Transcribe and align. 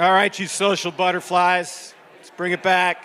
All 0.00 0.10
right, 0.10 0.38
you 0.38 0.46
social 0.46 0.90
butterflies, 0.90 1.92
let's 2.16 2.30
bring 2.30 2.52
it 2.52 2.62
back. 2.62 3.04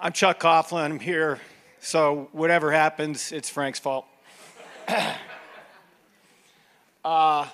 I'm 0.00 0.12
Chuck 0.12 0.40
Coughlin. 0.40 0.86
I'm 0.86 0.98
here, 0.98 1.38
so 1.78 2.28
whatever 2.32 2.72
happens, 2.72 3.30
it's 3.30 3.48
Frank's 3.48 3.78
fault. 3.78 4.04
uh, 7.04 7.46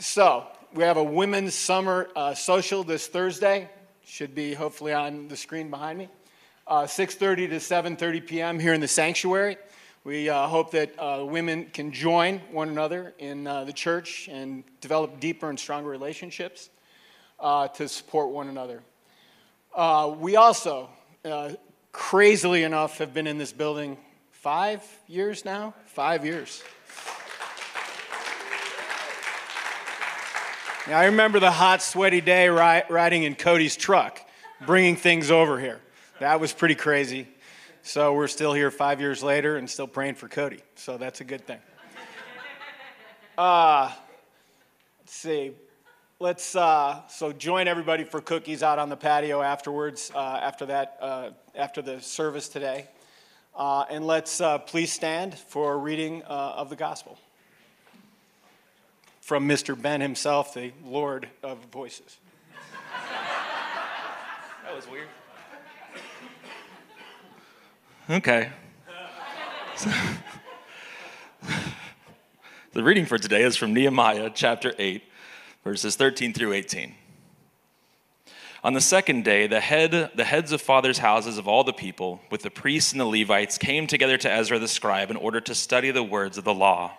so 0.00 0.48
we 0.74 0.82
have 0.82 0.96
a 0.96 1.04
women's 1.04 1.54
summer 1.54 2.08
uh, 2.16 2.34
social 2.34 2.82
this 2.82 3.06
Thursday. 3.06 3.70
Should 4.06 4.34
be 4.34 4.54
hopefully 4.54 4.92
on 4.92 5.28
the 5.28 5.36
screen 5.36 5.70
behind 5.70 6.00
me. 6.00 6.08
Uh, 6.66 6.82
6:30 6.82 7.50
to 7.50 7.60
7:30 7.60 8.26
p.m. 8.26 8.58
here 8.58 8.74
in 8.74 8.80
the 8.80 8.88
sanctuary. 8.88 9.56
We 10.04 10.28
uh, 10.28 10.46
hope 10.46 10.70
that 10.70 10.94
uh, 10.98 11.24
women 11.24 11.66
can 11.72 11.92
join 11.92 12.38
one 12.52 12.68
another 12.68 13.14
in 13.18 13.46
uh, 13.46 13.64
the 13.64 13.72
church 13.72 14.28
and 14.30 14.62
develop 14.80 15.18
deeper 15.18 15.50
and 15.50 15.58
stronger 15.58 15.88
relationships 15.90 16.70
uh, 17.40 17.68
to 17.68 17.88
support 17.88 18.30
one 18.30 18.48
another. 18.48 18.82
Uh, 19.74 20.14
we 20.18 20.36
also, 20.36 20.88
uh, 21.24 21.50
crazily 21.92 22.62
enough, 22.62 22.98
have 22.98 23.12
been 23.12 23.26
in 23.26 23.38
this 23.38 23.52
building 23.52 23.98
five 24.30 24.82
years 25.08 25.44
now. 25.44 25.74
Five 25.86 26.24
years. 26.24 26.62
Now, 30.86 31.00
I 31.00 31.06
remember 31.06 31.38
the 31.38 31.50
hot, 31.50 31.82
sweaty 31.82 32.20
day 32.20 32.48
ri- 32.48 32.84
riding 32.88 33.24
in 33.24 33.34
Cody's 33.34 33.76
truck, 33.76 34.20
bringing 34.64 34.96
things 34.96 35.30
over 35.30 35.60
here. 35.60 35.80
That 36.20 36.40
was 36.40 36.52
pretty 36.52 36.76
crazy. 36.76 37.28
So 37.88 38.12
we're 38.12 38.28
still 38.28 38.52
here 38.52 38.70
five 38.70 39.00
years 39.00 39.22
later 39.22 39.56
and 39.56 39.68
still 39.68 39.86
praying 39.86 40.16
for 40.16 40.28
Cody. 40.28 40.60
So 40.74 40.98
that's 40.98 41.22
a 41.22 41.24
good 41.24 41.46
thing. 41.46 41.58
Uh, 43.38 43.90
let's 45.00 45.14
see. 45.14 45.52
Let's 46.18 46.54
uh, 46.54 47.06
so 47.08 47.32
join 47.32 47.66
everybody 47.66 48.04
for 48.04 48.20
cookies 48.20 48.64
out 48.64 48.78
on 48.78 48.90
the 48.90 48.96
patio 48.96 49.40
afterwards. 49.40 50.10
Uh, 50.14 50.18
after 50.18 50.66
that, 50.66 50.98
uh, 51.00 51.30
after 51.54 51.80
the 51.80 52.02
service 52.02 52.48
today, 52.48 52.88
uh, 53.56 53.84
and 53.88 54.06
let's 54.06 54.40
uh, 54.40 54.58
please 54.58 54.92
stand 54.92 55.38
for 55.38 55.78
reading 55.78 56.24
uh, 56.24 56.54
of 56.56 56.68
the 56.68 56.76
gospel 56.76 57.16
from 59.20 59.48
Mr. 59.48 59.80
Ben 59.80 60.00
himself, 60.00 60.52
the 60.52 60.72
Lord 60.84 61.28
of 61.44 61.64
Voices. 61.66 62.18
that 64.64 64.74
was 64.74 64.88
weird. 64.90 65.06
Okay. 68.10 68.48
So, 69.76 69.90
the 72.72 72.82
reading 72.82 73.04
for 73.04 73.18
today 73.18 73.42
is 73.42 73.54
from 73.54 73.74
Nehemiah 73.74 74.30
chapter 74.34 74.72
8, 74.78 75.02
verses 75.62 75.94
13 75.94 76.32
through 76.32 76.54
18. 76.54 76.94
On 78.64 78.72
the 78.72 78.80
second 78.80 79.24
day, 79.24 79.46
the, 79.46 79.60
head, 79.60 80.10
the 80.14 80.24
heads 80.24 80.52
of 80.52 80.62
fathers' 80.62 80.98
houses 80.98 81.36
of 81.36 81.46
all 81.46 81.64
the 81.64 81.74
people, 81.74 82.22
with 82.30 82.40
the 82.40 82.50
priests 82.50 82.92
and 82.92 83.00
the 83.00 83.04
Levites, 83.04 83.58
came 83.58 83.86
together 83.86 84.16
to 84.16 84.32
Ezra 84.32 84.58
the 84.58 84.68
scribe 84.68 85.10
in 85.10 85.16
order 85.18 85.42
to 85.42 85.54
study 85.54 85.90
the 85.90 86.02
words 86.02 86.38
of 86.38 86.44
the 86.44 86.54
law. 86.54 86.96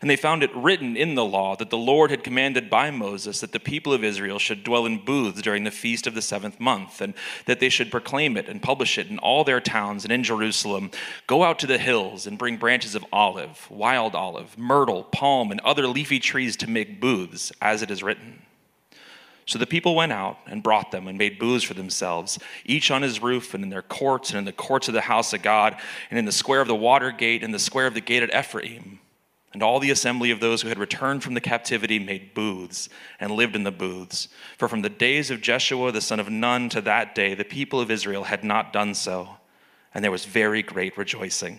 And 0.00 0.08
they 0.08 0.16
found 0.16 0.42
it 0.42 0.54
written 0.54 0.96
in 0.96 1.14
the 1.14 1.24
law 1.24 1.56
that 1.56 1.68
the 1.68 1.76
Lord 1.76 2.10
had 2.10 2.24
commanded 2.24 2.70
by 2.70 2.90
Moses 2.90 3.40
that 3.40 3.52
the 3.52 3.60
people 3.60 3.92
of 3.92 4.02
Israel 4.02 4.38
should 4.38 4.64
dwell 4.64 4.86
in 4.86 5.04
booths 5.04 5.42
during 5.42 5.64
the 5.64 5.70
feast 5.70 6.06
of 6.06 6.14
the 6.14 6.22
seventh 6.22 6.58
month, 6.58 7.02
and 7.02 7.12
that 7.44 7.60
they 7.60 7.68
should 7.68 7.90
proclaim 7.90 8.36
it 8.38 8.48
and 8.48 8.62
publish 8.62 8.96
it 8.96 9.08
in 9.08 9.18
all 9.18 9.44
their 9.44 9.60
towns 9.60 10.04
and 10.04 10.12
in 10.12 10.24
Jerusalem. 10.24 10.90
Go 11.26 11.42
out 11.42 11.58
to 11.58 11.66
the 11.66 11.76
hills 11.76 12.26
and 12.26 12.38
bring 12.38 12.56
branches 12.56 12.94
of 12.94 13.04
olive, 13.12 13.70
wild 13.70 14.14
olive, 14.14 14.56
myrtle, 14.56 15.04
palm, 15.04 15.50
and 15.50 15.60
other 15.60 15.86
leafy 15.86 16.18
trees 16.18 16.56
to 16.56 16.70
make 16.70 17.00
booths, 17.00 17.52
as 17.60 17.82
it 17.82 17.90
is 17.90 18.02
written. 18.02 18.42
So 19.44 19.58
the 19.58 19.66
people 19.66 19.96
went 19.96 20.12
out 20.12 20.38
and 20.46 20.62
brought 20.62 20.92
them 20.92 21.08
and 21.08 21.18
made 21.18 21.38
booths 21.38 21.64
for 21.64 21.74
themselves, 21.74 22.38
each 22.64 22.90
on 22.90 23.02
his 23.02 23.20
roof 23.20 23.52
and 23.52 23.64
in 23.64 23.70
their 23.70 23.82
courts 23.82 24.30
and 24.30 24.38
in 24.38 24.44
the 24.44 24.52
courts 24.52 24.86
of 24.86 24.94
the 24.94 25.00
house 25.00 25.32
of 25.32 25.42
God 25.42 25.76
and 26.08 26.18
in 26.18 26.24
the 26.24 26.32
square 26.32 26.60
of 26.60 26.68
the 26.68 26.74
water 26.74 27.10
gate 27.10 27.42
and 27.42 27.52
the 27.52 27.58
square 27.58 27.86
of 27.86 27.94
the 27.94 28.00
gate 28.00 28.22
at 28.22 28.32
Ephraim. 28.32 29.00
And 29.52 29.62
all 29.62 29.80
the 29.80 29.90
assembly 29.90 30.30
of 30.30 30.38
those 30.38 30.62
who 30.62 30.68
had 30.68 30.78
returned 30.78 31.24
from 31.24 31.34
the 31.34 31.40
captivity 31.40 31.98
made 31.98 32.34
booths 32.34 32.88
and 33.18 33.32
lived 33.32 33.56
in 33.56 33.64
the 33.64 33.72
booths. 33.72 34.28
For 34.56 34.68
from 34.68 34.82
the 34.82 34.88
days 34.88 35.30
of 35.30 35.40
Jeshua 35.40 35.90
the 35.90 36.00
son 36.00 36.20
of 36.20 36.30
Nun 36.30 36.68
to 36.68 36.80
that 36.82 37.14
day, 37.16 37.34
the 37.34 37.44
people 37.44 37.80
of 37.80 37.90
Israel 37.90 38.24
had 38.24 38.44
not 38.44 38.72
done 38.72 38.94
so. 38.94 39.38
And 39.92 40.04
there 40.04 40.12
was 40.12 40.24
very 40.24 40.62
great 40.62 40.96
rejoicing. 40.96 41.58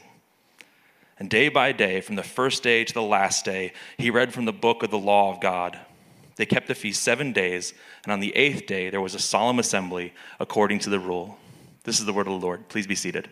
And 1.19 1.29
day 1.29 1.49
by 1.49 1.73
day, 1.73 1.99
from 1.99 2.15
the 2.15 2.23
first 2.23 2.63
day 2.63 2.85
to 2.85 2.93
the 2.93 3.01
last 3.01 3.43
day, 3.43 3.73
he 3.97 4.09
read 4.09 4.33
from 4.33 4.45
the 4.45 4.53
book 4.53 4.83
of 4.83 4.89
the 4.89 4.97
law 4.97 5.31
of 5.31 5.41
God. 5.41 5.77
They 6.37 6.45
kept 6.45 6.67
the 6.67 6.73
feast 6.73 7.03
seven 7.03 7.33
days, 7.33 7.73
and 8.03 8.11
on 8.11 8.21
the 8.21 8.35
eighth 8.35 8.65
day 8.65 8.89
there 8.89 9.01
was 9.01 9.13
a 9.13 9.19
solemn 9.19 9.59
assembly 9.59 10.13
according 10.39 10.79
to 10.79 10.89
the 10.89 10.99
rule. 10.99 11.37
This 11.83 11.99
is 11.99 12.05
the 12.05 12.13
word 12.13 12.25
of 12.27 12.39
the 12.39 12.45
Lord. 12.45 12.69
Please 12.69 12.87
be 12.87 12.95
seated. 12.95 13.29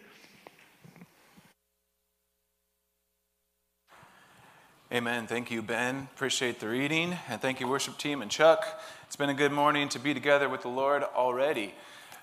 Amen. 4.92 5.28
Thank 5.28 5.52
you, 5.52 5.62
Ben. 5.62 6.10
Appreciate 6.16 6.60
the 6.60 6.68
reading. 6.68 7.16
And 7.30 7.40
thank 7.40 7.60
you, 7.60 7.68
worship 7.68 8.00
team 8.00 8.24
and 8.24 8.32
Chuck. 8.32 8.82
It's 9.06 9.16
been 9.16 9.30
a 9.30 9.36
good 9.36 9.52
morning 9.52 9.88
to 9.90 10.00
be 10.00 10.16
together 10.16 10.50
with 10.50 10.64
the 10.64 10.70
Lord 10.70 11.04
already. 11.04 11.76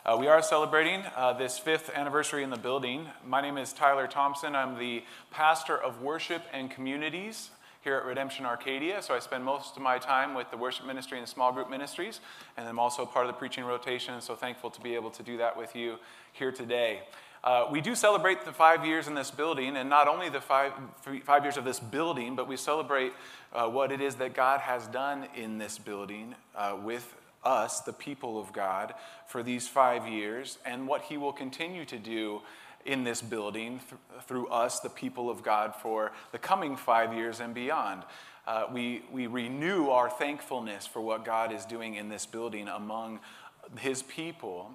Uh, 0.04 0.16
we 0.18 0.26
are 0.26 0.42
celebrating 0.42 1.04
uh, 1.14 1.32
this 1.34 1.60
fifth 1.60 1.90
anniversary 1.94 2.42
in 2.42 2.50
the 2.50 2.56
building. 2.56 3.06
My 3.24 3.40
name 3.40 3.56
is 3.56 3.72
Tyler 3.72 4.08
Thompson. 4.08 4.56
I'm 4.56 4.80
the 4.80 5.04
pastor 5.30 5.78
of 5.78 6.02
worship 6.02 6.42
and 6.52 6.68
communities 6.68 7.50
here 7.84 7.94
at 7.94 8.04
Redemption 8.04 8.44
Arcadia. 8.44 9.00
So 9.00 9.14
I 9.14 9.20
spend 9.20 9.44
most 9.44 9.76
of 9.76 9.82
my 9.82 9.98
time 9.98 10.34
with 10.34 10.50
the 10.50 10.56
worship 10.56 10.86
ministry 10.86 11.20
and 11.20 11.28
small 11.28 11.52
group 11.52 11.70
ministries. 11.70 12.18
And 12.56 12.66
I'm 12.66 12.80
also 12.80 13.06
part 13.06 13.26
of 13.26 13.32
the 13.32 13.38
preaching 13.38 13.62
rotation. 13.62 14.20
So 14.20 14.34
thankful 14.34 14.70
to 14.70 14.80
be 14.80 14.96
able 14.96 15.12
to 15.12 15.22
do 15.22 15.36
that 15.36 15.56
with 15.56 15.76
you 15.76 15.98
here 16.32 16.50
today. 16.50 17.02
Uh, 17.46 17.68
we 17.70 17.80
do 17.80 17.94
celebrate 17.94 18.44
the 18.44 18.52
five 18.52 18.84
years 18.84 19.06
in 19.06 19.14
this 19.14 19.30
building, 19.30 19.76
and 19.76 19.88
not 19.88 20.08
only 20.08 20.28
the 20.28 20.40
five, 20.40 20.72
five 21.22 21.44
years 21.44 21.56
of 21.56 21.64
this 21.64 21.78
building, 21.78 22.34
but 22.34 22.48
we 22.48 22.56
celebrate 22.56 23.12
uh, 23.52 23.68
what 23.68 23.92
it 23.92 24.00
is 24.00 24.16
that 24.16 24.34
God 24.34 24.58
has 24.58 24.88
done 24.88 25.28
in 25.36 25.56
this 25.56 25.78
building 25.78 26.34
uh, 26.56 26.76
with 26.82 27.14
us, 27.44 27.82
the 27.82 27.92
people 27.92 28.40
of 28.40 28.52
God, 28.52 28.94
for 29.28 29.44
these 29.44 29.68
five 29.68 30.08
years, 30.08 30.58
and 30.66 30.88
what 30.88 31.02
He 31.02 31.16
will 31.16 31.32
continue 31.32 31.84
to 31.84 31.98
do 31.98 32.42
in 32.84 33.04
this 33.04 33.22
building 33.22 33.78
th- 33.88 34.24
through 34.24 34.48
us, 34.48 34.80
the 34.80 34.90
people 34.90 35.30
of 35.30 35.44
God, 35.44 35.72
for 35.76 36.10
the 36.32 36.38
coming 36.38 36.74
five 36.74 37.14
years 37.14 37.38
and 37.38 37.54
beyond. 37.54 38.02
Uh, 38.48 38.64
we, 38.72 39.04
we 39.12 39.28
renew 39.28 39.90
our 39.90 40.10
thankfulness 40.10 40.84
for 40.84 41.00
what 41.00 41.24
God 41.24 41.52
is 41.52 41.64
doing 41.64 41.94
in 41.94 42.08
this 42.08 42.26
building 42.26 42.66
among 42.66 43.20
His 43.78 44.02
people. 44.02 44.72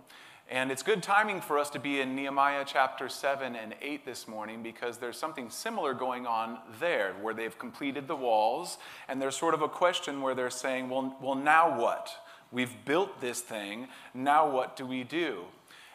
And 0.52 0.70
it's 0.70 0.84
good 0.84 1.02
timing 1.02 1.40
for 1.40 1.58
us 1.58 1.70
to 1.70 1.80
be 1.80 2.02
in 2.02 2.14
Nehemiah 2.14 2.66
chapter 2.68 3.08
7 3.08 3.56
and 3.56 3.74
8 3.82 4.06
this 4.06 4.28
morning 4.28 4.62
because 4.62 4.98
there's 4.98 5.18
something 5.18 5.50
similar 5.50 5.94
going 5.94 6.28
on 6.28 6.58
there 6.78 7.14
where 7.22 7.34
they've 7.34 7.58
completed 7.58 8.06
the 8.06 8.18
walls. 8.18 8.78
And 9.08 9.22
there's 9.22 9.38
sort 9.38 9.54
of 9.54 9.62
a 9.62 9.70
question 9.70 10.22
where 10.22 10.36
they're 10.36 10.50
saying, 10.50 10.90
well, 10.90 11.16
well 11.22 11.36
now 11.36 11.80
what? 11.80 12.14
We've 12.52 12.74
built 12.84 13.22
this 13.22 13.40
thing. 13.40 13.88
Now 14.14 14.52
what 14.52 14.76
do 14.76 14.86
we 14.86 15.06
do? 15.06 15.46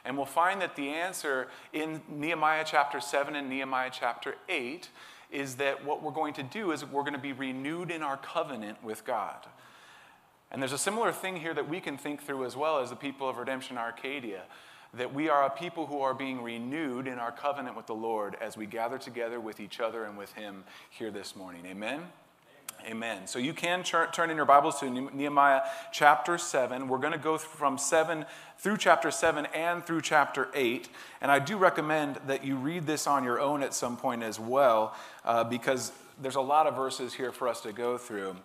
And 0.07 0.17
we'll 0.17 0.25
find 0.25 0.63
that 0.63 0.75
the 0.75 0.89
answer 0.89 1.49
in 1.75 2.01
Nehemiah 2.09 2.65
chapter 2.67 2.99
7 2.99 3.37
and 3.37 3.51
Nehemiah 3.51 3.91
chapter 3.93 4.37
8 4.49 4.89
is 5.31 5.57
that 5.57 5.85
what 5.85 6.03
we're 6.03 6.13
going 6.13 6.33
to 6.33 6.43
do 6.43 6.71
is 6.71 6.83
we're 6.83 7.03
going 7.03 7.13
to 7.13 7.19
be 7.19 7.35
renewed 7.35 7.91
in 7.91 8.03
our 8.03 8.17
covenant 8.17 8.83
with 8.83 9.05
God. 9.05 9.37
And 10.51 10.63
there's 10.63 10.73
a 10.73 10.79
similar 10.79 11.13
thing 11.13 11.37
here 11.37 11.55
that 11.55 11.69
we 11.69 11.81
can 11.81 11.97
think 11.97 12.23
through 12.23 12.45
as 12.45 12.57
well 12.57 12.79
as 12.79 12.91
the 12.91 12.97
people 12.97 13.29
of 13.29 13.37
Redemption 13.37 13.79
Arcadia 13.79 14.43
that 14.95 15.13
we 15.13 15.29
are 15.29 15.45
a 15.45 15.51
people 15.51 15.87
who 15.87 16.01
are 16.01 16.15
being 16.15 16.43
renewed 16.43 17.07
in 17.07 17.19
our 17.19 17.33
covenant 17.33 17.77
with 17.77 17.87
the 17.87 17.95
Lord 17.95 18.37
as 18.41 18.57
we 18.57 18.67
gather 18.67 18.99
together 18.99 19.41
with 19.41 19.61
each 19.61 19.81
other 19.81 20.05
and 20.05 20.17
with 20.17 20.33
Him 20.33 20.65
here 20.91 21.11
this 21.11 21.37
morning. 21.37 21.67
Amen? 21.67 22.03
Amen. 22.85 23.27
So 23.27 23.39
you 23.39 23.53
can 23.53 23.83
turn 23.83 24.31
in 24.31 24.37
your 24.37 24.47
Bibles 24.47 24.79
to 24.81 24.89
Nehemiah 24.89 25.63
chapter 25.93 26.39
7. 26.39 26.89
We're 26.89 26.99
going 26.99 27.13
to 27.13 27.19
go 27.19 27.37
from 27.37 27.79
7 27.79 28.25
through 28.59 28.77
chapter 28.77 29.11
7 29.11 29.47
and 29.47 29.85
through 29.85 30.03
chapter 30.03 30.49
8. 30.55 30.89
And 31.21 31.31
I 31.31 31.41
do 31.41 31.57
recommend 31.57 32.21
that 32.27 32.45
you 32.45 32.57
read 32.57 32.87
this 32.87 33.07
on 33.07 33.25
your 33.25 33.41
own 33.41 33.63
at 33.63 33.75
some 33.75 33.97
point 33.97 34.23
as 34.23 34.39
well, 34.39 34.95
uh, 35.25 35.43
because 35.43 35.91
there's 36.23 36.37
a 36.37 36.41
lot 36.41 36.67
of 36.67 36.77
verses 36.77 37.13
here 37.13 37.33
for 37.33 37.49
us 37.49 37.61
to 37.63 37.73
go 37.73 37.99
through. 37.99 38.37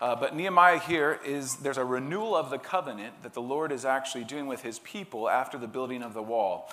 Uh, 0.00 0.14
but 0.14 0.34
Nehemiah 0.34 0.78
here 0.78 1.18
is 1.24 1.56
there's 1.56 1.76
a 1.76 1.84
renewal 1.84 2.36
of 2.36 2.50
the 2.50 2.58
covenant 2.58 3.22
that 3.22 3.34
the 3.34 3.42
Lord 3.42 3.72
is 3.72 3.84
actually 3.84 4.24
doing 4.24 4.46
with 4.46 4.62
his 4.62 4.78
people 4.78 5.28
after 5.28 5.58
the 5.58 5.66
building 5.66 6.02
of 6.02 6.14
the 6.14 6.22
wall. 6.22 6.70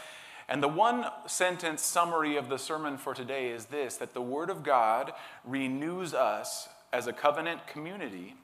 And 0.48 0.62
the 0.62 0.68
one 0.68 1.08
sentence 1.26 1.82
summary 1.82 2.38
of 2.38 2.50
the 2.50 2.60
sermon 2.60 2.98
for 2.98 3.16
today 3.16 3.50
is 3.50 3.66
this 3.66 3.98
that 3.98 4.14
the 4.14 4.22
Word 4.22 4.52
of 4.52 4.62
God 4.64 5.14
renews 5.44 6.14
us 6.14 6.70
as 6.94 7.08
a 7.08 7.14
covenant 7.14 7.66
community. 7.66 8.36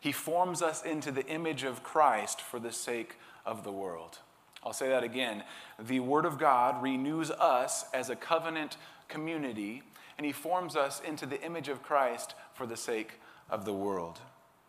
He 0.00 0.12
forms 0.12 0.62
us 0.62 0.82
into 0.82 1.12
the 1.12 1.26
image 1.26 1.62
of 1.62 1.82
Christ 1.82 2.40
for 2.40 2.58
the 2.58 2.72
sake 2.72 3.16
of 3.44 3.62
the 3.62 3.72
world. 3.72 4.20
I'll 4.64 4.72
say 4.72 4.88
that 4.88 5.04
again. 5.04 5.44
The 5.78 6.00
Word 6.00 6.24
of 6.24 6.38
God 6.38 6.82
renews 6.82 7.30
us 7.30 7.84
as 7.92 8.08
a 8.08 8.16
covenant 8.16 8.78
community 9.08 9.82
and 10.16 10.24
He 10.24 10.32
forms 10.32 10.76
us 10.76 11.00
into 11.00 11.26
the 11.26 11.42
image 11.42 11.68
of 11.68 11.82
Christ 11.82 12.34
for 12.54 12.66
the 12.66 12.76
sake 12.76 13.20
of 13.50 13.66
the 13.66 13.72
world. 13.72 14.20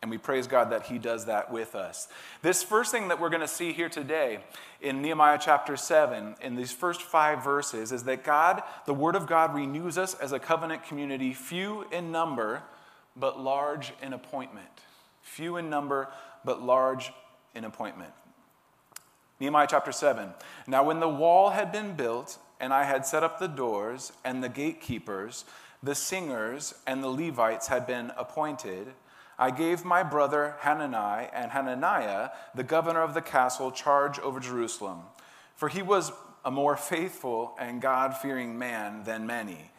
And 0.02 0.10
we 0.10 0.18
praise 0.18 0.48
God 0.48 0.72
that 0.72 0.88
He 0.88 0.98
does 0.98 1.26
that 1.26 1.52
with 1.52 1.76
us. 1.76 2.08
This 2.42 2.64
first 2.64 2.92
thing 2.92 3.10
that 3.10 3.20
we're 3.20 3.30
going 3.30 3.42
to 3.42 3.48
see 3.48 3.72
here 3.72 3.90
today 3.90 4.40
in 4.82 5.02
Nehemiah 5.02 5.38
chapter 5.40 5.78
7, 5.78 6.36
in 6.42 6.56
these 6.56 6.72
first 6.72 7.04
five 7.04 7.44
verses, 7.44 7.92
is 7.92 8.04
that 8.06 8.24
God, 8.24 8.64
the 8.86 8.96
Word 8.96 9.16
of 9.16 9.28
God, 9.28 9.54
renews 9.54 10.00
us 10.00 10.16
as 10.16 10.32
a 10.32 10.40
covenant 10.40 10.84
community, 10.84 11.34
few 11.34 11.86
in 11.92 12.12
number, 12.12 12.64
but 13.16 13.40
large 13.40 13.94
in 14.02 14.14
appointment. 14.14 14.70
Few 15.22 15.58
in 15.58 15.70
number, 15.70 16.10
but 16.44 16.64
large 16.64 17.12
in 17.54 17.64
appointment. 17.64 18.12
Nehemiah 19.40 19.68
chapter 19.70 19.92
7. 19.92 20.30
Now, 20.66 20.84
when 20.84 21.00
the 21.00 21.10
wall 21.10 21.52
had 21.52 21.72
been 21.72 21.96
built, 21.96 22.40
and 22.60 22.74
I 22.74 22.86
had 22.86 23.06
set 23.06 23.24
up 23.24 23.40
the 23.40 23.48
doors, 23.48 24.14
and 24.24 24.44
the 24.44 24.50
gatekeepers, 24.50 25.46
the 25.84 25.96
singers, 25.96 26.74
and 26.88 27.04
the 27.04 27.10
Levites 27.10 27.68
had 27.68 27.86
been 27.86 28.12
appointed, 28.18 28.94
I 29.40 29.52
gave 29.52 29.84
my 29.84 30.04
brother 30.04 30.56
Hanani 30.60 31.30
and 31.34 31.52
Hananiah, 31.52 32.30
the 32.54 32.64
governor 32.64 33.02
of 33.02 33.14
the 33.14 33.22
castle, 33.22 33.72
charge 33.72 34.20
over 34.20 34.40
Jerusalem. 34.40 35.02
For 35.56 35.70
he 35.70 35.82
was 35.82 36.12
a 36.44 36.52
more 36.52 36.76
faithful 36.76 37.56
and 37.60 37.82
God 37.82 38.18
fearing 38.18 38.58
man 38.58 39.04
than 39.04 39.26
many. 39.26 39.72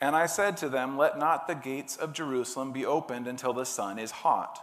And 0.00 0.14
I 0.14 0.26
said 0.26 0.56
to 0.58 0.68
them, 0.68 0.98
Let 0.98 1.18
not 1.18 1.46
the 1.46 1.54
gates 1.54 1.96
of 1.96 2.12
Jerusalem 2.12 2.72
be 2.72 2.84
opened 2.84 3.26
until 3.26 3.52
the 3.52 3.64
sun 3.64 3.98
is 3.98 4.10
hot. 4.10 4.60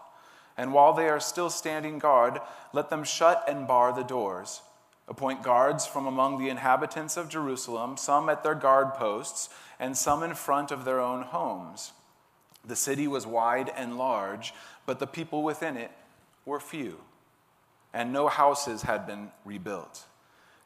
And 0.58 0.74
while 0.74 0.94
they 0.94 1.10
are 1.10 1.20
still 1.20 1.50
standing 1.50 2.00
guard, 2.00 2.40
let 2.74 2.90
them 2.90 3.04
shut 3.04 3.44
and 3.48 3.68
bar 3.68 3.94
the 3.94 4.04
doors. 4.04 4.62
Appoint 5.08 5.42
guards 5.42 5.86
from 5.86 6.06
among 6.06 6.38
the 6.38 6.50
inhabitants 6.50 7.18
of 7.18 7.28
Jerusalem, 7.28 7.98
some 7.98 8.30
at 8.30 8.44
their 8.44 8.56
guard 8.56 8.94
posts, 8.94 9.50
and 9.80 9.98
some 9.98 10.24
in 10.24 10.36
front 10.36 10.72
of 10.72 10.86
their 10.86 11.00
own 11.00 11.24
homes. 11.24 11.94
The 12.66 12.76
city 12.76 13.08
was 13.08 13.26
wide 13.26 13.72
and 13.76 13.98
large, 13.98 14.54
but 14.86 15.00
the 15.00 15.08
people 15.08 15.44
within 15.44 15.78
it 15.78 15.92
were 16.46 16.60
few, 16.60 17.02
and 17.94 18.14
no 18.14 18.28
houses 18.28 18.84
had 18.84 19.08
been 19.08 19.32
rebuilt. 19.46 20.06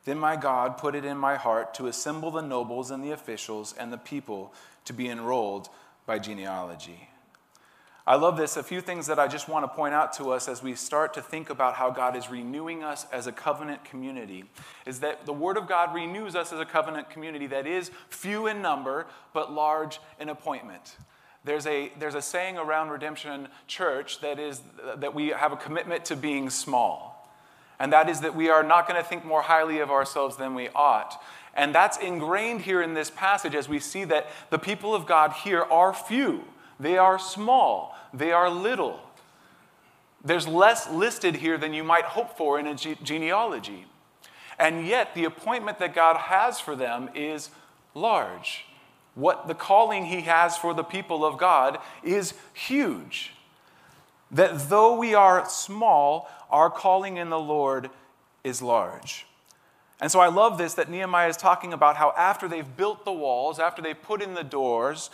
Then 0.06 0.20
my 0.20 0.36
God 0.36 0.78
put 0.78 0.94
it 0.94 1.04
in 1.04 1.18
my 1.18 1.36
heart 1.36 1.74
to 1.76 1.88
assemble 1.88 2.32
the 2.32 2.42
nobles 2.42 2.92
and 2.92 3.04
the 3.04 3.12
officials 3.12 3.74
and 3.78 3.92
the 3.92 3.98
people 3.98 4.54
to 4.86 4.94
be 4.94 5.10
enrolled 5.10 5.70
by 6.06 6.20
genealogy. 6.20 7.10
I 8.08 8.16
love 8.18 8.38
this. 8.38 8.56
A 8.56 8.62
few 8.62 8.82
things 8.82 9.08
that 9.08 9.18
I 9.18 9.28
just 9.28 9.50
want 9.50 9.64
to 9.64 9.76
point 9.76 9.96
out 9.96 10.14
to 10.14 10.30
us 10.30 10.48
as 10.48 10.62
we 10.62 10.76
start 10.76 11.16
to 11.16 11.24
think 11.24 11.50
about 11.50 11.74
how 11.74 11.90
God 11.90 12.16
is 12.16 12.30
renewing 12.30 12.84
us 12.84 13.08
as 13.12 13.26
a 13.26 13.32
covenant 13.32 13.84
community 13.84 14.44
is 14.86 15.00
that 15.00 15.26
the 15.26 15.34
Word 15.34 15.58
of 15.58 15.68
God 15.68 15.92
renews 15.92 16.36
us 16.36 16.54
as 16.54 16.60
a 16.60 16.66
covenant 16.66 17.10
community 17.10 17.48
that 17.48 17.66
is 17.66 17.90
few 18.10 18.46
in 18.46 18.62
number, 18.62 19.08
but 19.34 19.52
large 19.52 20.00
in 20.20 20.30
appointment. 20.30 20.98
There's 21.46 21.68
a, 21.68 21.92
there's 22.00 22.16
a 22.16 22.22
saying 22.22 22.58
around 22.58 22.90
Redemption 22.90 23.48
Church 23.68 24.20
that 24.22 24.40
is 24.40 24.62
that 24.98 25.14
we 25.14 25.28
have 25.28 25.52
a 25.52 25.56
commitment 25.56 26.04
to 26.06 26.16
being 26.16 26.50
small. 26.50 27.30
And 27.80 27.94
that 27.94 28.10
is 28.10 28.22
that 28.22 28.36
we 28.36 28.50
are 28.50 28.64
not 28.64 28.88
going 28.88 29.02
to 29.02 29.08
think 29.08 29.24
more 29.24 29.44
highly 29.44 29.80
of 29.80 29.92
ourselves 29.92 30.38
than 30.38 30.56
we 30.56 30.70
ought. 30.70 31.22
And 31.54 31.74
that's 31.74 31.98
ingrained 31.98 32.62
here 32.62 32.82
in 32.82 32.96
this 32.96 33.12
passage 33.12 33.54
as 33.54 33.70
we 33.70 33.80
see 33.80 34.06
that 34.06 34.28
the 34.50 34.58
people 34.58 34.96
of 34.96 35.06
God 35.06 35.34
here 35.34 35.62
are 35.62 35.94
few. 35.94 36.46
They 36.80 36.98
are 36.98 37.20
small. 37.20 37.96
They 38.14 38.32
are 38.32 38.50
little. 38.50 39.00
There's 40.24 40.48
less 40.48 40.90
listed 40.90 41.36
here 41.36 41.58
than 41.58 41.74
you 41.74 41.84
might 41.84 42.06
hope 42.06 42.36
for 42.36 42.60
in 42.60 42.66
a 42.66 42.76
ge- 42.76 43.00
genealogy. 43.04 43.86
And 44.58 44.88
yet, 44.88 45.14
the 45.14 45.26
appointment 45.26 45.80
that 45.80 45.94
God 45.94 46.18
has 46.18 46.60
for 46.60 46.76
them 46.76 47.10
is 47.14 47.52
large 47.94 48.66
what 49.16 49.48
the 49.48 49.56
calling 49.56 50.06
he 50.06 50.22
has 50.22 50.58
for 50.58 50.74
the 50.74 50.84
people 50.84 51.26
of 51.26 51.38
God 51.38 51.80
is 52.04 52.34
huge. 52.54 53.32
That 54.30 54.70
though 54.70 54.98
we 54.98 55.14
are 55.16 55.48
small, 55.50 56.30
our 56.50 56.70
calling 56.70 57.18
in 57.18 57.30
the 57.30 57.40
Lord 57.40 57.90
is 58.44 58.62
large. 58.62 59.26
And 60.02 60.12
so 60.12 60.20
I 60.20 60.28
love 60.28 60.58
this 60.58 60.74
that 60.74 60.90
Nehemiah 60.90 61.30
is 61.30 61.38
talking 61.38 61.72
about 61.72 61.96
how 61.96 62.14
after 62.18 62.48
they've 62.48 62.76
built 62.76 63.06
the 63.06 63.14
walls, 63.14 63.60
after 63.60 63.82
they 63.82 63.94
put 63.94 64.22
in 64.22 64.34
the 64.34 64.44
doors, 64.44 65.10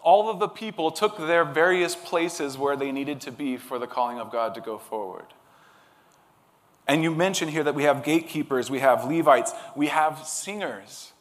all 0.00 0.30
of 0.30 0.38
the 0.38 0.48
people 0.48 0.90
took 0.90 1.18
their 1.18 1.44
various 1.44 1.94
places 1.94 2.56
where 2.56 2.76
they 2.76 2.90
needed 2.90 3.20
to 3.22 3.30
be 3.30 3.58
for 3.58 3.78
the 3.78 3.86
calling 3.86 4.18
of 4.18 4.32
God 4.32 4.54
to 4.54 4.60
go 4.62 4.78
forward. 4.78 5.26
And 6.88 7.02
you 7.02 7.14
mentioned 7.14 7.50
here 7.50 7.62
that 7.64 7.74
we 7.74 7.84
have 7.84 8.02
gatekeepers, 8.02 8.70
we 8.70 8.80
have 8.80 9.04
Levites, 9.04 9.52
we 9.76 9.88
have 9.88 10.26
singers. 10.26 11.11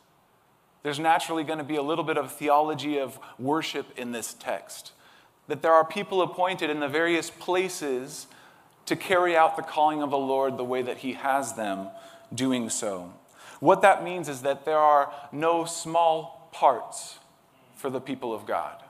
There's 0.83 0.99
naturally 0.99 1.43
going 1.43 1.59
to 1.59 1.63
be 1.63 1.75
a 1.75 1.81
little 1.81 2.03
bit 2.03 2.17
of 2.17 2.31
theology 2.31 2.97
of 2.97 3.19
worship 3.37 3.87
in 3.97 4.11
this 4.11 4.33
text. 4.33 4.93
That 5.47 5.61
there 5.61 5.73
are 5.73 5.85
people 5.85 6.21
appointed 6.21 6.69
in 6.69 6.79
the 6.79 6.87
various 6.87 7.29
places 7.29 8.27
to 8.85 8.95
carry 8.95 9.35
out 9.35 9.57
the 9.57 9.63
calling 9.63 10.01
of 10.01 10.09
the 10.09 10.17
Lord 10.17 10.57
the 10.57 10.63
way 10.63 10.81
that 10.81 10.97
He 10.97 11.13
has 11.13 11.53
them 11.53 11.89
doing 12.33 12.69
so. 12.69 13.13
What 13.59 13.83
that 13.83 14.03
means 14.03 14.27
is 14.27 14.41
that 14.41 14.65
there 14.65 14.79
are 14.79 15.13
no 15.31 15.65
small 15.65 16.49
parts 16.51 17.19
for 17.75 17.89
the 17.89 18.01
people 18.01 18.33
of 18.33 18.45
God. 18.45 18.81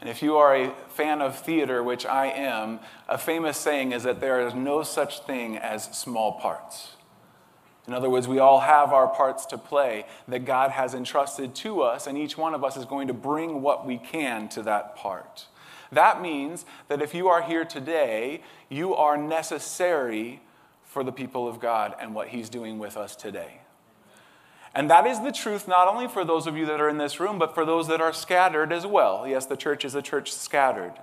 And 0.00 0.10
if 0.10 0.20
you 0.20 0.36
are 0.36 0.54
a 0.54 0.74
fan 0.88 1.22
of 1.22 1.38
theater, 1.38 1.82
which 1.82 2.04
I 2.04 2.26
am, 2.26 2.80
a 3.08 3.16
famous 3.16 3.56
saying 3.56 3.92
is 3.92 4.02
that 4.02 4.20
there 4.20 4.46
is 4.46 4.52
no 4.52 4.82
such 4.82 5.20
thing 5.20 5.56
as 5.56 5.84
small 5.96 6.32
parts. 6.32 6.96
In 7.86 7.94
other 7.94 8.08
words, 8.08 8.28
we 8.28 8.38
all 8.38 8.60
have 8.60 8.92
our 8.92 9.08
parts 9.08 9.44
to 9.46 9.58
play 9.58 10.06
that 10.28 10.44
God 10.44 10.70
has 10.70 10.94
entrusted 10.94 11.54
to 11.56 11.82
us, 11.82 12.06
and 12.06 12.16
each 12.16 12.38
one 12.38 12.54
of 12.54 12.62
us 12.62 12.76
is 12.76 12.84
going 12.84 13.08
to 13.08 13.14
bring 13.14 13.60
what 13.60 13.84
we 13.84 13.98
can 13.98 14.48
to 14.50 14.62
that 14.62 14.94
part. 14.94 15.46
That 15.90 16.22
means 16.22 16.64
that 16.88 17.02
if 17.02 17.12
you 17.14 17.28
are 17.28 17.42
here 17.42 17.64
today, 17.64 18.42
you 18.68 18.94
are 18.94 19.16
necessary 19.16 20.40
for 20.84 21.02
the 21.02 21.12
people 21.12 21.48
of 21.48 21.58
God 21.58 21.94
and 22.00 22.14
what 22.14 22.28
He's 22.28 22.48
doing 22.48 22.78
with 22.78 22.96
us 22.96 23.16
today. 23.16 23.60
And 24.74 24.88
that 24.88 25.06
is 25.06 25.20
the 25.20 25.32
truth 25.32 25.68
not 25.68 25.88
only 25.88 26.08
for 26.08 26.24
those 26.24 26.46
of 26.46 26.56
you 26.56 26.64
that 26.66 26.80
are 26.80 26.88
in 26.88 26.98
this 26.98 27.20
room, 27.20 27.38
but 27.38 27.54
for 27.54 27.66
those 27.66 27.88
that 27.88 28.00
are 28.00 28.12
scattered 28.12 28.72
as 28.72 28.86
well. 28.86 29.26
Yes, 29.26 29.44
the 29.44 29.56
church 29.56 29.84
is 29.84 29.94
a 29.94 30.00
church 30.00 30.32
scattered. 30.32 30.94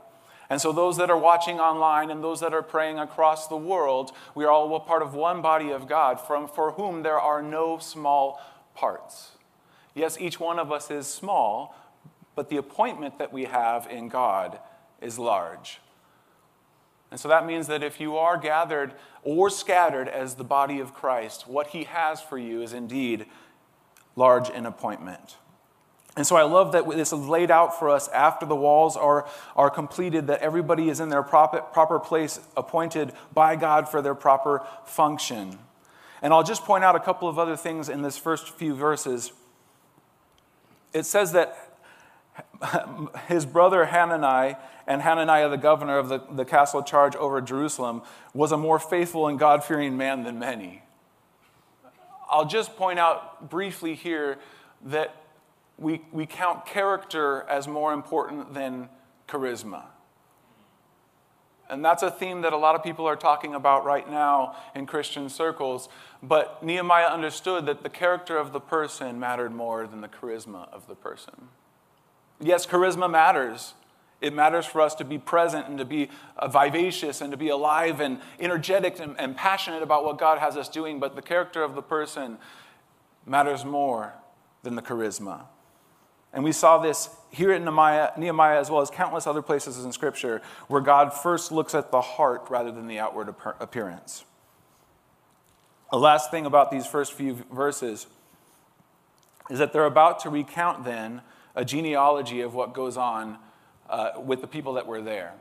And 0.49 0.59
so, 0.59 0.71
those 0.71 0.97
that 0.97 1.11
are 1.11 1.17
watching 1.17 1.59
online 1.59 2.09
and 2.09 2.23
those 2.23 2.39
that 2.39 2.53
are 2.53 2.63
praying 2.63 2.97
across 2.97 3.47
the 3.47 3.57
world, 3.57 4.11
we 4.33 4.45
are 4.45 4.51
all 4.51 4.79
part 4.79 5.03
of 5.03 5.13
one 5.13 5.41
body 5.41 5.69
of 5.69 5.87
God 5.87 6.19
from, 6.19 6.47
for 6.47 6.71
whom 6.71 7.03
there 7.03 7.19
are 7.19 7.41
no 7.41 7.77
small 7.77 8.41
parts. 8.73 9.31
Yes, 9.93 10.17
each 10.19 10.39
one 10.39 10.57
of 10.57 10.71
us 10.71 10.89
is 10.89 11.05
small, 11.05 11.75
but 12.35 12.49
the 12.49 12.57
appointment 12.57 13.19
that 13.19 13.31
we 13.31 13.45
have 13.45 13.87
in 13.91 14.07
God 14.07 14.59
is 15.01 15.19
large. 15.19 15.79
And 17.11 17.19
so 17.19 17.27
that 17.27 17.45
means 17.45 17.67
that 17.67 17.83
if 17.83 17.99
you 17.99 18.17
are 18.17 18.37
gathered 18.37 18.93
or 19.23 19.49
scattered 19.49 20.07
as 20.07 20.35
the 20.35 20.43
body 20.43 20.79
of 20.79 20.93
Christ, 20.93 21.47
what 21.47 21.67
he 21.67 21.83
has 21.85 22.21
for 22.21 22.37
you 22.37 22.61
is 22.61 22.73
indeed 22.73 23.25
large 24.15 24.49
in 24.49 24.65
appointment. 24.65 25.37
And 26.19 26.27
so 26.27 26.35
I 26.35 26.43
love 26.43 26.73
that 26.73 26.85
this 26.85 27.13
is 27.13 27.19
laid 27.27 27.49
out 27.49 27.79
for 27.79 27.89
us 27.89 28.09
after 28.09 28.45
the 28.45 28.53
walls 28.53 28.97
are, 28.97 29.25
are 29.55 29.69
completed, 29.69 30.27
that 30.27 30.41
everybody 30.41 30.89
is 30.89 30.99
in 30.99 31.07
their 31.07 31.23
proper, 31.23 31.61
proper 31.61 31.97
place, 31.97 32.41
appointed 32.57 33.13
by 33.33 33.55
God 33.55 33.87
for 33.87 34.01
their 34.01 34.13
proper 34.13 34.67
function. 34.83 35.57
And 36.21 36.33
I'll 36.33 36.43
just 36.43 36.65
point 36.65 36.83
out 36.83 36.97
a 36.97 36.99
couple 36.99 37.29
of 37.29 37.39
other 37.39 37.55
things 37.55 37.87
in 37.87 38.01
this 38.01 38.17
first 38.17 38.49
few 38.49 38.75
verses. 38.75 39.31
It 40.91 41.05
says 41.05 41.31
that 41.31 41.55
his 43.29 43.45
brother 43.45 43.85
Hanani 43.85 44.57
and 44.87 45.01
Hananiah, 45.01 45.47
the 45.47 45.55
governor 45.55 45.97
of 45.97 46.09
the, 46.09 46.19
the 46.29 46.43
castle 46.43 46.83
charge 46.83 47.15
over 47.15 47.39
Jerusalem, 47.39 48.01
was 48.33 48.51
a 48.51 48.57
more 48.57 48.77
faithful 48.77 49.29
and 49.29 49.39
God 49.39 49.63
fearing 49.63 49.95
man 49.95 50.25
than 50.25 50.37
many. 50.37 50.83
I'll 52.29 52.43
just 52.45 52.75
point 52.75 52.99
out 52.99 53.49
briefly 53.49 53.95
here 53.95 54.37
that 54.83 55.15
we, 55.79 56.01
we 56.11 56.25
count 56.25 56.65
character 56.65 57.45
as 57.49 57.67
more 57.67 57.93
important 57.93 58.53
than 58.53 58.89
charisma. 59.27 59.83
And 61.69 61.85
that's 61.85 62.01
a 62.01 62.09
theme 62.09 62.41
that 62.41 62.51
a 62.51 62.57
lot 62.57 62.75
of 62.75 62.83
people 62.83 63.05
are 63.05 63.15
talking 63.15 63.53
about 63.53 63.85
right 63.85 64.09
now 64.09 64.55
in 64.73 64.87
Christian 64.87 65.29
circles. 65.29 65.87
But 66.21 66.63
Nehemiah 66.63 67.07
understood 67.07 67.67
that 67.67 67.83
the 67.83 67.89
character 67.89 68.37
of 68.37 68.51
the 68.51 68.59
person 68.59 69.19
mattered 69.19 69.51
more 69.51 69.85
than 69.85 70.01
the 70.01 70.07
charisma 70.07 70.67
of 70.73 70.87
the 70.87 70.95
person. 70.95 71.49
Yes, 72.41 72.65
charisma 72.65 73.09
matters. 73.09 73.75
It 74.19 74.33
matters 74.33 74.65
for 74.65 74.81
us 74.81 74.95
to 74.95 75.05
be 75.05 75.17
present 75.17 75.67
and 75.67 75.77
to 75.77 75.85
be 75.85 76.09
uh, 76.37 76.47
vivacious 76.47 77.21
and 77.21 77.31
to 77.31 77.37
be 77.37 77.49
alive 77.49 78.01
and 78.01 78.19
energetic 78.39 78.99
and, 78.99 79.17
and 79.19 79.37
passionate 79.37 79.83
about 79.83 80.03
what 80.03 80.17
God 80.17 80.39
has 80.39 80.57
us 80.57 80.67
doing. 80.67 80.99
But 80.99 81.15
the 81.15 81.21
character 81.21 81.63
of 81.63 81.75
the 81.75 81.83
person 81.83 82.37
matters 83.25 83.63
more 83.63 84.15
than 84.63 84.75
the 84.75 84.81
charisma. 84.81 85.43
And 86.33 86.43
we 86.43 86.51
saw 86.51 86.77
this 86.77 87.09
here 87.31 87.51
in 87.51 87.63
Nehemiah, 87.63 88.11
Nehemiah, 88.17 88.59
as 88.59 88.69
well 88.69 88.81
as 88.81 88.89
countless 88.89 89.25
other 89.27 89.41
places 89.41 89.83
in 89.83 89.91
Scripture, 89.91 90.41
where 90.67 90.81
God 90.81 91.13
first 91.13 91.51
looks 91.51 91.73
at 91.73 91.91
the 91.91 92.01
heart 92.01 92.45
rather 92.49 92.71
than 92.71 92.87
the 92.87 92.99
outward 92.99 93.33
appearance. 93.59 94.25
A 95.91 95.97
last 95.97 96.29
thing 96.29 96.45
about 96.45 96.69
these 96.71 96.85
first 96.85 97.13
few 97.13 97.33
verses 97.51 98.07
is 99.49 99.57
that 99.57 99.73
they're 99.73 99.85
about 99.85 100.19
to 100.19 100.29
recount 100.29 100.85
then 100.85 101.21
a 101.55 101.65
genealogy 101.65 102.41
of 102.41 102.53
what 102.53 102.73
goes 102.73 102.95
on 102.95 103.37
uh, 103.89 104.11
with 104.23 104.41
the 104.41 104.47
people 104.47 104.73
that 104.73 104.85
were 104.85 105.01
there. 105.01 105.33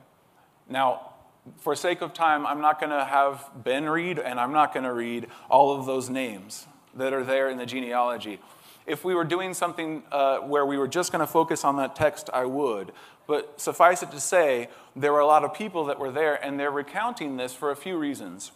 Now, 0.68 1.12
for 1.58 1.74
sake 1.74 2.00
of 2.00 2.14
time, 2.14 2.46
I'm 2.46 2.60
not 2.60 2.80
going 2.80 2.90
to 2.90 3.04
have 3.04 3.50
Ben 3.54 3.88
read, 3.88 4.18
and 4.18 4.40
I'm 4.40 4.52
not 4.52 4.72
going 4.72 4.84
to 4.84 4.92
read 4.92 5.26
all 5.50 5.78
of 5.78 5.86
those 5.86 6.08
names 6.08 6.66
that 6.94 7.12
are 7.12 7.24
there 7.24 7.48
in 7.48 7.58
the 7.58 7.66
genealogy. 7.66 8.40
If 8.88 9.04
we 9.04 9.14
were 9.14 9.24
doing 9.24 9.54
something 9.54 10.02
uh, 10.10 10.38
where 10.38 10.64
we 10.64 10.78
were 10.78 10.88
just 10.88 11.12
going 11.12 11.20
to 11.20 11.30
focus 11.30 11.64
on 11.64 11.76
that 11.76 11.94
text, 11.94 12.30
I 12.32 12.46
would. 12.46 12.92
But 13.26 13.60
suffice 13.60 14.02
it 14.02 14.10
to 14.12 14.20
say, 14.20 14.68
there 14.96 15.12
were 15.12 15.20
a 15.20 15.26
lot 15.26 15.44
of 15.44 15.52
people 15.52 15.84
that 15.86 15.98
were 15.98 16.10
there, 16.10 16.34
and 16.42 16.58
they're 16.58 16.70
recounting 16.70 17.36
this 17.36 17.52
for 17.54 17.70
a 17.70 17.76
few 17.76 17.98
reasons. 17.98 18.52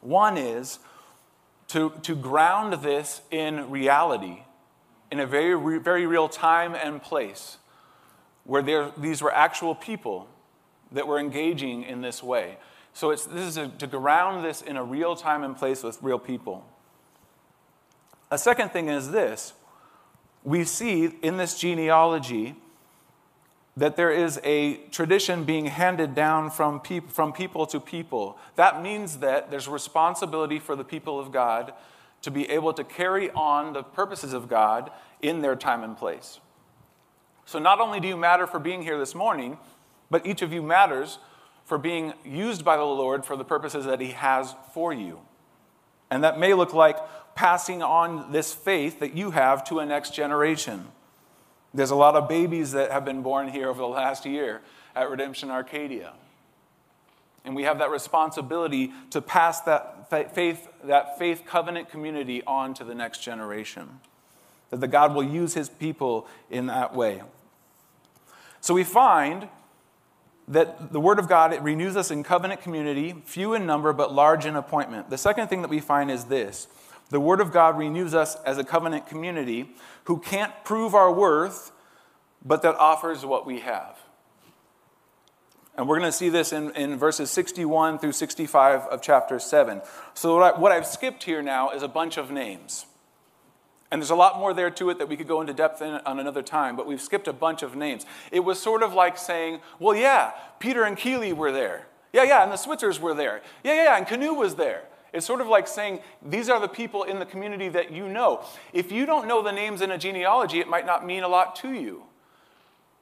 One 0.00 0.36
is 0.36 0.80
to, 1.68 1.92
to 2.02 2.16
ground 2.16 2.82
this 2.82 3.20
in 3.30 3.70
reality, 3.70 4.42
in 5.12 5.20
a 5.20 5.26
very, 5.26 5.78
very 5.78 6.06
real 6.06 6.28
time 6.28 6.74
and 6.74 7.00
place, 7.00 7.58
where 8.44 8.62
there, 8.62 8.90
these 8.96 9.22
were 9.22 9.32
actual 9.32 9.74
people 9.74 10.28
that 10.90 11.06
were 11.06 11.18
engaging 11.18 11.82
in 11.82 12.00
this 12.00 12.22
way. 12.22 12.56
So 12.92 13.10
it's, 13.10 13.26
this 13.26 13.46
is 13.46 13.56
a, 13.56 13.68
to 13.68 13.86
ground 13.86 14.44
this 14.44 14.62
in 14.62 14.76
a 14.76 14.82
real 14.82 15.14
time 15.14 15.44
and 15.44 15.56
place 15.56 15.82
with 15.82 16.02
real 16.02 16.18
people. 16.18 16.64
A 18.30 18.38
second 18.38 18.70
thing 18.70 18.88
is 18.88 19.10
this 19.10 19.54
we 20.44 20.64
see 20.64 21.06
in 21.22 21.36
this 21.36 21.58
genealogy 21.58 22.56
that 23.76 23.96
there 23.96 24.10
is 24.10 24.40
a 24.42 24.76
tradition 24.90 25.44
being 25.44 25.66
handed 25.66 26.14
down 26.14 26.50
from, 26.50 26.80
peop- 26.80 27.10
from 27.10 27.32
people 27.32 27.64
to 27.64 27.78
people. 27.78 28.36
That 28.56 28.82
means 28.82 29.18
that 29.18 29.50
there's 29.50 29.68
responsibility 29.68 30.58
for 30.58 30.74
the 30.74 30.82
people 30.82 31.20
of 31.20 31.30
God 31.30 31.72
to 32.22 32.30
be 32.30 32.50
able 32.50 32.72
to 32.72 32.82
carry 32.82 33.30
on 33.30 33.72
the 33.72 33.84
purposes 33.84 34.32
of 34.32 34.48
God 34.48 34.90
in 35.22 35.42
their 35.42 35.54
time 35.54 35.84
and 35.84 35.96
place. 35.96 36.40
So, 37.46 37.58
not 37.58 37.80
only 37.80 38.00
do 38.00 38.08
you 38.08 38.16
matter 38.16 38.46
for 38.46 38.58
being 38.58 38.82
here 38.82 38.98
this 38.98 39.14
morning, 39.14 39.58
but 40.10 40.26
each 40.26 40.42
of 40.42 40.52
you 40.52 40.60
matters 40.60 41.18
for 41.64 41.78
being 41.78 42.14
used 42.24 42.64
by 42.64 42.76
the 42.76 42.82
Lord 42.82 43.24
for 43.24 43.36
the 43.36 43.44
purposes 43.44 43.84
that 43.84 44.00
He 44.00 44.10
has 44.10 44.54
for 44.74 44.92
you. 44.92 45.20
And 46.10 46.24
that 46.24 46.38
may 46.38 46.52
look 46.52 46.74
like 46.74 46.96
passing 47.38 47.84
on 47.84 48.32
this 48.32 48.52
faith 48.52 48.98
that 48.98 49.16
you 49.16 49.30
have 49.30 49.62
to 49.62 49.78
a 49.78 49.86
next 49.86 50.12
generation. 50.12 50.84
There's 51.72 51.92
a 51.92 51.94
lot 51.94 52.16
of 52.16 52.28
babies 52.28 52.72
that 52.72 52.90
have 52.90 53.04
been 53.04 53.22
born 53.22 53.46
here 53.46 53.68
over 53.68 53.78
the 53.78 53.86
last 53.86 54.26
year 54.26 54.60
at 54.96 55.08
Redemption 55.08 55.48
Arcadia. 55.48 56.14
And 57.44 57.54
we 57.54 57.62
have 57.62 57.78
that 57.78 57.90
responsibility 57.90 58.92
to 59.10 59.22
pass 59.22 59.60
that 59.60 60.10
faith, 60.34 60.66
that 60.82 61.16
faith 61.16 61.44
covenant 61.46 61.90
community 61.90 62.42
on 62.44 62.74
to 62.74 62.82
the 62.82 62.94
next 62.96 63.22
generation. 63.22 64.00
That 64.70 64.80
the 64.80 64.88
God 64.88 65.14
will 65.14 65.22
use 65.22 65.54
his 65.54 65.68
people 65.68 66.26
in 66.50 66.66
that 66.66 66.92
way. 66.92 67.22
So 68.60 68.74
we 68.74 68.82
find 68.82 69.46
that 70.48 70.92
the 70.92 70.98
Word 70.98 71.20
of 71.20 71.28
God 71.28 71.52
it 71.52 71.62
renews 71.62 71.96
us 71.96 72.10
in 72.10 72.24
covenant 72.24 72.62
community, 72.62 73.14
few 73.24 73.54
in 73.54 73.64
number 73.64 73.92
but 73.92 74.12
large 74.12 74.44
in 74.44 74.56
appointment. 74.56 75.08
The 75.08 75.18
second 75.18 75.46
thing 75.46 75.62
that 75.62 75.70
we 75.70 75.78
find 75.78 76.10
is 76.10 76.24
this 76.24 76.66
the 77.10 77.20
Word 77.20 77.40
of 77.40 77.52
God 77.52 77.78
renews 77.78 78.14
us 78.14 78.36
as 78.44 78.58
a 78.58 78.64
covenant 78.64 79.06
community 79.06 79.70
who 80.04 80.18
can't 80.18 80.52
prove 80.64 80.94
our 80.94 81.12
worth, 81.12 81.72
but 82.44 82.62
that 82.62 82.76
offers 82.76 83.24
what 83.24 83.46
we 83.46 83.60
have. 83.60 83.98
And 85.76 85.88
we're 85.88 85.98
going 85.98 86.10
to 86.10 86.16
see 86.16 86.28
this 86.28 86.52
in, 86.52 86.74
in 86.74 86.98
verses 86.98 87.30
61 87.30 88.00
through 88.00 88.12
65 88.12 88.80
of 88.80 89.00
chapter 89.00 89.38
7. 89.38 89.80
So, 90.12 90.36
what, 90.36 90.56
I, 90.56 90.58
what 90.58 90.72
I've 90.72 90.86
skipped 90.86 91.22
here 91.22 91.40
now 91.40 91.70
is 91.70 91.82
a 91.84 91.88
bunch 91.88 92.16
of 92.16 92.30
names. 92.30 92.84
And 93.90 94.02
there's 94.02 94.10
a 94.10 94.16
lot 94.16 94.38
more 94.38 94.52
there 94.52 94.70
to 94.70 94.90
it 94.90 94.98
that 94.98 95.08
we 95.08 95.16
could 95.16 95.28
go 95.28 95.40
into 95.40 95.54
depth 95.54 95.80
in 95.80 95.94
on 96.04 96.18
another 96.18 96.42
time, 96.42 96.76
but 96.76 96.86
we've 96.86 97.00
skipped 97.00 97.26
a 97.26 97.32
bunch 97.32 97.62
of 97.62 97.74
names. 97.74 98.04
It 98.30 98.40
was 98.40 98.60
sort 98.60 98.82
of 98.82 98.92
like 98.92 99.16
saying, 99.16 99.60
well, 99.78 99.94
yeah, 99.94 100.32
Peter 100.58 100.82
and 100.82 100.96
Keeley 100.96 101.32
were 101.32 101.52
there. 101.52 101.86
Yeah, 102.12 102.24
yeah, 102.24 102.42
and 102.42 102.52
the 102.52 102.56
Switzers 102.56 103.00
were 103.00 103.14
there. 103.14 103.40
Yeah, 103.62 103.84
yeah, 103.84 103.96
and 103.96 104.06
Canoe 104.06 104.34
was 104.34 104.56
there. 104.56 104.82
It's 105.12 105.26
sort 105.26 105.40
of 105.40 105.46
like 105.46 105.66
saying, 105.66 106.00
these 106.22 106.48
are 106.48 106.60
the 106.60 106.68
people 106.68 107.04
in 107.04 107.18
the 107.18 107.26
community 107.26 107.68
that 107.70 107.90
you 107.90 108.08
know. 108.08 108.44
If 108.72 108.92
you 108.92 109.06
don't 109.06 109.26
know 109.26 109.42
the 109.42 109.52
names 109.52 109.80
in 109.80 109.90
a 109.90 109.98
genealogy, 109.98 110.60
it 110.60 110.68
might 110.68 110.84
not 110.84 111.06
mean 111.06 111.22
a 111.22 111.28
lot 111.28 111.56
to 111.56 111.72
you. 111.72 112.04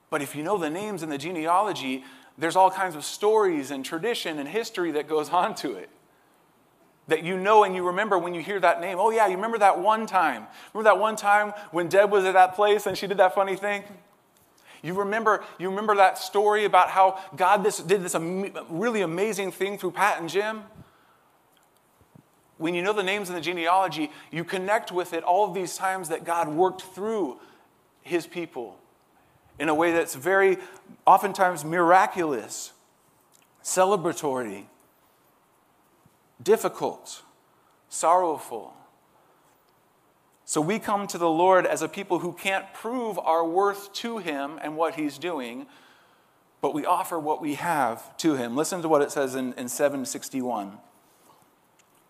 But 0.09 0.23
if 0.23 0.37
you 0.37 0.43
know 0.43 0.57
the 0.57 0.71
names 0.71 1.03
in 1.03 1.09
the 1.09 1.19
genealogy, 1.19 2.05
there's 2.39 2.55
all 2.55 2.71
kinds 2.71 2.95
of 2.95 3.05
stories 3.05 3.71
and 3.71 3.85
tradition 3.85 4.39
and 4.39 4.49
history 4.49 4.93
that 4.93 5.09
goes 5.09 5.31
on 5.31 5.55
to 5.57 5.75
it. 5.75 5.91
That 7.09 7.25
you 7.25 7.37
know 7.37 7.65
and 7.65 7.75
you 7.75 7.87
remember 7.87 8.19
when 8.19 8.35
you 8.35 8.41
hear 8.41 8.61
that 8.61 8.81
name. 8.81 8.99
Oh, 9.01 9.11
yeah, 9.11 9.27
you 9.27 9.37
remember 9.37 9.59
that 9.59 9.81
one 9.81 10.07
time. 10.07 10.47
Remember 10.73 10.91
that 10.91 11.01
one 11.01 11.17
time 11.17 11.53
when 11.71 11.89
Deb 11.89 12.11
was 12.11 12.25
at 12.25 12.35
that 12.35 12.55
place 12.55 12.87
and 12.87 12.97
she 12.97 13.07
did 13.07 13.17
that 13.17 13.35
funny 13.35 13.57
thing? 13.57 13.83
You 14.83 14.95
remember, 14.95 15.43
you 15.59 15.69
remember 15.69 15.97
that 15.97 16.19
story 16.19 16.65
about 16.65 16.91
how 16.91 17.19
God 17.35 17.65
this, 17.65 17.79
did 17.79 18.03
this 18.03 18.15
really 18.69 19.03
amazing 19.03 19.51
thing 19.51 19.79
through 19.79 19.93
Pat 19.93 20.21
and 20.21 20.29
Jim? 20.29 20.63
When 22.59 22.75
you 22.75 22.83
know 22.83 22.93
the 22.93 23.03
names 23.03 23.29
in 23.29 23.35
the 23.35 23.41
genealogy, 23.41 24.11
you 24.31 24.45
connect 24.45 24.91
with 24.91 25.13
it 25.13 25.23
all 25.23 25.47
of 25.47 25.55
these 25.55 25.77
times 25.77 26.09
that 26.09 26.25
God 26.25 26.49
worked 26.49 26.83
through 26.83 27.39
his 28.03 28.27
people 28.27 28.79
in 29.59 29.69
a 29.69 29.75
way 29.75 29.93
that's 29.93 30.15
very 30.15 30.59
oftentimes 31.07 31.65
miraculous, 31.65 32.73
celebratory, 33.63 34.65
difficult, 36.43 37.23
sorrowful. 37.89 38.75
So 40.45 40.61
we 40.61 40.79
come 40.79 41.07
to 41.09 41.19
the 41.19 41.29
Lord 41.29 41.67
as 41.67 41.83
a 41.83 41.89
people 41.89 42.21
who 42.21 42.33
can't 42.33 42.73
prove 42.73 43.19
our 43.19 43.45
worth 43.45 43.93
to 43.95 44.19
Him 44.19 44.61
and 44.63 44.77
what 44.77 44.95
He's 44.95 45.19
doing, 45.19 45.67
but 46.61 46.73
we 46.73 46.87
offer 46.87 47.19
what 47.19 47.43
we 47.43 47.55
have 47.55 48.17
to 48.19 48.37
Him. 48.37 48.57
Listen 48.57 48.83
to 48.83 48.89
what 48.89 49.03
it 49.03 49.11
says 49.11 49.35
in, 49.35 49.53
in 49.55 49.69
761. 49.69 50.79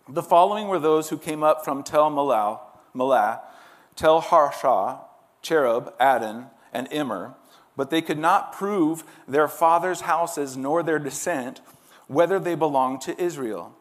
The 0.09 0.23
following 0.23 0.69
were 0.69 0.79
those 0.79 1.09
who 1.09 1.17
came 1.17 1.43
up 1.43 1.65
from 1.65 1.83
Tel 1.83 2.09
Malah, 2.09 3.41
Tel 3.97 4.21
Harsha, 4.21 4.99
Cherub, 5.41 5.93
Addan, 5.99 6.49
and 6.71 6.87
Immer, 6.91 7.35
but 7.75 7.89
they 7.89 8.01
could 8.01 8.17
not 8.17 8.53
prove 8.53 9.03
their 9.27 9.49
fathers' 9.49 10.01
houses 10.01 10.55
nor 10.55 10.81
their 10.81 10.97
descent, 10.97 11.59
whether 12.07 12.39
they 12.39 12.55
belonged 12.55 13.01
to 13.01 13.21
Israel. 13.21 13.75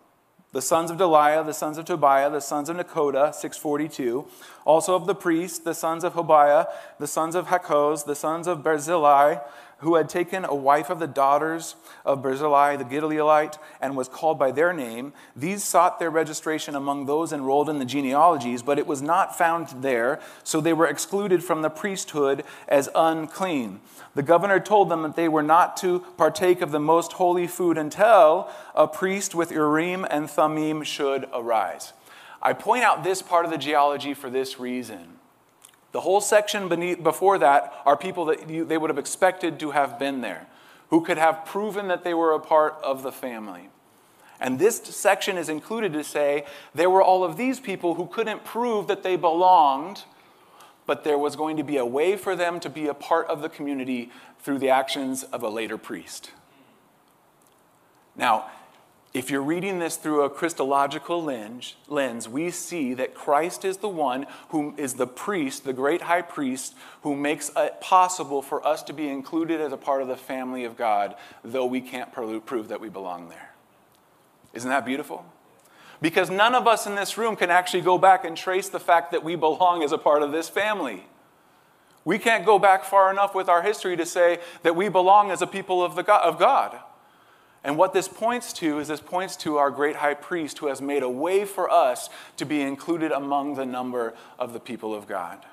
The 0.51 0.63
sons 0.63 0.91
of 0.91 0.97
Delaiah, 0.97 1.45
the 1.45 1.53
sons 1.53 1.79
of 1.79 1.85
Tobiah, 1.85 2.31
the 2.31 2.41
sons 2.41 2.69
of 2.69 2.77
Nekoda, 2.77 3.33
642. 3.33 4.27
Also 4.65 4.97
of 4.97 5.07
the 5.07 5.15
priests, 5.15 5.59
the 5.59 5.75
sons 5.75 6.03
of 6.03 6.15
Hobaiah, 6.15 6.67
the 6.99 7.07
sons 7.07 7.35
of 7.35 7.49
Hakkoz, 7.49 8.05
the 8.05 8.15
sons 8.15 8.47
of 8.47 8.63
Barzillai, 8.63 9.39
who 9.79 9.97
had 9.97 10.09
taken 10.09 10.45
a 10.45 10.55
wife 10.55 10.89
of 10.89 10.99
the 10.99 11.07
daughters 11.07 11.77
of 12.05 12.23
Barzillai 12.23 12.77
the 12.77 12.85
Gileadite 12.85 13.59
and 13.81 13.97
was 13.97 14.09
called 14.09 14.39
by 14.39 14.51
their 14.51 14.73
name. 14.73 15.13
These 15.35 15.63
sought 15.65 15.99
their 15.99 16.11
registration 16.11 16.75
among 16.75 17.05
those 17.05 17.33
enrolled 17.33 17.69
in 17.69 17.79
the 17.79 17.85
genealogies, 17.85 18.63
but 18.63 18.79
it 18.79 18.87
was 18.87 19.03
not 19.03 19.37
found 19.37 19.83
there, 19.83 20.19
so 20.43 20.61
they 20.61 20.73
were 20.73 20.87
excluded 20.87 21.45
from 21.45 21.61
the 21.61 21.69
priesthood 21.69 22.43
as 22.69 22.89
unclean. 22.95 23.81
The 24.15 24.23
governor 24.23 24.61
told 24.61 24.89
them 24.89 25.03
that 25.03 25.15
they 25.15 25.29
were 25.29 25.43
not 25.43 25.77
to 25.79 26.01
partake 26.17 26.63
of 26.63 26.73
the 26.73 26.81
most 26.81 27.13
holy 27.13 27.47
food 27.47 27.77
until 27.77 28.49
a 28.75 28.89
priest 28.89 29.35
with 29.35 29.53
Urim 29.53 30.07
and 30.11 30.31
Thummim 30.31 30.85
should 30.85 31.29
arise. 31.35 31.93
I 32.41 32.55
point 32.55 32.85
out 32.85 33.05
this 33.05 33.21
part 33.21 33.45
of 33.45 33.51
the 33.51 33.59
genealogy 33.59 34.15
for 34.15 34.31
this 34.31 34.59
reason. 34.59 35.16
The 35.97 36.03
whole 36.03 36.21
section 36.21 36.69
beneath, 36.69 37.03
before 37.03 37.39
that 37.39 37.73
are 37.87 37.97
people 37.97 38.27
that 38.27 38.51
you, 38.51 38.67
they 38.67 38.77
would 38.77 38.91
have 38.91 38.99
expected 38.99 39.59
to 39.61 39.71
have 39.71 39.99
been 39.99 40.21
there, 40.21 40.47
who 40.91 41.01
could 41.01 41.17
have 41.17 41.47
proven 41.47 41.89
that 41.89 42.05
they 42.05 42.13
were 42.13 42.35
a 42.35 42.39
part 42.39 42.77
of 42.83 43.03
the 43.03 43.11
family. 43.11 43.71
And 44.39 44.59
this 44.59 44.77
section 44.77 45.39
is 45.39 45.49
included 45.49 45.95
to 45.95 46.05
say 46.05 46.45
there 46.75 46.91
were 46.91 47.03
all 47.03 47.25
of 47.25 47.39
these 47.39 47.61
people 47.61 47.95
who 47.95 48.09
couldn't 48.09 48.45
prove 48.45 48.89
that 48.89 49.05
they 49.05 49.17
belonged, 49.17 50.05
but 50.85 51.03
there 51.03 51.17
was 51.17 51.35
going 51.35 51.57
to 51.57 51.65
be 51.65 51.79
a 51.79 51.87
way 51.87 52.15
for 52.19 52.37
them 52.37 52.61
to 52.61 52.69
be 52.69 52.89
a 52.89 52.93
part 52.93 53.27
of 53.29 53.41
the 53.41 53.49
community 53.49 54.11
through 54.41 54.59
the 54.59 54.69
actions 54.69 55.23
of 55.23 55.43
a 55.43 55.49
later 55.49 55.79
priest. 55.79 56.31
Now, 58.15 58.51
if 59.17 59.31
you're 59.31 59.41
reading 59.41 59.79
this 59.79 59.97
through 59.97 60.25
a 60.25 60.29
Christological 60.29 61.25
lens, 61.25 62.29
we 62.29 62.51
see 62.51 62.93
that 62.93 63.15
Christ 63.15 63.65
is 63.65 63.79
the 63.79 63.89
one 63.89 64.27
who 64.51 64.75
is 64.77 64.93
the 64.93 65.07
priest, 65.07 65.65
the 65.65 65.73
great 65.73 66.03
high 66.03 66.21
priest, 66.21 66.75
who 67.01 67.17
makes 67.17 67.51
it 67.57 67.81
possible 67.81 68.43
for 68.43 68.65
us 68.67 68.83
to 68.83 68.93
be 68.93 69.09
included 69.09 69.59
as 69.59 69.73
a 69.73 69.79
part 69.79 70.03
of 70.03 70.09
the 70.09 70.19
family 70.19 70.65
of 70.65 70.77
God, 70.77 71.15
though 71.43 71.65
we 71.65 71.81
can't 71.81 72.13
prove 72.13 72.69
that 72.69 72.79
we 72.79 72.91
belong 72.91 73.31
there. 73.31 73.55
Isn't 74.53 74.69
that 74.69 74.85
beautiful? 74.85 75.25
Because 76.03 76.29
none 76.29 76.55
of 76.55 76.67
us 76.67 76.87
in 76.87 76.95
this 76.95 77.17
room 77.17 77.37
can 77.37 77.49
actually 77.49 77.81
go 77.81 77.97
back 77.97 78.27
and 78.27 78.37
trace 78.37 78.69
the 78.69 78.79
fact 78.79 79.13
that 79.13 79.25
we 79.25 79.35
belong 79.35 79.83
as 79.83 79.93
a 79.93 79.99
part 79.99 80.23
of 80.23 80.31
this 80.31 80.51
family. 80.51 81.07
We 82.05 82.19
can't 82.19 82.45
go 82.45 82.59
back 82.59 82.85
far 82.85 83.11
enough 83.11 83.35
with 83.35 83.49
our 83.49 83.63
history 83.63 83.97
to 83.97 84.05
say 84.05 84.41
that 84.63 84.77
we 84.77 84.91
belong 84.91 85.31
as 85.31 85.41
a 85.41 85.47
people 85.47 85.83
of, 85.83 85.97
the 85.97 86.03
God, 86.03 86.23
of 86.23 86.39
God. 86.39 86.79
And 87.65 87.77
what 87.77 87.93
this 87.93 88.07
points 88.07 88.53
to 88.55 88.79
is 88.79 88.89
this 88.89 89.01
points 89.01 89.37
to 89.39 89.57
our 89.57 89.71
great 89.71 89.97
high 89.97 90.15
priest 90.15 90.59
who 90.59 90.69
has 90.69 90.81
made 90.81 91.03
a 91.03 91.09
way 91.09 91.45
for 91.45 91.71
us 91.71 92.09
to 92.37 92.45
be 92.45 92.61
included 92.63 93.11
among 93.11 93.55
the 93.57 93.67
number 93.67 94.15
of 94.39 94.53
the 94.53 94.61
people 94.61 94.95
of 94.95 95.09
God. 95.09 95.45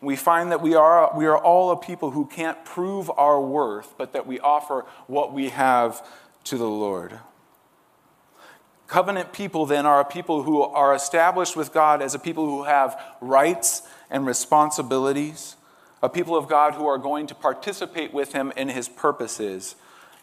we 0.00 0.14
find 0.14 0.52
that 0.52 0.60
we 0.60 0.74
are, 0.74 1.10
we 1.16 1.26
are 1.26 1.38
all 1.38 1.72
a 1.72 1.76
people 1.76 2.12
who 2.12 2.26
can't 2.26 2.64
prove 2.64 3.10
our 3.16 3.40
worth, 3.40 3.94
but 3.98 4.12
that 4.12 4.26
we 4.26 4.38
offer 4.38 4.84
what 5.06 5.32
we 5.32 5.48
have 5.48 6.06
to 6.44 6.56
the 6.56 6.68
Lord. 6.68 7.18
Covenant 8.86 9.32
people, 9.32 9.66
then, 9.66 9.84
are 9.84 10.00
a 10.00 10.04
people 10.04 10.44
who 10.44 10.62
are 10.62 10.94
established 10.94 11.56
with 11.56 11.72
God 11.72 12.00
as 12.00 12.14
a 12.14 12.20
people 12.20 12.46
who 12.46 12.64
have 12.64 13.00
rights 13.20 13.82
and 14.10 14.24
responsibilities, 14.26 15.56
a 16.02 16.08
people 16.08 16.36
of 16.36 16.46
God 16.46 16.74
who 16.74 16.86
are 16.86 16.98
going 16.98 17.26
to 17.26 17.34
participate 17.34 18.14
with 18.14 18.32
Him 18.32 18.52
in 18.56 18.68
His 18.68 18.88
purposes 18.88 19.74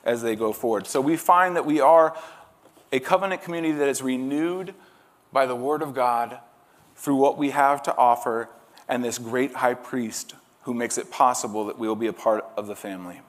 as 0.03 0.21
they 0.21 0.35
go 0.35 0.53
forward. 0.53 0.87
So 0.87 1.01
we 1.01 1.17
find 1.17 1.55
that 1.55 1.65
we 1.65 1.79
are 1.79 2.15
a 2.91 2.99
covenant 2.99 3.41
community 3.41 3.73
that 3.75 3.87
is 3.87 4.01
renewed 4.01 4.73
by 5.31 5.45
the 5.45 5.55
Word 5.55 5.81
of 5.81 5.93
God 5.93 6.39
through 6.95 7.15
what 7.15 7.37
we 7.37 7.51
have 7.51 7.81
to 7.83 7.95
offer 7.95 8.49
and 8.87 9.03
this 9.03 9.17
great 9.17 9.55
high 9.55 9.73
priest 9.73 10.35
who 10.63 10.73
makes 10.73 10.97
it 10.97 11.11
possible 11.11 11.65
that 11.65 11.77
we 11.77 11.87
will 11.87 11.95
be 11.95 12.07
a 12.07 12.13
part 12.13 12.45
of 12.55 12.67
the 12.67 12.75
family. 12.75 13.21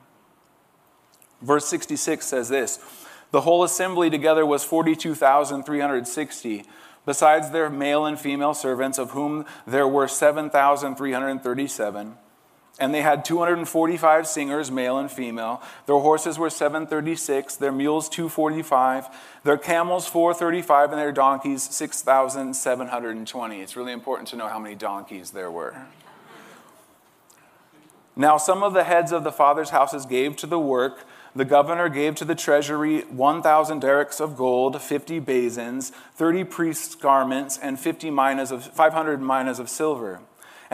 Verse 1.41 1.67
66 1.67 2.27
says 2.27 2.49
this 2.49 2.79
The 3.31 3.43
whole 3.43 3.65
assembly 3.65 4.11
together 4.11 4.47
was 4.47 4.65
42,360, 4.65 6.65
besides 7.07 7.51
their 7.51 7.71
male 7.71 8.07
and 8.07 8.19
female 8.19 8.55
servants, 8.55 8.99
of 8.99 9.13
whom 9.13 9.45
there 9.67 9.89
were 9.89 10.09
7,337. 10.09 12.17
And 12.79 12.93
they 12.93 13.03
had 13.03 13.25
245 13.25 14.27
singers, 14.27 14.71
male 14.71 14.99
and 14.99 15.09
female. 15.11 15.63
Their 15.87 15.99
horses 15.99 16.39
were 16.39 16.51
736, 16.51 17.55
their 17.57 17.71
mules 17.71 18.09
245, 18.09 19.07
their 19.45 19.57
camels 19.57 20.09
435, 20.09 20.91
and 20.91 21.01
their 21.01 21.13
donkeys 21.13 21.63
6,720. 21.63 23.61
It's 23.61 23.77
really 23.77 23.93
important 23.93 24.29
to 24.31 24.37
know 24.37 24.49
how 24.49 24.59
many 24.59 24.75
donkeys 24.75 25.31
there 25.31 25.53
were. 25.53 25.87
Now, 28.17 28.37
some 28.37 28.63
of 28.63 28.75
the 28.75 28.85
heads 28.85 29.13
of 29.13 29.25
the 29.25 29.33
fathers' 29.33 29.71
houses 29.71 30.07
gave 30.07 30.37
to 30.37 30.47
the 30.47 30.59
work. 30.59 31.05
The 31.35 31.45
governor 31.45 31.89
gave 31.89 32.15
to 32.17 32.25
the 32.25 32.37
treasury 32.37 33.01
1,000 33.03 33.83
darics 33.83 34.21
of 34.21 34.37
gold, 34.37 34.81
50 34.81 35.19
basins, 35.19 35.91
30 36.15 36.45
priests' 36.45 36.95
garments, 36.95 37.59
and 37.59 37.79
50 37.79 38.11
minas 38.11 38.53
of, 38.53 38.65
500 38.65 39.21
minas 39.21 39.59
of 39.59 39.69
silver. 39.69 40.21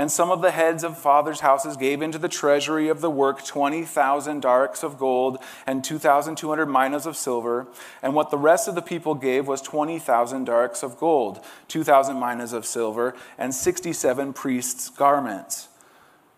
And 0.01 0.11
some 0.11 0.31
of 0.31 0.41
the 0.41 0.51
heads 0.51 0.83
of 0.83 0.97
fathers' 0.97 1.41
houses 1.41 1.77
gave 1.77 2.01
into 2.01 2.17
the 2.17 2.27
treasury 2.27 2.89
of 2.89 3.03
the 3.03 3.11
work 3.11 3.45
20,000 3.45 4.43
darics 4.43 4.83
of 4.83 4.99
gold 4.99 5.37
and 5.67 5.85
2,200 5.85 6.65
minas 6.65 7.05
of 7.05 7.19
silver. 7.19 7.67
And 8.03 8.15
what 8.15 8.31
the 8.31 8.39
rest 8.39 8.67
of 8.67 8.75
the 8.75 8.81
people 8.81 9.15
gave 9.15 9.47
was 9.47 9.61
20,000 9.61 10.47
darics 10.47 10.83
of 10.83 10.97
gold, 10.97 11.45
2,000 11.69 12.19
minas 12.19 12.55
of 12.55 12.65
silver, 12.65 13.15
and 13.37 13.55
67 13.55 14.33
priests' 14.33 14.89
garments. 14.89 15.69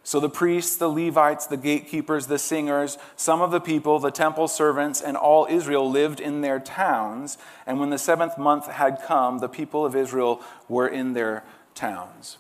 So 0.03 0.19
the 0.19 0.29
priests, 0.29 0.77
the 0.77 0.89
Levites, 0.89 1.47
the 1.47 1.57
gatekeepers, 1.57 2.27
the 2.27 2.41
singers, 2.41 2.99
some 3.15 3.41
of 3.41 3.53
the 3.53 3.61
people, 3.61 4.01
the 4.01 4.11
temple 4.11 4.49
servants, 4.49 5.01
and 5.01 5.17
all 5.17 5.47
Israel 5.49 5.89
lived 5.89 6.19
in 6.19 6.41
their 6.41 6.59
towns. 6.59 7.39
And 7.65 7.79
when 7.79 7.91
the 7.91 7.99
seventh 7.99 8.37
month 8.37 8.67
had 8.67 9.01
come, 9.07 9.39
the 9.39 9.49
people 9.49 9.87
of 9.87 9.95
Israel 9.95 10.41
were 10.69 10.89
in 10.89 11.13
their 11.13 11.45
towns. 11.77 12.39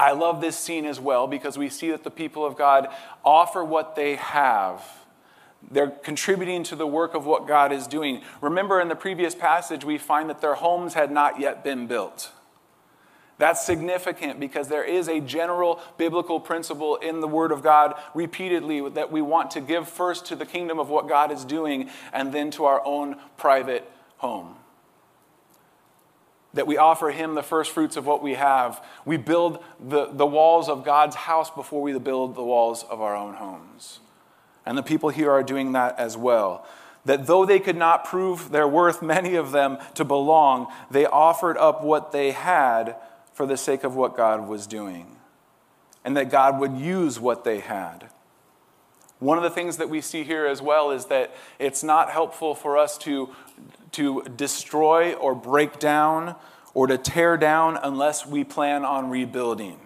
I 0.00 0.12
love 0.12 0.40
this 0.40 0.56
scene 0.56 0.86
as 0.86 0.98
well 0.98 1.26
because 1.26 1.58
we 1.58 1.68
see 1.68 1.90
that 1.90 2.04
the 2.04 2.10
people 2.10 2.46
of 2.46 2.56
God 2.56 2.88
offer 3.22 3.62
what 3.62 3.96
they 3.96 4.16
have. 4.16 4.82
They're 5.70 5.90
contributing 5.90 6.62
to 6.64 6.74
the 6.74 6.86
work 6.86 7.14
of 7.14 7.26
what 7.26 7.46
God 7.46 7.70
is 7.70 7.86
doing. 7.86 8.22
Remember, 8.40 8.80
in 8.80 8.88
the 8.88 8.96
previous 8.96 9.34
passage, 9.34 9.84
we 9.84 9.98
find 9.98 10.30
that 10.30 10.40
their 10.40 10.54
homes 10.54 10.94
had 10.94 11.10
not 11.10 11.38
yet 11.38 11.62
been 11.62 11.86
built. 11.86 12.32
That's 13.36 13.62
significant 13.62 14.40
because 14.40 14.68
there 14.68 14.84
is 14.84 15.06
a 15.06 15.20
general 15.20 15.82
biblical 15.98 16.40
principle 16.40 16.96
in 16.96 17.20
the 17.20 17.28
Word 17.28 17.52
of 17.52 17.62
God 17.62 17.94
repeatedly 18.14 18.88
that 18.88 19.12
we 19.12 19.20
want 19.20 19.50
to 19.50 19.60
give 19.60 19.86
first 19.86 20.24
to 20.26 20.34
the 20.34 20.46
kingdom 20.46 20.78
of 20.78 20.88
what 20.88 21.10
God 21.10 21.30
is 21.30 21.44
doing 21.44 21.90
and 22.14 22.32
then 22.32 22.50
to 22.52 22.64
our 22.64 22.82
own 22.86 23.16
private 23.36 23.90
home 24.16 24.56
that 26.54 26.66
we 26.66 26.76
offer 26.76 27.10
Him 27.10 27.34
the 27.34 27.42
first 27.42 27.70
fruits 27.70 27.96
of 27.96 28.06
what 28.06 28.22
we 28.22 28.34
have. 28.34 28.84
We 29.04 29.16
build 29.16 29.62
the, 29.78 30.06
the 30.06 30.26
walls 30.26 30.68
of 30.68 30.84
God's 30.84 31.16
house 31.16 31.50
before 31.50 31.82
we 31.82 31.96
build 31.98 32.34
the 32.34 32.42
walls 32.42 32.84
of 32.84 33.00
our 33.00 33.14
own 33.14 33.34
homes. 33.34 34.00
And 34.66 34.76
the 34.76 34.82
people 34.82 35.08
here 35.10 35.30
are 35.30 35.42
doing 35.42 35.72
that 35.72 35.98
as 35.98 36.16
well. 36.16 36.66
That 37.04 37.26
though 37.26 37.46
they 37.46 37.60
could 37.60 37.76
not 37.76 38.04
prove 38.04 38.50
their 38.50 38.68
worth, 38.68 39.00
many 39.00 39.34
of 39.34 39.52
them, 39.52 39.78
to 39.94 40.04
belong, 40.04 40.66
they 40.90 41.06
offered 41.06 41.56
up 41.56 41.82
what 41.82 42.12
they 42.12 42.32
had 42.32 42.96
for 43.32 43.46
the 43.46 43.56
sake 43.56 43.84
of 43.84 43.96
what 43.96 44.16
God 44.16 44.46
was 44.46 44.66
doing. 44.66 45.16
And 46.04 46.16
that 46.16 46.30
God 46.30 46.60
would 46.60 46.76
use 46.76 47.18
what 47.18 47.44
they 47.44 47.60
had. 47.60 48.10
One 49.18 49.36
of 49.36 49.44
the 49.44 49.50
things 49.50 49.76
that 49.76 49.90
we 49.90 50.00
see 50.00 50.24
here 50.24 50.46
as 50.46 50.62
well 50.62 50.90
is 50.90 51.06
that 51.06 51.34
it's 51.58 51.82
not 51.82 52.10
helpful 52.10 52.54
for 52.54 52.78
us 52.78 52.96
to 52.98 53.28
to 53.92 54.22
destroy 54.36 55.14
or 55.14 55.34
break 55.34 55.78
down 55.78 56.36
or 56.74 56.86
to 56.86 56.96
tear 56.98 57.36
down 57.36 57.78
unless 57.82 58.26
we 58.26 58.44
plan 58.44 58.84
on 58.84 59.10
rebuilding. 59.10 59.78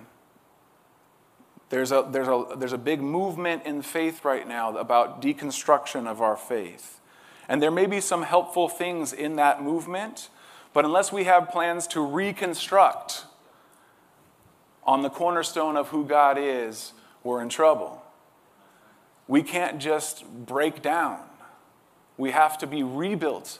There's 1.71 1.91
a, 1.91 2.07
there's, 2.11 2.29
a, 2.29 2.57
there's 2.57 2.73
a 2.73 2.79
big 2.79 3.01
movement 3.01 3.65
in 3.65 3.83
faith 3.83 4.25
right 4.25 4.47
now 4.47 4.77
about 4.77 5.23
deconstruction 5.23 6.07
of 6.07 6.21
our 6.21 6.37
faith. 6.37 7.01
And 7.49 7.63
there 7.63 7.71
may 7.71 7.87
be 7.87 8.01
some 8.01 8.23
helpful 8.23 8.69
things 8.69 9.13
in 9.13 9.37
that 9.37 9.63
movement, 9.63 10.29
but 10.73 10.85
unless 10.85 11.13
we 11.13 11.25
have 11.25 11.51
plans 11.51 11.87
to 11.89 12.01
reconstruct 12.01 13.25
on 14.85 15.03
the 15.03 15.11
cornerstone 15.11 15.77
of 15.77 15.89
who 15.89 16.05
God 16.05 16.37
is, 16.39 16.93
we're 17.23 17.43
in 17.43 17.49
trouble. 17.49 18.03
We 19.27 19.43
can't 19.43 19.79
just 19.79 20.25
break 20.27 20.83
down. 20.83 21.21
We 22.17 22.31
have 22.31 22.59
to 22.59 22.67
be 22.67 22.83
rebuilt 22.83 23.59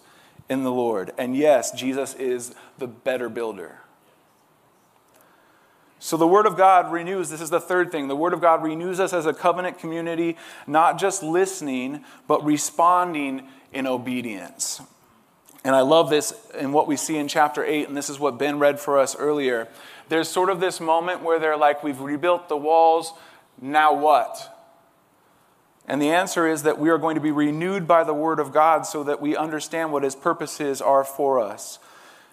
in 0.49 0.65
the 0.65 0.73
Lord. 0.73 1.13
And 1.19 1.37
yes, 1.37 1.73
Jesus 1.73 2.15
is 2.15 2.55
the 2.79 2.87
better 2.87 3.29
builder. 3.29 3.81
So 5.99 6.19
the 6.19 6.29
Word 6.29 6.45
of 6.45 6.57
God 6.57 6.93
renews, 6.93 7.31
this 7.31 7.41
is 7.41 7.49
the 7.49 7.61
third 7.61 7.91
thing. 7.91 8.09
The 8.09 8.17
Word 8.17 8.35
of 8.35 8.41
God 8.43 8.63
renews 8.63 9.01
us 9.01 9.15
as 9.15 9.25
a 9.25 9.33
covenant 9.33 9.79
community, 9.79 10.37
not 10.67 10.99
just 10.99 11.23
listening, 11.23 12.05
but 12.29 12.45
responding 12.45 13.49
in 13.73 13.87
obedience. 13.87 14.83
And 15.65 15.75
I 15.75 15.81
love 15.81 16.11
this 16.11 16.35
in 16.59 16.73
what 16.73 16.87
we 16.87 16.97
see 16.97 17.17
in 17.17 17.27
chapter 17.27 17.65
8, 17.65 17.89
and 17.89 17.97
this 17.97 18.11
is 18.11 18.21
what 18.21 18.39
Ben 18.39 18.59
read 18.59 18.79
for 18.79 18.99
us 18.99 19.17
earlier. 19.17 19.67
There's 20.11 20.29
sort 20.29 20.51
of 20.51 20.61
this 20.61 20.79
moment 20.79 21.23
where 21.23 21.39
they're 21.39 21.57
like, 21.57 21.83
We've 21.83 21.99
rebuilt 21.99 22.51
the 22.51 22.57
walls, 22.59 23.15
now 23.61 23.95
what? 23.95 24.54
And 25.87 26.01
the 26.01 26.11
answer 26.11 26.47
is 26.47 26.63
that 26.63 26.79
we 26.79 26.89
are 26.89 26.99
going 26.99 27.15
to 27.15 27.21
be 27.21 27.31
renewed 27.31 27.87
by 27.87 28.05
the 28.05 28.15
Word 28.15 28.41
of 28.41 28.53
God 28.53 28.87
so 28.87 29.05
that 29.05 29.21
we 29.21 29.37
understand 29.37 29.93
what 29.93 30.03
His 30.03 30.15
purposes 30.15 30.81
are 30.81 31.05
for 31.05 31.39
us. 31.41 31.79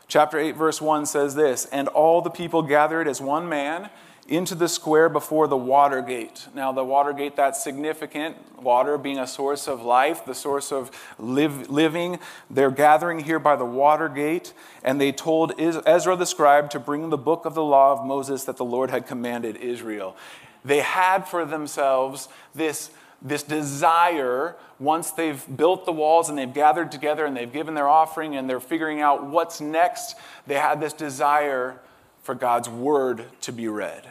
Chapter 0.07 0.39
8, 0.39 0.55
verse 0.55 0.81
1 0.81 1.05
says 1.05 1.35
this 1.35 1.65
And 1.65 1.87
all 1.89 2.21
the 2.21 2.29
people 2.29 2.61
gathered 2.61 3.07
as 3.07 3.19
one 3.21 3.49
man 3.49 3.89
into 4.27 4.55
the 4.55 4.69
square 4.69 5.09
before 5.09 5.47
the 5.47 5.57
water 5.57 6.01
gate. 6.01 6.47
Now, 6.53 6.71
the 6.71 6.85
water 6.85 7.11
gate, 7.11 7.35
that's 7.35 7.61
significant. 7.61 8.37
Water 8.61 8.97
being 8.97 9.17
a 9.17 9.27
source 9.27 9.67
of 9.67 9.81
life, 9.81 10.25
the 10.25 10.35
source 10.35 10.71
of 10.71 10.91
live, 11.19 11.69
living. 11.69 12.19
They're 12.49 12.71
gathering 12.71 13.19
here 13.19 13.39
by 13.39 13.57
the 13.57 13.65
water 13.65 14.07
gate, 14.07 14.53
and 14.83 15.01
they 15.01 15.11
told 15.11 15.53
Ezra 15.59 16.15
the 16.15 16.25
scribe 16.25 16.69
to 16.69 16.79
bring 16.79 17.09
the 17.09 17.17
book 17.17 17.45
of 17.45 17.55
the 17.55 17.63
law 17.63 17.91
of 17.91 18.05
Moses 18.05 18.45
that 18.45 18.57
the 18.57 18.65
Lord 18.65 18.89
had 18.89 19.07
commanded 19.07 19.57
Israel. 19.57 20.15
They 20.63 20.79
had 20.79 21.27
for 21.27 21.43
themselves 21.43 22.29
this 22.53 22.91
this 23.21 23.43
desire, 23.43 24.55
once 24.79 25.11
they've 25.11 25.43
built 25.55 25.85
the 25.85 25.91
walls 25.91 26.29
and 26.29 26.37
they've 26.37 26.53
gathered 26.53 26.91
together 26.91 27.25
and 27.25 27.37
they've 27.37 27.51
given 27.51 27.75
their 27.75 27.87
offering 27.87 28.35
and 28.35 28.49
they're 28.49 28.59
figuring 28.59 29.01
out 29.01 29.25
what's 29.25 29.61
next, 29.61 30.15
they 30.47 30.55
had 30.55 30.81
this 30.81 30.93
desire 30.93 31.79
for 32.23 32.35
God's 32.35 32.69
word 32.69 33.25
to 33.41 33.51
be 33.51 33.67
read, 33.67 34.07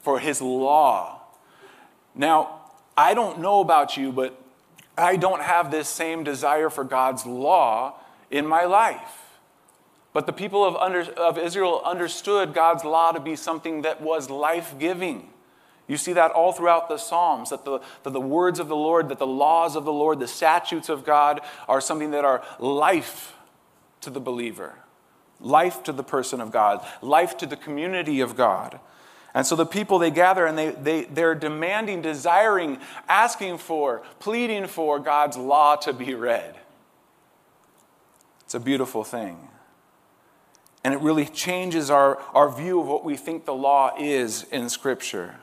for 0.00 0.18
his 0.18 0.40
law. 0.40 1.20
Now, 2.14 2.60
I 2.96 3.14
don't 3.14 3.40
know 3.40 3.60
about 3.60 3.96
you, 3.96 4.12
but 4.12 4.40
I 4.96 5.16
don't 5.16 5.42
have 5.42 5.70
this 5.70 5.88
same 5.88 6.24
desire 6.24 6.70
for 6.70 6.84
God's 6.84 7.26
law 7.26 7.94
in 8.30 8.46
my 8.46 8.64
life. 8.64 9.24
But 10.12 10.26
the 10.26 10.32
people 10.32 10.64
of, 10.64 10.76
under, 10.76 11.00
of 11.00 11.36
Israel 11.36 11.82
understood 11.84 12.54
God's 12.54 12.84
law 12.84 13.10
to 13.10 13.18
be 13.18 13.34
something 13.34 13.82
that 13.82 14.00
was 14.00 14.30
life 14.30 14.74
giving. 14.78 15.28
You 15.86 15.96
see 15.98 16.14
that 16.14 16.30
all 16.30 16.52
throughout 16.52 16.88
the 16.88 16.96
Psalms, 16.96 17.50
that 17.50 17.64
the, 17.64 17.80
that 18.04 18.12
the 18.12 18.20
words 18.20 18.58
of 18.58 18.68
the 18.68 18.76
Lord, 18.76 19.08
that 19.10 19.18
the 19.18 19.26
laws 19.26 19.76
of 19.76 19.84
the 19.84 19.92
Lord, 19.92 20.18
the 20.18 20.28
statutes 20.28 20.88
of 20.88 21.04
God 21.04 21.40
are 21.68 21.80
something 21.80 22.12
that 22.12 22.24
are 22.24 22.42
life 22.58 23.34
to 24.00 24.10
the 24.10 24.20
believer, 24.20 24.74
life 25.40 25.82
to 25.82 25.92
the 25.92 26.04
person 26.04 26.40
of 26.40 26.50
God, 26.50 26.84
life 27.02 27.36
to 27.38 27.46
the 27.46 27.56
community 27.56 28.20
of 28.20 28.34
God. 28.36 28.80
And 29.34 29.44
so 29.46 29.56
the 29.56 29.66
people 29.66 29.98
they 29.98 30.12
gather 30.12 30.46
and 30.46 30.56
they, 30.56 30.70
they, 30.70 31.04
they're 31.04 31.34
demanding, 31.34 32.00
desiring, 32.00 32.78
asking 33.08 33.58
for, 33.58 34.02
pleading 34.20 34.68
for 34.68 35.00
God's 35.00 35.36
law 35.36 35.76
to 35.76 35.92
be 35.92 36.14
read. 36.14 36.54
It's 38.44 38.54
a 38.54 38.60
beautiful 38.60 39.04
thing. 39.04 39.48
And 40.84 40.94
it 40.94 41.00
really 41.00 41.24
changes 41.24 41.90
our, 41.90 42.18
our 42.32 42.48
view 42.48 42.78
of 42.80 42.86
what 42.86 43.04
we 43.04 43.16
think 43.16 43.44
the 43.44 43.54
law 43.54 43.94
is 43.98 44.44
in 44.44 44.68
Scripture. 44.68 45.36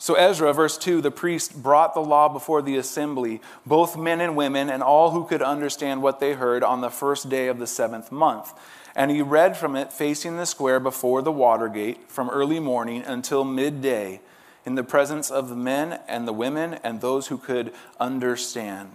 So, 0.00 0.14
Ezra, 0.14 0.52
verse 0.52 0.78
2 0.78 1.00
the 1.00 1.10
priest 1.10 1.60
brought 1.60 1.92
the 1.92 2.00
law 2.00 2.28
before 2.28 2.62
the 2.62 2.76
assembly, 2.76 3.40
both 3.66 3.96
men 3.96 4.20
and 4.20 4.36
women, 4.36 4.70
and 4.70 4.80
all 4.82 5.10
who 5.10 5.26
could 5.26 5.42
understand 5.42 6.02
what 6.02 6.20
they 6.20 6.34
heard 6.34 6.62
on 6.62 6.80
the 6.80 6.90
first 6.90 7.28
day 7.28 7.48
of 7.48 7.58
the 7.58 7.66
seventh 7.66 8.12
month. 8.12 8.52
And 8.94 9.10
he 9.10 9.22
read 9.22 9.56
from 9.56 9.74
it 9.74 9.92
facing 9.92 10.36
the 10.36 10.46
square 10.46 10.78
before 10.78 11.20
the 11.22 11.32
water 11.32 11.68
gate 11.68 12.10
from 12.10 12.30
early 12.30 12.60
morning 12.60 13.02
until 13.04 13.44
midday 13.44 14.20
in 14.64 14.76
the 14.76 14.84
presence 14.84 15.30
of 15.30 15.48
the 15.48 15.56
men 15.56 16.00
and 16.06 16.28
the 16.28 16.32
women 16.32 16.74
and 16.84 17.00
those 17.00 17.26
who 17.26 17.38
could 17.38 17.72
understand. 17.98 18.90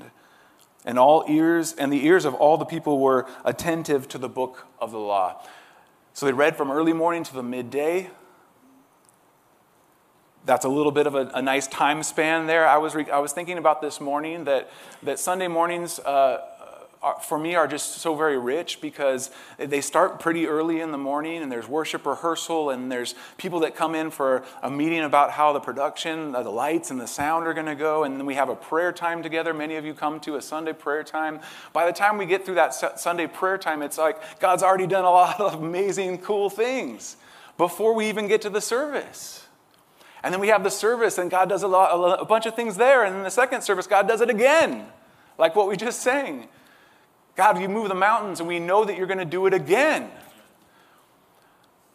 And 0.86 0.98
all 0.98 1.26
ears 1.28 1.74
and 1.74 1.92
the 1.92 2.06
ears 2.06 2.26
of 2.26 2.34
all 2.34 2.58
the 2.58 2.66
people 2.66 3.00
were 3.00 3.28
attentive 3.44 4.08
to 4.10 4.18
the 4.18 4.30
book 4.30 4.68
of 4.80 4.92
the 4.92 5.00
law. 5.00 5.42
So 6.14 6.26
they 6.26 6.34
read 6.34 6.56
from 6.56 6.72
early 6.72 6.94
morning 6.94 7.24
to 7.24 7.34
the 7.34 7.44
midday 7.44 8.10
that's 10.46 10.66
a 10.66 10.70
little 10.70 10.92
bit 10.92 11.08
of 11.08 11.16
a, 11.16 11.32
a, 11.34 11.42
nice 11.42 11.68
time 11.68 12.04
span 12.04 12.48
there. 12.48 12.68
I 12.68 12.78
was, 12.78 12.96
re- 12.96 13.10
I 13.10 13.20
was 13.20 13.32
thinking 13.32 13.58
about 13.58 13.82
this 13.82 14.02
morning 14.02 14.44
that, 14.44 14.70
that 15.04 15.20
Sunday 15.20 15.48
mornings 15.48 16.00
uh, 16.00 16.42
are, 17.04 17.20
for 17.20 17.38
me 17.38 17.54
are 17.54 17.68
just 17.68 17.98
so 17.98 18.16
very 18.16 18.38
rich 18.38 18.80
because 18.82 19.30
they 19.58 19.82
start 19.82 20.20
pretty 20.20 20.48
early 20.48 20.80
in 20.80 20.92
the 20.92 20.98
morning 20.98 21.44
and 21.44 21.52
there's 21.52 21.68
worship 21.68 22.06
rehearsal 22.06 22.70
and 22.70 22.92
there's 22.92 23.14
people 23.38 23.60
that 23.60 23.76
come 23.76 23.94
in 23.94 24.10
for 24.10 24.44
a 24.64 24.72
meeting 24.72 25.02
about 25.02 25.32
how 25.32 25.52
the 25.54 25.60
production, 25.60 26.32
the 26.32 26.42
lights 26.44 26.92
and 26.92 27.00
the 27.00 27.08
sound 27.08 27.46
are 27.46 27.54
going 27.54 27.66
to 27.66 27.76
go. 27.76 28.06
And 28.06 28.18
then 28.18 28.26
we 28.26 28.36
have 28.36 28.50
a 28.50 28.56
prayer 28.56 28.94
time 28.94 29.22
together. 29.22 29.54
Many 29.54 29.76
of 29.76 29.86
you 29.86 29.94
come 29.94 30.20
to 30.22 30.38
a 30.38 30.42
Sunday 30.42 30.74
prayer 30.74 31.04
time. 31.04 31.42
By 31.74 31.86
the 31.86 31.94
time 31.94 32.18
we 32.18 32.26
get 32.26 32.46
through 32.46 32.56
that 32.56 32.74
Sunday 33.00 33.28
prayer 33.28 33.58
time, 33.58 33.82
it's 33.82 33.98
like 33.98 34.40
God's 34.40 34.64
already 34.64 34.88
done 34.88 35.06
a 35.06 35.12
lot 35.12 35.40
of 35.40 35.54
amazing, 35.62 36.20
cool 36.20 36.50
things 36.50 37.18
before 37.58 37.94
we 37.94 38.08
even 38.08 38.28
get 38.28 38.42
to 38.42 38.50
the 38.50 38.62
service. 38.62 39.43
And 40.24 40.34
then 40.34 40.40
we 40.40 40.48
have 40.48 40.64
the 40.64 40.72
service, 40.72 41.18
and 41.18 41.30
God 41.30 41.50
does 41.50 41.64
a, 41.64 41.68
lot, 41.68 42.22
a 42.22 42.26
bunch 42.26 42.46
of 42.46 42.56
things 42.56 42.78
there. 42.78 43.04
And 43.04 43.16
in 43.18 43.24
the 43.24 43.32
second 43.32 43.62
service, 43.62 43.88
God 43.88 44.08
does 44.08 44.22
it 44.22 44.30
again, 44.30 44.88
like 45.38 45.54
what 45.56 45.68
we 45.68 45.76
just 45.76 46.02
sang. 46.02 46.48
God, 47.36 47.60
you 47.60 47.68
move 47.68 47.90
the 47.90 47.96
mountains, 47.96 48.40
and 48.40 48.48
we 48.48 48.60
know 48.60 48.86
that 48.86 48.98
you're 48.98 49.08
going 49.08 49.20
to 49.20 49.26
do 49.26 49.46
it 49.48 49.54
again. 49.54 50.10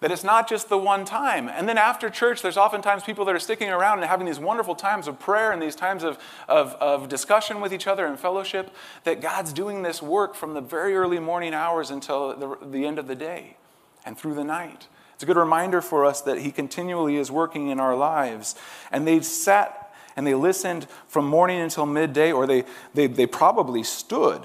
That 0.00 0.12
it's 0.12 0.22
not 0.22 0.48
just 0.48 0.68
the 0.68 0.78
one 0.78 1.04
time. 1.04 1.48
And 1.48 1.68
then 1.68 1.78
after 1.78 2.10
church, 2.10 2.42
there's 2.42 2.56
oftentimes 2.56 3.02
people 3.02 3.24
that 3.24 3.34
are 3.34 3.40
sticking 3.40 3.70
around 3.70 3.98
and 3.98 4.06
having 4.06 4.26
these 4.26 4.38
wonderful 4.38 4.74
times 4.74 5.08
of 5.08 5.18
prayer 5.18 5.50
and 5.50 5.60
these 5.60 5.74
times 5.74 6.04
of, 6.04 6.18
of, 6.48 6.74
of 6.74 7.08
discussion 7.08 7.60
with 7.60 7.72
each 7.72 7.86
other 7.86 8.06
and 8.06 8.20
fellowship. 8.20 8.72
That 9.04 9.20
God's 9.20 9.52
doing 9.52 9.82
this 9.82 10.00
work 10.02 10.34
from 10.34 10.54
the 10.54 10.60
very 10.60 10.94
early 10.94 11.18
morning 11.18 11.54
hours 11.54 11.90
until 11.90 12.36
the, 12.36 12.58
the 12.64 12.86
end 12.86 12.98
of 12.98 13.08
the 13.08 13.16
day 13.16 13.56
and 14.04 14.16
through 14.16 14.34
the 14.34 14.44
night. 14.44 14.86
It's 15.18 15.24
a 15.24 15.26
good 15.26 15.36
reminder 15.36 15.80
for 15.80 16.04
us 16.04 16.20
that 16.20 16.38
He 16.38 16.52
continually 16.52 17.16
is 17.16 17.28
working 17.28 17.70
in 17.70 17.80
our 17.80 17.96
lives. 17.96 18.54
And 18.92 19.04
they 19.04 19.18
sat 19.18 19.92
and 20.14 20.24
they 20.24 20.34
listened 20.36 20.86
from 21.08 21.26
morning 21.26 21.58
until 21.58 21.86
midday, 21.86 22.30
or 22.30 22.46
they, 22.46 22.62
they, 22.94 23.08
they 23.08 23.26
probably 23.26 23.82
stood 23.82 24.40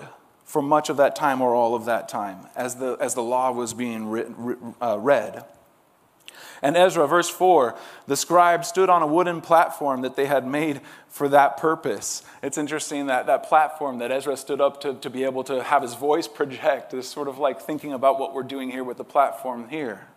for 0.45 0.63
much 0.63 0.89
of 0.89 0.97
that 0.97 1.15
time 1.15 1.41
or 1.41 1.53
all 1.53 1.75
of 1.75 1.85
that 1.85 2.09
time 2.09 2.47
as 2.55 2.77
the, 2.77 2.97
as 2.99 3.13
the 3.13 3.21
law 3.21 3.51
was 3.51 3.75
being 3.75 4.07
written, 4.07 4.73
uh, 4.81 4.97
read. 4.97 5.45
And 6.63 6.75
Ezra, 6.75 7.07
verse 7.07 7.29
4, 7.29 7.77
the 8.07 8.17
scribe 8.17 8.65
stood 8.65 8.89
on 8.89 9.03
a 9.03 9.07
wooden 9.07 9.41
platform 9.41 10.01
that 10.01 10.15
they 10.15 10.25
had 10.25 10.47
made 10.47 10.81
for 11.07 11.29
that 11.29 11.57
purpose. 11.57 12.23
It's 12.41 12.57
interesting 12.57 13.05
that 13.05 13.27
that 13.27 13.43
platform 13.43 13.99
that 13.99 14.11
Ezra 14.11 14.37
stood 14.37 14.59
up 14.59 14.81
to, 14.81 14.95
to 14.95 15.09
be 15.11 15.23
able 15.23 15.43
to 15.43 15.61
have 15.61 15.83
his 15.83 15.93
voice 15.93 16.27
project 16.27 16.95
is 16.95 17.07
sort 17.07 17.27
of 17.27 17.37
like 17.37 17.61
thinking 17.61 17.93
about 17.93 18.19
what 18.19 18.33
we're 18.33 18.41
doing 18.41 18.71
here 18.71 18.83
with 18.83 18.97
the 18.97 19.03
platform 19.03 19.69
here. 19.69 20.07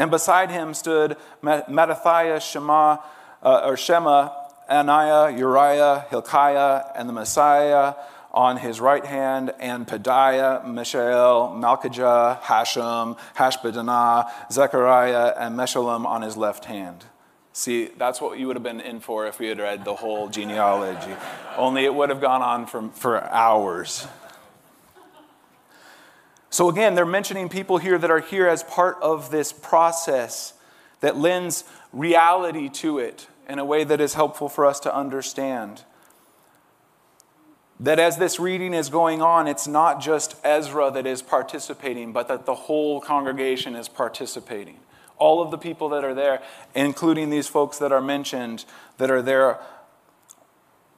And 0.00 0.10
beside 0.10 0.50
him 0.50 0.72
stood 0.72 1.18
Mattathiah, 1.42 2.40
Shema, 2.40 2.96
uh, 3.42 3.60
or 3.66 3.76
Shema, 3.76 4.30
Ananiah, 4.66 5.36
Uriah, 5.36 6.06
Hilkiah, 6.08 6.90
and 6.96 7.06
the 7.06 7.12
Maaseiah 7.12 7.96
on 8.32 8.56
his 8.56 8.80
right 8.80 9.04
hand, 9.04 9.52
and 9.58 9.86
Pedaiah, 9.86 10.66
Mishael, 10.66 11.54
Malchijah, 11.54 12.40
Hashum, 12.40 13.18
Hashbaddanah, 13.36 14.50
Zechariah, 14.50 15.34
and 15.36 15.54
Meshullam 15.54 16.06
on 16.06 16.22
his 16.22 16.34
left 16.34 16.64
hand. 16.64 17.04
See, 17.52 17.88
that's 17.98 18.22
what 18.22 18.38
you 18.38 18.46
would 18.46 18.56
have 18.56 18.62
been 18.62 18.80
in 18.80 19.00
for 19.00 19.26
if 19.26 19.38
we 19.38 19.48
had 19.48 19.58
read 19.58 19.84
the 19.84 19.96
whole 19.96 20.30
genealogy. 20.30 21.14
Only 21.58 21.84
it 21.84 21.94
would 21.94 22.08
have 22.08 22.22
gone 22.22 22.40
on 22.40 22.64
for, 22.64 22.88
for 22.94 23.22
hours. 23.24 24.06
So, 26.50 26.68
again, 26.68 26.96
they're 26.96 27.06
mentioning 27.06 27.48
people 27.48 27.78
here 27.78 27.96
that 27.96 28.10
are 28.10 28.18
here 28.20 28.48
as 28.48 28.64
part 28.64 28.98
of 29.00 29.30
this 29.30 29.52
process 29.52 30.54
that 31.00 31.16
lends 31.16 31.64
reality 31.92 32.68
to 32.68 32.98
it 32.98 33.28
in 33.48 33.58
a 33.58 33.64
way 33.64 33.84
that 33.84 34.00
is 34.00 34.14
helpful 34.14 34.48
for 34.48 34.66
us 34.66 34.80
to 34.80 34.94
understand. 34.94 35.84
That 37.78 37.98
as 37.98 38.18
this 38.18 38.38
reading 38.38 38.74
is 38.74 38.90
going 38.90 39.22
on, 39.22 39.46
it's 39.46 39.66
not 39.66 40.00
just 40.00 40.36
Ezra 40.44 40.90
that 40.90 41.06
is 41.06 41.22
participating, 41.22 42.12
but 42.12 42.28
that 42.28 42.46
the 42.46 42.54
whole 42.54 43.00
congregation 43.00 43.74
is 43.74 43.88
participating. 43.88 44.80
All 45.18 45.40
of 45.40 45.50
the 45.50 45.58
people 45.58 45.88
that 45.90 46.04
are 46.04 46.14
there, 46.14 46.42
including 46.74 47.30
these 47.30 47.46
folks 47.46 47.78
that 47.78 47.92
are 47.92 48.00
mentioned, 48.00 48.64
that 48.98 49.10
are 49.10 49.22
there 49.22 49.60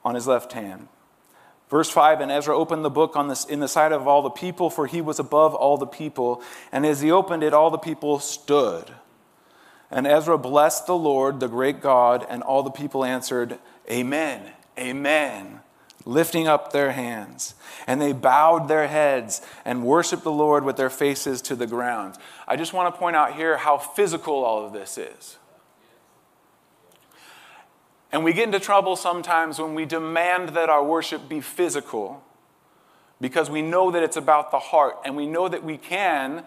on 0.03 0.15
his 0.15 0.27
left 0.27 0.53
hand. 0.53 0.87
Verse 1.73 1.89
5 1.89 2.21
And 2.21 2.31
Ezra 2.31 2.55
opened 2.55 2.85
the 2.85 2.91
book 2.91 3.15
on 3.15 3.29
this, 3.29 3.45
in 3.45 3.59
the 3.59 3.67
sight 3.67 3.91
of 3.91 4.07
all 4.07 4.21
the 4.21 4.29
people, 4.29 4.69
for 4.69 4.85
he 4.85 5.01
was 5.01 5.17
above 5.17 5.55
all 5.55 5.75
the 5.75 5.87
people. 5.87 6.43
And 6.71 6.85
as 6.85 7.01
he 7.01 7.09
opened 7.09 7.41
it, 7.41 7.51
all 7.51 7.71
the 7.71 7.79
people 7.79 8.19
stood. 8.19 8.91
And 9.89 10.05
Ezra 10.05 10.37
blessed 10.37 10.85
the 10.85 10.95
Lord, 10.95 11.39
the 11.39 11.47
great 11.47 11.81
God, 11.81 12.27
and 12.29 12.43
all 12.43 12.61
the 12.61 12.69
people 12.69 13.03
answered, 13.03 13.57
Amen, 13.89 14.51
Amen, 14.77 15.61
lifting 16.05 16.47
up 16.47 16.73
their 16.73 16.91
hands. 16.91 17.55
And 17.87 17.99
they 17.99 18.13
bowed 18.13 18.67
their 18.67 18.87
heads 18.87 19.41
and 19.65 19.83
worshiped 19.83 20.23
the 20.23 20.31
Lord 20.31 20.63
with 20.65 20.77
their 20.77 20.91
faces 20.91 21.41
to 21.41 21.55
the 21.55 21.65
ground. 21.65 22.17
I 22.47 22.55
just 22.55 22.73
want 22.73 22.93
to 22.93 22.99
point 22.99 23.15
out 23.15 23.33
here 23.33 23.57
how 23.57 23.79
physical 23.79 24.43
all 24.43 24.63
of 24.63 24.73
this 24.73 24.99
is. 24.99 25.39
And 28.13 28.23
we 28.23 28.31
get 28.31 28.43
into 28.43 28.59
trouble 28.59 28.95
sometimes 28.95 29.59
when 29.59 29.73
we 29.73 29.85
demand 29.85 30.49
that 30.49 30.69
our 30.69 30.85
worship 30.85 31.27
be 31.27 31.41
physical 31.41 32.23
because 33.19 33.49
we 33.49 33.63
know 33.63 33.89
that 33.89 34.03
it's 34.03 34.17
about 34.17 34.51
the 34.51 34.59
heart 34.59 34.97
and 35.03 35.17
we 35.17 35.25
know 35.25 35.47
that 35.47 35.63
we 35.63 35.77
can 35.77 36.45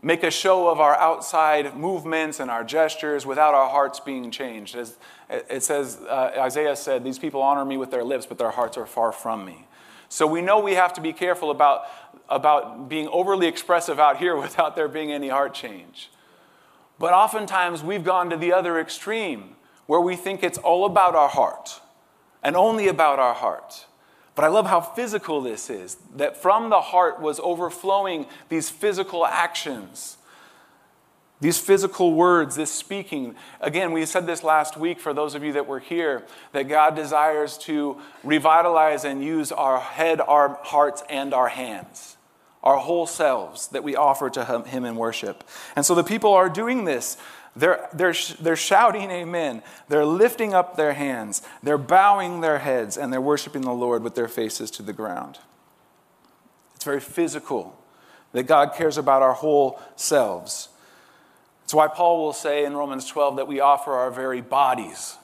make 0.00 0.22
a 0.22 0.30
show 0.30 0.68
of 0.68 0.80
our 0.80 0.96
outside 0.96 1.76
movements 1.76 2.40
and 2.40 2.50
our 2.50 2.64
gestures 2.64 3.26
without 3.26 3.52
our 3.52 3.68
hearts 3.68 4.00
being 4.00 4.30
changed. 4.30 4.74
As 4.74 4.96
it 5.28 5.62
says, 5.62 5.98
uh, 6.08 6.32
Isaiah 6.38 6.74
said, 6.74 7.04
These 7.04 7.18
people 7.18 7.42
honor 7.42 7.66
me 7.66 7.76
with 7.76 7.90
their 7.90 8.04
lips, 8.04 8.24
but 8.24 8.38
their 8.38 8.50
hearts 8.50 8.78
are 8.78 8.86
far 8.86 9.12
from 9.12 9.44
me. 9.44 9.66
So 10.08 10.26
we 10.26 10.40
know 10.40 10.60
we 10.60 10.74
have 10.74 10.94
to 10.94 11.02
be 11.02 11.12
careful 11.12 11.50
about, 11.50 11.82
about 12.30 12.88
being 12.88 13.08
overly 13.08 13.48
expressive 13.48 14.00
out 14.00 14.16
here 14.16 14.34
without 14.40 14.76
there 14.76 14.88
being 14.88 15.12
any 15.12 15.28
heart 15.28 15.52
change. 15.52 16.10
But 16.98 17.12
oftentimes 17.12 17.82
we've 17.82 18.04
gone 18.04 18.30
to 18.30 18.38
the 18.38 18.54
other 18.54 18.80
extreme 18.80 19.55
where 19.86 20.00
we 20.00 20.16
think 20.16 20.42
it's 20.42 20.58
all 20.58 20.84
about 20.84 21.14
our 21.14 21.28
heart 21.28 21.80
and 22.42 22.56
only 22.56 22.88
about 22.88 23.18
our 23.18 23.34
heart. 23.34 23.86
But 24.36 24.44
I 24.44 24.48
love 24.48 24.66
how 24.66 24.80
physical 24.82 25.40
this 25.40 25.70
is 25.70 25.96
that 26.16 26.36
from 26.36 26.68
the 26.68 26.80
heart 26.80 27.20
was 27.20 27.40
overflowing 27.40 28.26
these 28.50 28.68
physical 28.68 29.24
actions, 29.24 30.18
these 31.40 31.58
physical 31.58 32.14
words, 32.14 32.54
this 32.54 32.70
speaking. 32.70 33.34
Again, 33.60 33.92
we 33.92 34.04
said 34.04 34.26
this 34.26 34.42
last 34.44 34.76
week 34.76 35.00
for 35.00 35.14
those 35.14 35.34
of 35.34 35.42
you 35.42 35.52
that 35.54 35.66
were 35.66 35.80
here 35.80 36.24
that 36.52 36.68
God 36.68 36.94
desires 36.94 37.56
to 37.58 37.98
revitalize 38.22 39.04
and 39.04 39.24
use 39.24 39.52
our 39.52 39.80
head, 39.80 40.20
our 40.20 40.58
hearts, 40.62 41.02
and 41.08 41.32
our 41.32 41.48
hands, 41.48 42.18
our 42.62 42.76
whole 42.76 43.06
selves 43.06 43.68
that 43.68 43.82
we 43.82 43.96
offer 43.96 44.28
to 44.30 44.44
Him 44.44 44.84
in 44.84 44.96
worship. 44.96 45.44
And 45.76 45.84
so 45.84 45.94
the 45.94 46.04
people 46.04 46.32
are 46.32 46.50
doing 46.50 46.84
this. 46.84 47.16
They're, 47.56 47.88
they're, 47.92 48.14
they're 48.38 48.54
shouting 48.54 49.10
amen. 49.10 49.62
They're 49.88 50.04
lifting 50.04 50.52
up 50.52 50.76
their 50.76 50.92
hands. 50.92 51.40
They're 51.62 51.78
bowing 51.78 52.42
their 52.42 52.58
heads 52.58 52.98
and 52.98 53.10
they're 53.12 53.20
worshiping 53.20 53.62
the 53.62 53.72
Lord 53.72 54.02
with 54.02 54.14
their 54.14 54.28
faces 54.28 54.70
to 54.72 54.82
the 54.82 54.92
ground. 54.92 55.38
It's 56.74 56.84
very 56.84 57.00
physical 57.00 57.78
that 58.32 58.44
God 58.44 58.74
cares 58.74 58.98
about 58.98 59.22
our 59.22 59.32
whole 59.32 59.80
selves. 59.96 60.68
That's 61.62 61.72
why 61.72 61.88
Paul 61.88 62.22
will 62.22 62.34
say 62.34 62.64
in 62.64 62.76
Romans 62.76 63.06
12 63.06 63.36
that 63.36 63.48
we 63.48 63.58
offer 63.58 63.92
our 63.92 64.10
very 64.10 64.42
bodies 64.42 65.16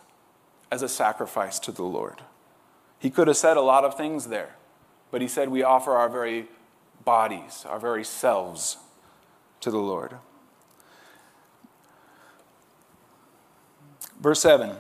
as 0.71 0.81
a 0.81 0.89
sacrifice 0.89 1.59
to 1.61 1.73
the 1.73 1.83
Lord. 1.83 2.23
He 2.99 3.11
could 3.11 3.29
have 3.29 3.37
said 3.37 3.59
a 3.59 3.63
lot 3.63 3.85
of 3.85 3.97
things 3.97 4.29
there, 4.29 4.57
but 5.11 5.21
he 5.21 5.29
said 5.29 5.51
we 5.51 5.63
offer 5.63 5.93
our 5.93 6.09
very 6.09 6.49
bodies, 7.05 7.67
our 7.69 7.79
very 7.79 8.05
selves 8.05 8.79
to 9.61 9.71
the 9.71 9.79
Lord. 9.79 10.15
Verse 14.23 14.41
7 14.41 14.77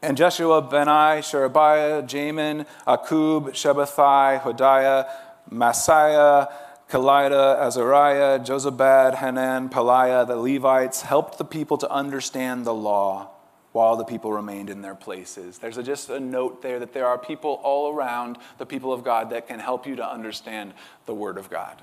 And 0.00 0.16
Jeshua, 0.16 0.62
Bani, 0.62 1.20
Sherebiah, 1.20 2.02
Jamin, 2.02 2.66
Akkub, 2.86 3.50
Shabbethai, 3.50 4.40
Hodiah, 4.40 5.08
Maaseiah, 5.50 6.50
Kelita, 6.88 7.58
Azariah, 7.60 8.40
Jozabad, 8.40 9.16
Hanan, 9.16 9.68
Pelaiah, 9.68 10.26
the 10.26 10.36
Levites 10.36 11.02
helped 11.02 11.36
the 11.36 11.44
people 11.44 11.76
to 11.78 11.90
understand 11.90 12.64
the 12.64 12.72
law 12.72 13.28
while 13.72 13.96
the 13.96 14.04
people 14.04 14.32
remained 14.32 14.70
in 14.70 14.80
their 14.80 14.94
places. 14.94 15.58
There's 15.58 15.76
a, 15.76 15.82
just 15.82 16.08
a 16.08 16.20
note 16.20 16.62
there 16.62 16.78
that 16.78 16.94
there 16.94 17.06
are 17.06 17.18
people 17.18 17.60
all 17.62 17.94
around 17.94 18.38
the 18.56 18.66
people 18.66 18.92
of 18.92 19.04
God 19.04 19.30
that 19.30 19.48
can 19.48 19.60
help 19.60 19.86
you 19.86 19.96
to 19.96 20.06
understand 20.06 20.72
the 21.04 21.14
Word 21.14 21.36
of 21.36 21.50
God. 21.50 21.80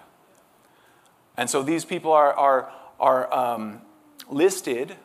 And 1.38 1.49
so 1.49 1.62
these 1.62 1.86
people 1.86 2.12
are, 2.12 2.34
are, 2.34 2.71
are 2.99 3.34
um, 3.34 3.82
listed 4.28 4.95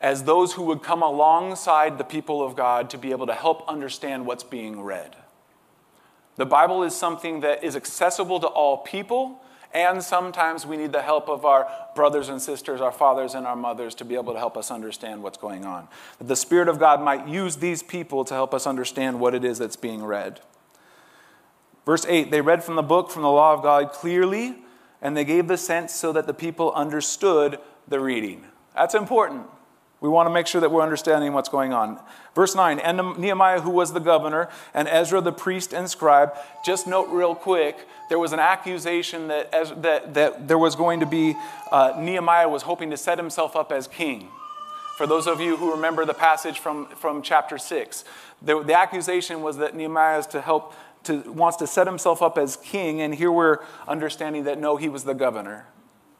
as 0.00 0.24
those 0.24 0.52
who 0.52 0.62
would 0.62 0.82
come 0.82 1.02
alongside 1.02 1.98
the 1.98 2.04
people 2.04 2.44
of 2.44 2.54
God 2.54 2.88
to 2.90 2.98
be 2.98 3.10
able 3.10 3.26
to 3.26 3.34
help 3.34 3.68
understand 3.68 4.26
what's 4.26 4.44
being 4.44 4.80
read. 4.80 5.16
The 6.36 6.46
Bible 6.46 6.84
is 6.84 6.94
something 6.94 7.40
that 7.40 7.64
is 7.64 7.74
accessible 7.74 8.38
to 8.40 8.46
all 8.46 8.78
people, 8.78 9.42
and 9.74 10.02
sometimes 10.02 10.64
we 10.64 10.76
need 10.76 10.92
the 10.92 11.02
help 11.02 11.28
of 11.28 11.44
our 11.44 11.68
brothers 11.96 12.28
and 12.28 12.40
sisters, 12.40 12.80
our 12.80 12.92
fathers 12.92 13.34
and 13.34 13.44
our 13.44 13.56
mothers, 13.56 13.96
to 13.96 14.04
be 14.04 14.14
able 14.14 14.32
to 14.34 14.38
help 14.38 14.56
us 14.56 14.70
understand 14.70 15.22
what's 15.22 15.36
going 15.36 15.64
on. 15.64 15.88
That 16.18 16.28
the 16.28 16.36
Spirit 16.36 16.68
of 16.68 16.78
God 16.78 17.02
might 17.02 17.26
use 17.26 17.56
these 17.56 17.82
people 17.82 18.24
to 18.24 18.34
help 18.34 18.54
us 18.54 18.68
understand 18.68 19.18
what 19.18 19.34
it 19.34 19.44
is 19.44 19.58
that's 19.58 19.76
being 19.76 20.04
read. 20.04 20.40
Verse 21.84 22.06
8 22.06 22.30
They 22.30 22.40
read 22.40 22.62
from 22.62 22.76
the 22.76 22.82
book, 22.82 23.10
from 23.10 23.22
the 23.22 23.30
law 23.30 23.52
of 23.52 23.62
God 23.62 23.90
clearly, 23.90 24.58
and 25.02 25.16
they 25.16 25.24
gave 25.24 25.48
the 25.48 25.58
sense 25.58 25.92
so 25.92 26.12
that 26.12 26.28
the 26.28 26.34
people 26.34 26.72
understood 26.72 27.58
the 27.88 27.98
reading. 27.98 28.44
That's 28.74 28.94
important. 28.94 29.46
We 30.00 30.08
want 30.08 30.28
to 30.28 30.32
make 30.32 30.46
sure 30.46 30.60
that 30.60 30.70
we're 30.70 30.82
understanding 30.82 31.32
what's 31.32 31.48
going 31.48 31.72
on. 31.72 31.98
Verse 32.34 32.54
9, 32.54 32.78
and 32.78 33.18
Nehemiah, 33.18 33.60
who 33.60 33.70
was 33.70 33.92
the 33.92 34.00
governor, 34.00 34.48
and 34.72 34.86
Ezra, 34.86 35.20
the 35.20 35.32
priest 35.32 35.72
and 35.72 35.90
scribe, 35.90 36.34
just 36.64 36.86
note 36.86 37.08
real 37.08 37.34
quick, 37.34 37.76
there 38.08 38.18
was 38.18 38.32
an 38.32 38.38
accusation 38.38 39.26
that, 39.26 39.50
that, 39.82 40.14
that 40.14 40.46
there 40.46 40.58
was 40.58 40.76
going 40.76 41.00
to 41.00 41.06
be, 41.06 41.34
uh, 41.72 41.94
Nehemiah 41.98 42.48
was 42.48 42.62
hoping 42.62 42.90
to 42.90 42.96
set 42.96 43.18
himself 43.18 43.56
up 43.56 43.72
as 43.72 43.88
king. 43.88 44.28
For 44.96 45.06
those 45.06 45.26
of 45.26 45.40
you 45.40 45.56
who 45.56 45.72
remember 45.72 46.04
the 46.04 46.14
passage 46.14 46.60
from, 46.60 46.86
from 46.90 47.20
chapter 47.20 47.58
6, 47.58 48.04
the, 48.40 48.62
the 48.62 48.74
accusation 48.74 49.42
was 49.42 49.56
that 49.56 49.74
Nehemiah 49.74 50.20
is 50.20 50.26
to 50.28 50.40
help, 50.40 50.74
to, 51.04 51.18
wants 51.32 51.56
to 51.58 51.66
set 51.66 51.88
himself 51.88 52.22
up 52.22 52.38
as 52.38 52.56
king, 52.56 53.00
and 53.00 53.14
here 53.14 53.32
we're 53.32 53.58
understanding 53.88 54.44
that 54.44 54.58
no, 54.58 54.76
he 54.76 54.88
was 54.88 55.02
the 55.02 55.14
governor. 55.14 55.66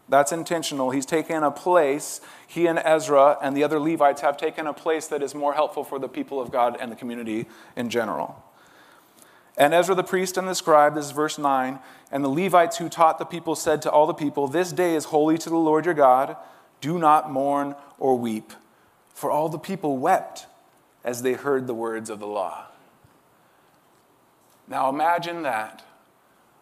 That's 0.09 0.33
intentional. 0.33 0.91
He's 0.91 1.05
taken 1.05 1.43
a 1.43 1.51
place, 1.51 2.21
he 2.47 2.67
and 2.67 2.79
Ezra 2.79 3.37
and 3.43 3.57
the 3.57 3.63
other 3.63 3.79
Levites 3.79 4.23
have 4.23 4.39
taken 4.39 4.67
a 4.67 4.73
place 4.73 5.07
that 5.09 5.23
is 5.23 5.35
more 5.35 5.53
helpful 5.53 5.85
for 5.85 5.99
the 5.99 6.09
people 6.09 6.41
of 6.41 6.51
God 6.51 6.77
and 6.81 6.91
the 6.91 6.97
community 6.97 7.47
in 7.77 7.91
general. 7.91 8.43
And 9.59 9.75
Ezra 9.75 9.95
the 9.95 10.05
priest 10.05 10.37
and 10.37 10.49
the 10.49 10.55
scribe, 10.55 10.95
this 10.95 11.07
is 11.07 11.11
verse 11.11 11.37
9, 11.37 11.81
and 12.11 12.25
the 12.25 12.29
Levites 12.29 12.79
who 12.79 12.89
taught 12.89 13.19
the 13.19 13.25
people 13.25 13.55
said 13.55 13.83
to 13.83 13.91
all 13.91 14.07
the 14.07 14.15
people, 14.15 14.47
This 14.47 14.73
day 14.73 14.95
is 14.95 15.07
holy 15.07 15.37
to 15.39 15.51
the 15.51 15.57
Lord 15.57 15.85
your 15.85 15.95
God. 15.95 16.37
Do 16.81 16.99
not 16.99 17.31
mourn 17.31 17.75
or 17.99 18.17
weep. 18.17 18.53
For 19.13 19.31
all 19.31 19.49
the 19.49 19.59
people 19.59 19.99
wept 19.99 20.47
as 21.05 21.23
they 21.23 21.33
heard 21.33 21.67
the 21.67 21.75
words 21.75 22.09
of 22.09 22.21
the 22.21 22.27
law. 22.27 22.67
Now 24.69 24.89
imagine 24.89 25.43
that 25.43 25.85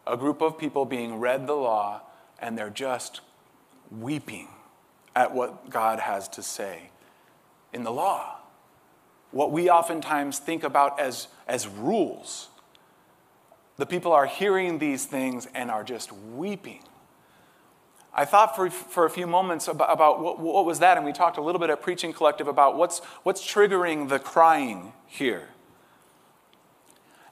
a 0.06 0.16
group 0.16 0.40
of 0.40 0.59
people 0.59 0.85
being 0.85 1.20
read 1.20 1.46
the 1.46 1.54
law 1.54 2.00
and 2.38 2.56
they're 2.56 2.70
just 2.70 3.20
weeping 3.90 4.49
at 5.14 5.35
what 5.35 5.70
God 5.70 5.99
has 6.01 6.29
to 6.29 6.42
say 6.42 6.90
in 7.72 7.85
the 7.85 7.92
law. 7.92 8.38
What 9.31 9.53
we 9.53 9.70
oftentimes 9.70 10.38
think 10.38 10.62
about 10.62 11.01
as, 11.01 11.29
as 11.46 11.66
rules. 11.66 12.49
The 13.77 13.87
people 13.87 14.12
are 14.12 14.27
hearing 14.27 14.79
these 14.79 15.05
things 15.05 15.49
and 15.55 15.70
are 15.70 15.85
just 15.85 16.12
weeping. 16.12 16.83
I 18.14 18.25
thought 18.25 18.57
for, 18.57 18.70
for 18.70 19.05
a 19.05 19.11
few 19.11 19.27
moments 19.27 19.68
about, 19.68 19.92
about 19.92 20.22
what, 20.22 20.38
what 20.38 20.64
was 20.64 20.79
that, 20.79 20.96
and 20.96 21.05
we 21.05 21.12
talked 21.12 21.37
a 21.37 21.42
little 21.42 21.59
bit 21.59 21.68
at 21.68 21.83
Preaching 21.83 22.14
Collective 22.14 22.49
about 22.49 22.79
what's, 22.79 23.01
what's 23.25 23.42
triggering 23.46 24.09
the 24.09 24.18
crying 24.18 24.94
here. 25.07 25.49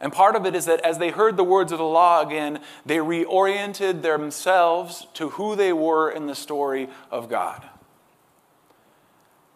And 0.05 0.13
part 0.13 0.37
of 0.37 0.45
it 0.45 0.55
is 0.55 0.67
that 0.67 0.83
as 0.83 0.99
they 0.99 1.09
heard 1.09 1.39
the 1.39 1.45
words 1.45 1.73
of 1.73 1.79
the 1.79 1.85
law 1.85 2.21
again, 2.21 2.61
they 2.85 2.99
reoriented 2.99 4.03
themselves 4.03 5.07
to 5.15 5.31
who 5.31 5.57
they 5.57 5.73
were 5.73 6.11
in 6.11 6.27
the 6.27 6.35
story 6.35 6.91
of 7.11 7.31
God. 7.31 7.67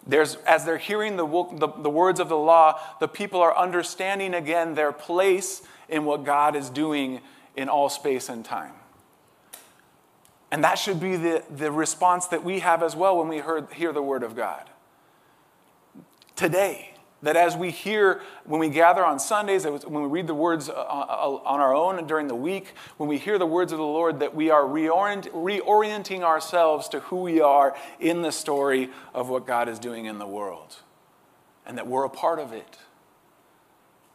There's, 0.06 0.36
as 0.46 0.64
they're 0.64 0.78
hearing 0.78 1.16
the, 1.16 1.26
the, 1.26 1.68
the, 1.82 1.90
words 1.90 2.18
of 2.18 2.30
the 2.30 2.38
law, 2.38 2.80
the 2.98 3.08
people 3.08 3.42
are 3.42 3.54
understanding 3.54 4.32
again 4.32 4.74
their 4.74 4.90
place 4.90 5.60
in 5.86 6.06
what 6.06 6.24
God 6.24 6.56
is 6.56 6.70
doing 6.70 7.20
in 7.54 7.68
all 7.68 7.90
space 7.90 8.30
and 8.30 8.42
time. 8.42 8.72
And 10.50 10.64
that 10.64 10.78
should 10.78 10.98
be 10.98 11.16
the, 11.16 11.44
the 11.54 11.70
response 11.70 12.28
that 12.28 12.42
we 12.42 12.60
have 12.60 12.82
as 12.82 12.96
well 12.96 13.18
when 13.18 13.28
we 13.28 13.36
heard, 13.36 13.70
hear 13.74 13.92
the 13.92 14.02
word 14.02 14.22
of 14.22 14.34
God. 14.34 14.70
Today, 16.36 16.94
that 17.22 17.36
as 17.36 17.56
we 17.56 17.70
hear, 17.70 18.20
when 18.44 18.60
we 18.60 18.68
gather 18.68 19.04
on 19.04 19.18
Sundays, 19.18 19.64
when 19.64 20.02
we 20.02 20.08
read 20.08 20.26
the 20.26 20.34
words 20.34 20.68
uh, 20.68 20.72
uh, 20.72 21.40
on 21.44 21.60
our 21.60 21.74
own 21.74 22.06
during 22.06 22.28
the 22.28 22.34
week, 22.34 22.74
when 22.96 23.08
we 23.08 23.18
hear 23.18 23.38
the 23.38 23.46
words 23.46 23.72
of 23.72 23.78
the 23.78 23.84
Lord, 23.84 24.20
that 24.20 24.34
we 24.34 24.50
are 24.50 24.62
reorient, 24.62 25.28
reorienting 25.30 26.22
ourselves 26.22 26.88
to 26.90 27.00
who 27.00 27.16
we 27.22 27.40
are 27.40 27.76
in 27.98 28.22
the 28.22 28.30
story 28.30 28.90
of 29.14 29.28
what 29.28 29.46
God 29.46 29.68
is 29.68 29.78
doing 29.78 30.04
in 30.04 30.18
the 30.18 30.26
world, 30.26 30.76
and 31.66 31.76
that 31.76 31.86
we're 31.88 32.04
a 32.04 32.10
part 32.10 32.38
of 32.38 32.52
it. 32.52 32.78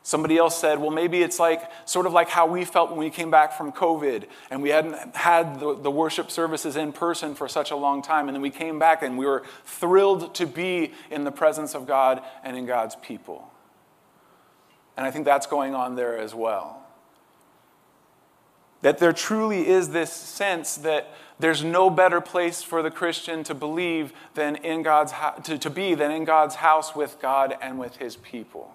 Somebody 0.06 0.38
else 0.38 0.58
said, 0.60 0.80
well, 0.80 0.90
maybe 0.90 1.22
it's 1.22 1.40
like 1.40 1.72
sort 1.86 2.06
of 2.06 2.12
like 2.12 2.28
how 2.28 2.46
we 2.46 2.66
felt 2.66 2.90
when 2.90 3.00
we 3.00 3.10
came 3.10 3.32
back 3.32 3.54
from 3.54 3.72
COVID 3.72 4.26
and 4.52 4.62
we 4.62 4.68
hadn't 4.68 5.16
had 5.16 5.62
the, 5.62 5.76
the, 5.76 5.90
worship 5.90 6.30
services 6.30 6.76
in 6.76 6.92
person 6.92 7.34
for 7.36 7.48
such 7.48 7.72
a 7.72 7.78
long 7.78 8.02
time. 8.02 8.28
And 8.28 8.36
then 8.36 8.42
we 8.42 8.50
came 8.50 8.78
back 8.78 9.02
and 9.02 9.18
we 9.18 9.26
were 9.26 9.44
thrilled 9.64 10.36
to 10.36 10.46
be 10.46 10.92
in 11.10 11.24
the 11.24 11.32
presence 11.32 11.74
of 11.74 11.88
God 11.88 12.22
and 12.44 12.58
in 12.58 12.66
God's 12.66 12.98
people. 12.98 13.50
And 14.98 15.06
I 15.06 15.12
think 15.12 15.24
that's 15.24 15.48
going 15.48 15.74
on 15.74 15.96
there 15.96 16.18
as 16.18 16.36
well. 16.36 16.86
That 18.82 18.98
there 18.98 19.14
truly 19.14 19.66
is 19.66 19.92
this 19.92 20.12
sense 20.12 20.76
that 20.76 21.14
there's 21.40 21.64
no 21.64 21.90
better 21.90 22.20
place 22.20 22.62
for 22.62 22.82
the 22.82 22.92
Christian 22.92 23.46
to 23.46 23.54
believe 23.54 24.12
than 24.34 24.58
in 24.58 24.84
God's 24.84 25.14
to, 25.44 25.58
to 25.58 25.70
be 25.70 25.96
than 25.96 26.12
in 26.12 26.26
God's 26.26 26.56
house 26.56 26.94
with 26.94 27.22
God 27.22 27.56
and 27.62 27.80
with 27.80 27.96
his 27.96 28.18
people 28.18 28.70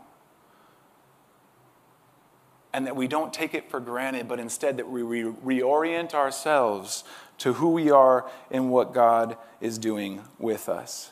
and 2.78 2.86
that 2.86 2.94
we 2.94 3.08
don't 3.08 3.34
take 3.34 3.54
it 3.54 3.68
for 3.68 3.80
granted, 3.80 4.28
but 4.28 4.38
instead 4.38 4.76
that 4.76 4.88
we 4.88 5.02
re- 5.02 5.32
reorient 5.44 6.14
ourselves 6.14 7.02
to 7.36 7.54
who 7.54 7.70
we 7.70 7.90
are 7.90 8.30
and 8.52 8.70
what 8.70 8.94
God 8.94 9.36
is 9.60 9.78
doing 9.78 10.22
with 10.38 10.68
us. 10.68 11.10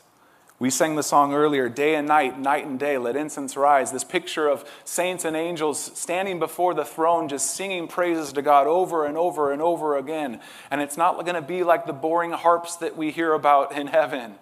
We 0.59 0.69
sang 0.69 0.95
the 0.95 1.03
song 1.03 1.33
earlier, 1.33 1.67
Day 1.67 1.95
and 1.95 2.07
Night, 2.07 2.39
Night 2.39 2.65
and 2.65 2.79
Day, 2.79 2.97
Let 2.97 3.17
Incense 3.17 3.57
Rise. 3.57 3.91
This 3.91 4.05
picture 4.05 4.47
of 4.47 4.63
saints 4.85 5.25
and 5.25 5.35
angels 5.35 5.77
standing 5.77 6.39
before 6.39 6.73
the 6.73 6.85
throne, 6.85 7.27
just 7.27 7.53
singing 7.53 7.89
praises 7.89 8.31
to 8.31 8.41
God 8.41 8.65
over 8.65 9.05
and 9.05 9.17
over 9.17 9.51
and 9.51 9.61
over 9.61 9.97
again. 9.97 10.39
And 10.71 10.79
it's 10.79 10.95
not 10.95 11.21
going 11.25 11.35
to 11.35 11.41
be 11.41 11.63
like 11.63 11.85
the 11.85 11.91
boring 11.91 12.31
harps 12.31 12.77
that 12.77 12.95
we 12.95 13.11
hear 13.11 13.33
about 13.33 13.77
in 13.77 13.87
heaven, 13.87 14.35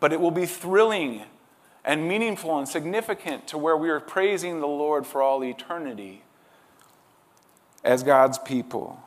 but 0.00 0.12
it 0.12 0.20
will 0.20 0.30
be 0.30 0.44
thrilling 0.44 1.22
and 1.84 2.06
meaningful 2.06 2.58
and 2.58 2.68
significant 2.68 3.46
to 3.48 3.58
where 3.58 3.76
we 3.76 3.88
are 3.88 4.00
praising 4.00 4.60
the 4.60 4.66
Lord 4.66 5.06
for 5.06 5.22
all 5.22 5.42
eternity 5.42 6.22
as 7.82 8.02
God's 8.02 8.38
people. 8.38 9.02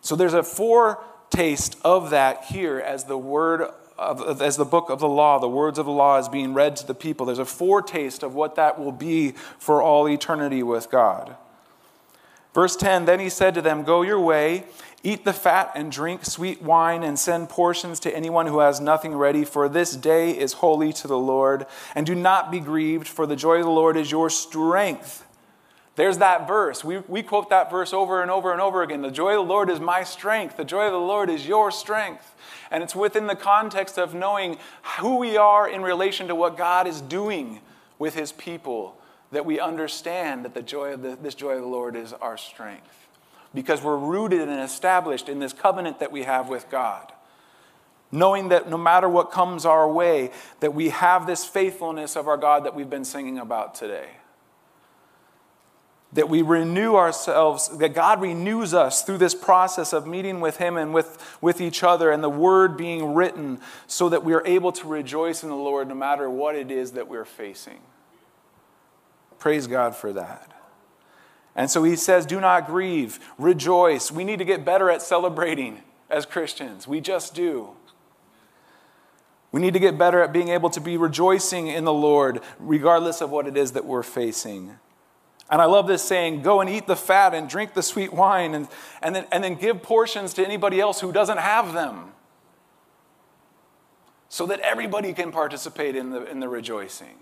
So 0.00 0.16
there's 0.16 0.34
a 0.34 0.42
foretaste 0.42 1.78
of 1.82 2.10
that 2.10 2.44
here 2.44 2.78
as 2.78 3.04
the 3.04 3.16
word 3.16 3.70
of, 3.96 4.42
as 4.42 4.56
the 4.56 4.64
book 4.64 4.90
of 4.90 4.98
the 4.98 5.08
law, 5.08 5.38
the 5.38 5.48
words 5.48 5.78
of 5.78 5.86
the 5.86 5.92
law 5.92 6.18
is 6.18 6.28
being 6.28 6.52
read 6.52 6.76
to 6.76 6.86
the 6.86 6.94
people. 6.94 7.26
There's 7.26 7.38
a 7.38 7.44
foretaste 7.44 8.22
of 8.22 8.34
what 8.34 8.56
that 8.56 8.78
will 8.78 8.92
be 8.92 9.32
for 9.58 9.80
all 9.80 10.08
eternity 10.08 10.62
with 10.62 10.90
God. 10.90 11.36
Verse 12.52 12.76
10 12.76 13.04
Then 13.04 13.20
he 13.20 13.28
said 13.28 13.54
to 13.54 13.62
them, 13.62 13.82
Go 13.82 14.02
your 14.02 14.20
way 14.20 14.64
Eat 15.06 15.26
the 15.26 15.34
fat 15.34 15.70
and 15.74 15.92
drink 15.92 16.24
sweet 16.24 16.62
wine, 16.62 17.02
and 17.02 17.18
send 17.18 17.50
portions 17.50 18.00
to 18.00 18.16
anyone 18.16 18.46
who 18.46 18.60
has 18.60 18.80
nothing 18.80 19.14
ready, 19.14 19.44
for 19.44 19.68
this 19.68 19.94
day 19.94 20.30
is 20.30 20.54
holy 20.54 20.94
to 20.94 21.06
the 21.06 21.18
Lord. 21.18 21.66
And 21.94 22.06
do 22.06 22.14
not 22.14 22.50
be 22.50 22.58
grieved, 22.58 23.06
for 23.06 23.26
the 23.26 23.36
joy 23.36 23.58
of 23.58 23.64
the 23.64 23.70
Lord 23.70 23.98
is 23.98 24.10
your 24.10 24.30
strength. 24.30 25.26
There's 25.96 26.18
that 26.18 26.48
verse. 26.48 26.82
We, 26.82 26.98
we 27.00 27.22
quote 27.22 27.50
that 27.50 27.70
verse 27.70 27.92
over 27.92 28.22
and 28.22 28.30
over 28.30 28.50
and 28.50 28.62
over 28.62 28.82
again. 28.82 29.02
The 29.02 29.10
joy 29.10 29.38
of 29.38 29.46
the 29.46 29.52
Lord 29.52 29.68
is 29.68 29.78
my 29.78 30.04
strength. 30.04 30.56
The 30.56 30.64
joy 30.64 30.86
of 30.86 30.92
the 30.92 30.98
Lord 30.98 31.28
is 31.28 31.46
your 31.46 31.70
strength. 31.70 32.34
And 32.70 32.82
it's 32.82 32.96
within 32.96 33.26
the 33.26 33.36
context 33.36 33.98
of 33.98 34.14
knowing 34.14 34.56
who 34.98 35.18
we 35.18 35.36
are 35.36 35.68
in 35.68 35.82
relation 35.82 36.28
to 36.28 36.34
what 36.34 36.56
God 36.56 36.86
is 36.86 37.02
doing 37.02 37.60
with 37.98 38.14
his 38.14 38.32
people 38.32 38.98
that 39.32 39.44
we 39.44 39.60
understand 39.60 40.46
that 40.46 40.54
the 40.54 40.62
joy 40.62 40.94
of 40.94 41.02
the, 41.02 41.16
this 41.20 41.34
joy 41.34 41.52
of 41.52 41.60
the 41.60 41.68
Lord 41.68 41.94
is 41.94 42.14
our 42.14 42.38
strength 42.38 43.03
because 43.54 43.80
we're 43.82 43.96
rooted 43.96 44.40
and 44.48 44.60
established 44.60 45.28
in 45.28 45.38
this 45.38 45.52
covenant 45.52 46.00
that 46.00 46.10
we 46.12 46.24
have 46.24 46.48
with 46.48 46.68
God. 46.70 47.12
Knowing 48.12 48.48
that 48.50 48.68
no 48.68 48.76
matter 48.76 49.08
what 49.08 49.30
comes 49.30 49.64
our 49.64 49.90
way, 49.90 50.30
that 50.60 50.74
we 50.74 50.90
have 50.90 51.26
this 51.26 51.44
faithfulness 51.44 52.16
of 52.16 52.28
our 52.28 52.36
God 52.36 52.64
that 52.64 52.74
we've 52.74 52.90
been 52.90 53.04
singing 53.04 53.38
about 53.38 53.74
today. 53.74 54.08
that 56.14 56.28
we 56.28 56.42
renew 56.42 56.94
ourselves, 56.94 57.76
that 57.78 57.92
God 57.92 58.20
renews 58.20 58.72
us 58.72 59.02
through 59.02 59.18
this 59.18 59.34
process 59.34 59.92
of 59.92 60.06
meeting 60.06 60.40
with 60.40 60.56
Him 60.58 60.76
and 60.76 60.94
with, 60.94 61.38
with 61.40 61.60
each 61.60 61.82
other 61.82 62.10
and 62.10 62.22
the 62.22 62.30
Word 62.30 62.76
being 62.76 63.14
written 63.14 63.60
so 63.88 64.08
that 64.08 64.24
we 64.24 64.32
are 64.32 64.46
able 64.46 64.70
to 64.72 64.86
rejoice 64.86 65.42
in 65.42 65.48
the 65.48 65.56
Lord 65.56 65.88
no 65.88 65.94
matter 65.94 66.30
what 66.30 66.54
it 66.54 66.70
is 66.70 66.92
that 66.92 67.08
we're 67.08 67.24
facing. 67.24 67.80
Praise 69.40 69.66
God 69.66 69.96
for 69.96 70.12
that. 70.12 70.53
And 71.56 71.70
so 71.70 71.84
He 71.84 71.96
says, 71.96 72.26
Do 72.26 72.40
not 72.40 72.66
grieve, 72.66 73.18
rejoice. 73.38 74.10
We 74.10 74.24
need 74.24 74.38
to 74.38 74.44
get 74.44 74.64
better 74.64 74.90
at 74.90 75.02
celebrating 75.02 75.82
as 76.10 76.26
Christians. 76.26 76.86
We 76.86 77.00
just 77.00 77.34
do. 77.34 77.70
We 79.52 79.60
need 79.60 79.74
to 79.74 79.78
get 79.78 79.96
better 79.96 80.20
at 80.20 80.32
being 80.32 80.48
able 80.48 80.68
to 80.70 80.80
be 80.80 80.96
rejoicing 80.96 81.68
in 81.68 81.84
the 81.84 81.92
Lord, 81.92 82.40
regardless 82.58 83.20
of 83.20 83.30
what 83.30 83.46
it 83.46 83.56
is 83.56 83.72
that 83.72 83.84
we're 83.84 84.02
facing. 84.02 84.78
And 85.48 85.62
I 85.62 85.66
love 85.66 85.86
this 85.86 86.02
saying 86.02 86.42
go 86.42 86.60
and 86.60 86.68
eat 86.68 86.88
the 86.88 86.96
fat 86.96 87.34
and 87.34 87.48
drink 87.48 87.74
the 87.74 87.82
sweet 87.82 88.12
wine, 88.12 88.54
and, 88.54 88.66
and, 89.00 89.14
then, 89.14 89.26
and 89.30 89.44
then 89.44 89.54
give 89.54 89.82
portions 89.82 90.34
to 90.34 90.44
anybody 90.44 90.80
else 90.80 91.00
who 91.00 91.12
doesn't 91.12 91.38
have 91.38 91.72
them, 91.72 92.12
so 94.28 94.46
that 94.46 94.58
everybody 94.60 95.12
can 95.12 95.30
participate 95.30 95.94
in 95.94 96.10
the, 96.10 96.28
in 96.28 96.40
the 96.40 96.48
rejoicing. 96.48 97.18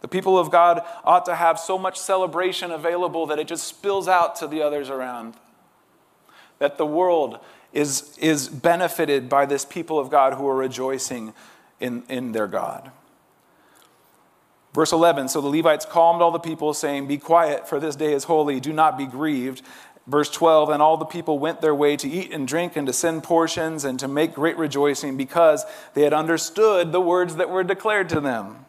The 0.00 0.08
people 0.08 0.38
of 0.38 0.50
God 0.50 0.82
ought 1.04 1.26
to 1.26 1.34
have 1.34 1.58
so 1.58 1.76
much 1.76 1.98
celebration 1.98 2.70
available 2.70 3.26
that 3.26 3.38
it 3.38 3.46
just 3.46 3.64
spills 3.64 4.08
out 4.08 4.36
to 4.36 4.46
the 4.46 4.62
others 4.62 4.88
around. 4.88 5.34
That 6.58 6.78
the 6.78 6.86
world 6.86 7.38
is, 7.72 8.16
is 8.18 8.48
benefited 8.48 9.28
by 9.28 9.46
this 9.46 9.64
people 9.64 9.98
of 9.98 10.10
God 10.10 10.34
who 10.34 10.46
are 10.48 10.56
rejoicing 10.56 11.34
in, 11.80 12.02
in 12.08 12.32
their 12.32 12.46
God. 12.46 12.90
Verse 14.72 14.92
11 14.92 15.28
So 15.28 15.40
the 15.40 15.48
Levites 15.48 15.84
calmed 15.84 16.22
all 16.22 16.30
the 16.30 16.38
people, 16.38 16.74
saying, 16.74 17.06
Be 17.06 17.18
quiet, 17.18 17.68
for 17.68 17.80
this 17.80 17.96
day 17.96 18.12
is 18.12 18.24
holy, 18.24 18.60
do 18.60 18.72
not 18.72 18.96
be 18.96 19.06
grieved. 19.06 19.62
Verse 20.06 20.30
12 20.30 20.70
And 20.70 20.82
all 20.82 20.96
the 20.96 21.04
people 21.04 21.38
went 21.38 21.60
their 21.60 21.74
way 21.74 21.96
to 21.96 22.08
eat 22.08 22.32
and 22.32 22.46
drink 22.46 22.76
and 22.76 22.86
to 22.86 22.92
send 22.92 23.22
portions 23.22 23.84
and 23.84 23.98
to 24.00 24.08
make 24.08 24.34
great 24.34 24.56
rejoicing 24.56 25.16
because 25.16 25.64
they 25.94 26.02
had 26.02 26.12
understood 26.12 26.92
the 26.92 27.00
words 27.00 27.36
that 27.36 27.50
were 27.50 27.64
declared 27.64 28.08
to 28.10 28.20
them. 28.20 28.64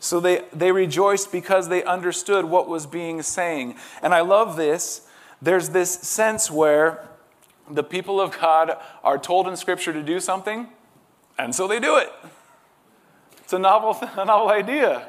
So 0.00 0.18
they, 0.18 0.44
they 0.52 0.72
rejoiced 0.72 1.30
because 1.30 1.68
they 1.68 1.84
understood 1.84 2.46
what 2.46 2.68
was 2.68 2.86
being 2.86 3.20
saying. 3.20 3.76
And 4.02 4.14
I 4.14 4.22
love 4.22 4.56
this. 4.56 5.06
There's 5.42 5.68
this 5.68 5.92
sense 5.92 6.50
where 6.50 7.06
the 7.70 7.84
people 7.84 8.20
of 8.20 8.38
God 8.38 8.76
are 9.04 9.18
told 9.18 9.46
in 9.46 9.56
Scripture 9.56 9.92
to 9.92 10.02
do 10.02 10.18
something, 10.18 10.68
and 11.38 11.54
so 11.54 11.68
they 11.68 11.78
do 11.78 11.96
it. 11.98 12.10
It's 13.44 13.52
a 13.52 13.58
novel, 13.58 13.96
a 14.16 14.24
novel 14.24 14.48
idea. 14.48 15.06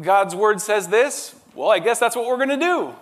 God's 0.00 0.34
word 0.34 0.60
says 0.60 0.88
this. 0.88 1.34
Well, 1.54 1.70
I 1.70 1.80
guess 1.80 1.98
that's 1.98 2.16
what 2.16 2.26
we're 2.26 2.36
going 2.36 2.48
to 2.48 2.56
do. 2.56 2.86
And 2.86 2.96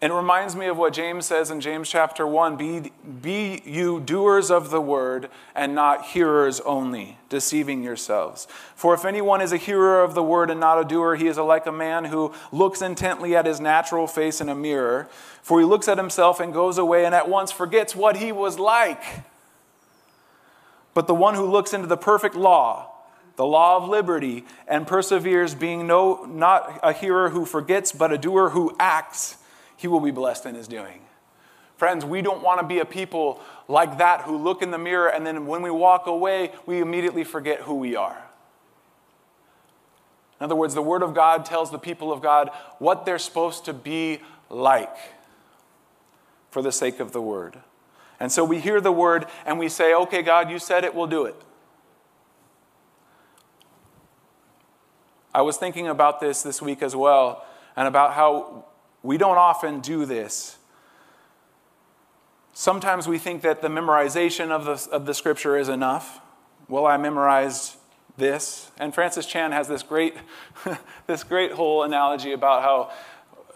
it 0.00 0.12
reminds 0.12 0.54
me 0.54 0.66
of 0.66 0.76
what 0.76 0.92
James 0.92 1.26
says 1.26 1.50
in 1.50 1.60
James 1.60 1.90
chapter 1.90 2.24
1 2.24 2.56
be, 2.56 2.92
be 3.20 3.60
you 3.64 3.98
doers 3.98 4.48
of 4.48 4.70
the 4.70 4.80
word 4.80 5.28
and 5.56 5.74
not 5.74 6.06
hearers 6.06 6.60
only, 6.60 7.18
deceiving 7.28 7.82
yourselves. 7.82 8.46
For 8.76 8.94
if 8.94 9.04
anyone 9.04 9.40
is 9.40 9.50
a 9.50 9.56
hearer 9.56 10.04
of 10.04 10.14
the 10.14 10.22
word 10.22 10.50
and 10.50 10.60
not 10.60 10.80
a 10.80 10.84
doer, 10.84 11.16
he 11.16 11.26
is 11.26 11.36
like 11.36 11.66
a 11.66 11.72
man 11.72 12.04
who 12.04 12.32
looks 12.52 12.80
intently 12.80 13.34
at 13.34 13.44
his 13.44 13.60
natural 13.60 14.06
face 14.06 14.40
in 14.40 14.48
a 14.48 14.54
mirror. 14.54 15.08
For 15.42 15.58
he 15.58 15.66
looks 15.66 15.88
at 15.88 15.98
himself 15.98 16.38
and 16.38 16.52
goes 16.52 16.78
away 16.78 17.04
and 17.04 17.12
at 17.12 17.28
once 17.28 17.50
forgets 17.50 17.96
what 17.96 18.18
he 18.18 18.30
was 18.30 18.56
like. 18.56 19.02
But 20.94 21.08
the 21.08 21.14
one 21.14 21.34
who 21.34 21.46
looks 21.46 21.72
into 21.72 21.88
the 21.88 21.96
perfect 21.96 22.36
law, 22.36 22.92
the 23.34 23.46
law 23.46 23.76
of 23.76 23.88
liberty, 23.88 24.44
and 24.68 24.86
perseveres, 24.86 25.56
being 25.56 25.88
no, 25.88 26.24
not 26.24 26.78
a 26.84 26.92
hearer 26.92 27.30
who 27.30 27.44
forgets, 27.44 27.90
but 27.90 28.12
a 28.12 28.18
doer 28.18 28.50
who 28.50 28.76
acts, 28.78 29.38
he 29.78 29.88
will 29.88 30.00
be 30.00 30.10
blessed 30.10 30.44
in 30.44 30.54
his 30.54 30.68
doing. 30.68 31.00
Friends, 31.78 32.04
we 32.04 32.20
don't 32.20 32.42
want 32.42 32.60
to 32.60 32.66
be 32.66 32.80
a 32.80 32.84
people 32.84 33.40
like 33.68 33.98
that 33.98 34.22
who 34.22 34.36
look 34.36 34.62
in 34.62 34.72
the 34.72 34.78
mirror 34.78 35.08
and 35.08 35.24
then 35.24 35.46
when 35.46 35.62
we 35.62 35.70
walk 35.70 36.06
away, 36.08 36.50
we 36.66 36.80
immediately 36.80 37.22
forget 37.22 37.60
who 37.60 37.76
we 37.76 37.94
are. 37.94 38.24
In 40.40 40.44
other 40.44 40.56
words, 40.56 40.74
the 40.74 40.82
Word 40.82 41.02
of 41.02 41.14
God 41.14 41.44
tells 41.44 41.70
the 41.70 41.78
people 41.78 42.12
of 42.12 42.20
God 42.20 42.50
what 42.78 43.06
they're 43.06 43.18
supposed 43.18 43.64
to 43.66 43.72
be 43.72 44.20
like 44.50 44.96
for 46.50 46.62
the 46.62 46.72
sake 46.72 46.98
of 46.98 47.12
the 47.12 47.22
Word. 47.22 47.58
And 48.18 48.32
so 48.32 48.44
we 48.44 48.58
hear 48.58 48.80
the 48.80 48.92
Word 48.92 49.26
and 49.46 49.58
we 49.58 49.68
say, 49.68 49.94
okay, 49.94 50.22
God, 50.22 50.50
you 50.50 50.58
said 50.58 50.82
it, 50.82 50.96
we'll 50.96 51.06
do 51.06 51.26
it. 51.26 51.36
I 55.32 55.42
was 55.42 55.56
thinking 55.56 55.86
about 55.86 56.18
this 56.18 56.42
this 56.42 56.60
week 56.60 56.82
as 56.82 56.96
well 56.96 57.44
and 57.76 57.86
about 57.86 58.14
how 58.14 58.64
we 59.02 59.18
don't 59.18 59.38
often 59.38 59.80
do 59.80 60.04
this. 60.04 60.56
Sometimes 62.52 63.06
we 63.06 63.18
think 63.18 63.42
that 63.42 63.62
the 63.62 63.68
memorization 63.68 64.50
of 64.50 64.64
the, 64.64 64.90
of 64.90 65.06
the 65.06 65.14
scripture 65.14 65.56
is 65.56 65.68
enough. 65.68 66.20
Well, 66.68 66.86
I 66.86 66.96
memorized 66.96 67.76
this. 68.16 68.70
And 68.78 68.92
Francis 68.92 69.26
Chan 69.26 69.52
has 69.52 69.68
this 69.68 69.82
great, 69.82 70.14
this 71.06 71.22
great 71.22 71.52
whole 71.52 71.84
analogy 71.84 72.32
about 72.32 72.62
how 72.62 72.90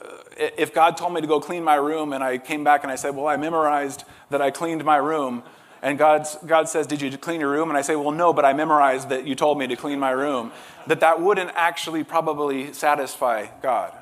uh, 0.02 0.50
if 0.56 0.72
God 0.72 0.96
told 0.96 1.12
me 1.12 1.20
to 1.20 1.26
go 1.26 1.40
clean 1.40 1.64
my 1.64 1.74
room 1.74 2.12
and 2.12 2.24
I 2.24 2.38
came 2.38 2.64
back 2.64 2.84
and 2.84 2.92
I 2.92 2.94
said, 2.94 3.14
Well, 3.14 3.26
I 3.26 3.36
memorized 3.36 4.04
that 4.30 4.40
I 4.40 4.50
cleaned 4.50 4.84
my 4.84 4.96
room, 4.96 5.42
and 5.82 5.98
God's, 5.98 6.36
God 6.46 6.68
says, 6.68 6.86
Did 6.86 7.02
you 7.02 7.16
clean 7.18 7.40
your 7.40 7.50
room? 7.50 7.68
And 7.68 7.76
I 7.76 7.82
say, 7.82 7.96
Well, 7.96 8.12
no, 8.12 8.32
but 8.32 8.44
I 8.44 8.52
memorized 8.52 9.08
that 9.10 9.26
you 9.26 9.34
told 9.34 9.58
me 9.58 9.66
to 9.66 9.76
clean 9.76 9.98
my 9.98 10.10
room, 10.10 10.52
that 10.86 11.00
that 11.00 11.20
wouldn't 11.20 11.50
actually 11.54 12.04
probably 12.04 12.72
satisfy 12.72 13.46
God. 13.60 13.92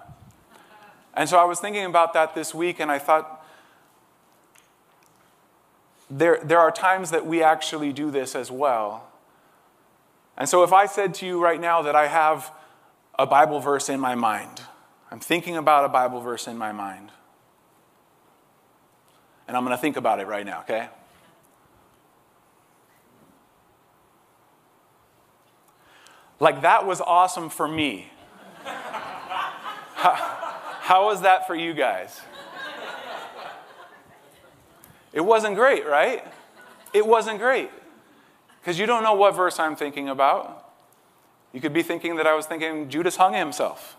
And 1.15 1.29
so 1.29 1.39
I 1.39 1.45
was 1.45 1.61
thinking 1.61 1.85
about 1.85 2.13
that 2.15 2.35
this 2.35 2.55
week, 2.55 2.81
and 2.81 2.91
I 2.91 2.99
thought, 2.99 3.45
there, 6.09 6.41
there 6.43 6.59
are 6.59 6.73
times 6.73 7.11
that 7.11 7.27
we 7.27 7.43
actually 7.43 7.93
do 7.93 8.11
this 8.11 8.35
as 8.35 8.51
well. 8.51 9.07
And 10.37 10.49
so 10.49 10.63
if 10.65 10.73
I 10.73 10.87
said 10.87 11.15
to 11.15 11.27
you 11.27 11.43
right 11.43 11.61
now 11.61 11.83
that 11.83 11.95
I 11.95 12.09
have 12.09 12.51
a 13.19 13.27
Bible 13.27 13.61
verse 13.61 13.89
in 13.89 14.01
my 14.01 14.15
mind, 14.15 14.63
I'm 15.11 15.21
thinking 15.21 15.57
about 15.57 15.85
a 15.85 15.89
Bible 15.89 16.21
verse 16.21 16.47
in 16.49 16.57
my 16.57 16.73
mind. 16.73 17.11
And 19.47 19.57
I'm 19.57 19.65
going 19.65 19.77
to 19.77 19.81
think 19.81 19.97
about 19.97 20.21
it 20.21 20.27
right 20.27 20.47
now, 20.47 20.61
okay? 20.61 20.89
Like, 26.39 26.63
that 26.63 26.87
was 26.87 27.01
awesome 27.01 27.51
for 27.51 27.69
me. 27.69 28.11
How 30.91 31.05
was 31.05 31.23
that 31.23 31.47
for 31.47 31.55
you 31.55 31.73
guys? 31.73 32.21
It 35.13 35.21
wasn't 35.21 35.55
great, 35.55 35.87
right? 35.87 36.25
It 36.93 37.07
wasn't 37.07 37.39
great. 37.39 37.71
Because 38.61 38.77
you 38.77 38.87
don't 38.87 39.05
know 39.05 39.15
what 39.15 39.37
verse 39.37 39.61
I'm 39.61 39.77
thinking 39.77 40.09
about. 40.09 40.73
You 41.53 41.61
could 41.61 41.73
be 41.73 41.85
thinking 41.85 42.17
that 42.17 42.27
I 42.27 42.35
was 42.35 42.47
thinking 42.47 42.89
Judas 42.89 43.15
hung 43.15 43.35
himself, 43.35 43.97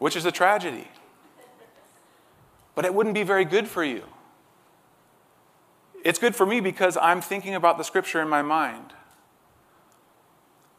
which 0.00 0.16
is 0.16 0.24
a 0.24 0.32
tragedy. 0.32 0.88
But 2.74 2.84
it 2.84 2.92
wouldn't 2.92 3.14
be 3.14 3.22
very 3.22 3.44
good 3.44 3.68
for 3.68 3.84
you. 3.84 4.02
It's 6.02 6.18
good 6.18 6.34
for 6.34 6.46
me 6.46 6.58
because 6.58 6.96
I'm 6.96 7.20
thinking 7.20 7.54
about 7.54 7.78
the 7.78 7.84
scripture 7.84 8.20
in 8.20 8.28
my 8.28 8.42
mind. 8.42 8.92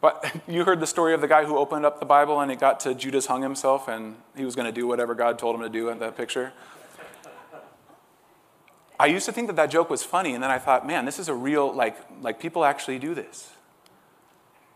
But 0.07 0.39
you 0.47 0.63
heard 0.63 0.79
the 0.79 0.87
story 0.87 1.13
of 1.13 1.19
the 1.19 1.27
guy 1.27 1.43
who 1.43 1.57
opened 1.57 1.85
up 1.85 1.99
the 1.99 2.05
Bible 2.05 2.39
and 2.39 2.49
it 2.49 2.61
got 2.61 2.79
to 2.81 2.95
Judas 2.95 3.25
hung 3.25 3.41
himself 3.41 3.89
and 3.89 4.15
he 4.37 4.45
was 4.45 4.55
going 4.55 4.65
to 4.65 4.71
do 4.71 4.87
whatever 4.87 5.13
God 5.13 5.37
told 5.37 5.53
him 5.53 5.61
to 5.63 5.69
do 5.69 5.89
in 5.89 5.99
that 5.99 6.15
picture. 6.15 6.53
I 8.97 9.07
used 9.07 9.25
to 9.25 9.33
think 9.33 9.47
that 9.47 9.57
that 9.57 9.69
joke 9.69 9.89
was 9.89 10.03
funny, 10.03 10.33
and 10.33 10.41
then 10.41 10.49
I 10.49 10.57
thought, 10.57 10.87
man, 10.87 11.05
this 11.05 11.19
is 11.19 11.27
a 11.27 11.33
real, 11.33 11.71
like, 11.71 11.97
like 12.21 12.39
people 12.39 12.63
actually 12.65 12.97
do 12.97 13.13
this. 13.13 13.51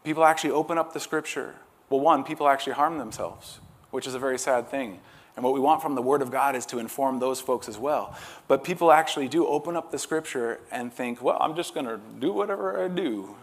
People 0.04 0.26
actually 0.26 0.52
open 0.52 0.78
up 0.78 0.94
the 0.94 1.00
scripture. 1.00 1.56
Well, 1.89 2.01
one, 2.01 2.24
people 2.24 2.47
actually 2.47 2.74
harm 2.74 2.99
themselves, 2.99 3.62
which 3.89 4.05
is 4.05 4.14
a 4.14 4.20
very 4.20 4.38
sad 4.38 4.68
thing. 4.68 4.99
And 5.36 5.43
what 5.43 5.53
we 5.53 5.60
want 5.60 5.82
from 5.82 5.95
the 5.95 6.03
Word 6.03 6.22
of 6.22 6.30
God 6.30 6.55
is 6.55 6.68
to 6.68 6.78
inform 6.78 7.20
those 7.20 7.39
folks 7.39 7.68
as 7.70 7.80
well. 7.80 8.16
But 8.47 8.64
people 8.64 8.91
actually 8.91 9.28
do 9.28 9.47
open 9.47 9.76
up 9.76 9.91
the 9.91 9.97
scripture 9.97 10.60
and 10.72 10.93
think, 10.93 11.24
well, 11.24 11.38
I'm 11.39 11.55
just 11.55 11.74
going 11.74 11.88
to 11.88 11.99
do 12.20 12.32
whatever 12.32 12.84
I 12.84 12.89
do. 12.89 13.38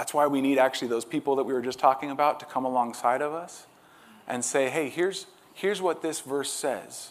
That's 0.00 0.14
why 0.14 0.28
we 0.28 0.40
need 0.40 0.56
actually 0.56 0.88
those 0.88 1.04
people 1.04 1.36
that 1.36 1.44
we 1.44 1.52
were 1.52 1.60
just 1.60 1.78
talking 1.78 2.10
about 2.10 2.40
to 2.40 2.46
come 2.46 2.64
alongside 2.64 3.20
of 3.20 3.34
us 3.34 3.66
and 4.26 4.42
say, 4.42 4.70
hey, 4.70 4.88
here's, 4.88 5.26
here's 5.52 5.82
what 5.82 6.00
this 6.00 6.20
verse 6.20 6.50
says. 6.50 7.10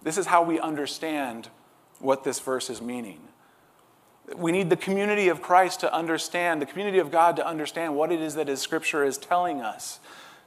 This 0.00 0.16
is 0.16 0.26
how 0.26 0.44
we 0.44 0.60
understand 0.60 1.48
what 1.98 2.22
this 2.22 2.38
verse 2.38 2.70
is 2.70 2.80
meaning. 2.80 3.18
We 4.36 4.52
need 4.52 4.70
the 4.70 4.76
community 4.76 5.26
of 5.26 5.42
Christ 5.42 5.80
to 5.80 5.92
understand, 5.92 6.62
the 6.62 6.66
community 6.66 7.00
of 7.00 7.10
God 7.10 7.34
to 7.34 7.44
understand 7.44 7.96
what 7.96 8.12
it 8.12 8.20
is 8.20 8.36
that 8.36 8.46
His 8.46 8.60
Scripture 8.60 9.02
is 9.02 9.18
telling 9.18 9.60
us 9.60 9.98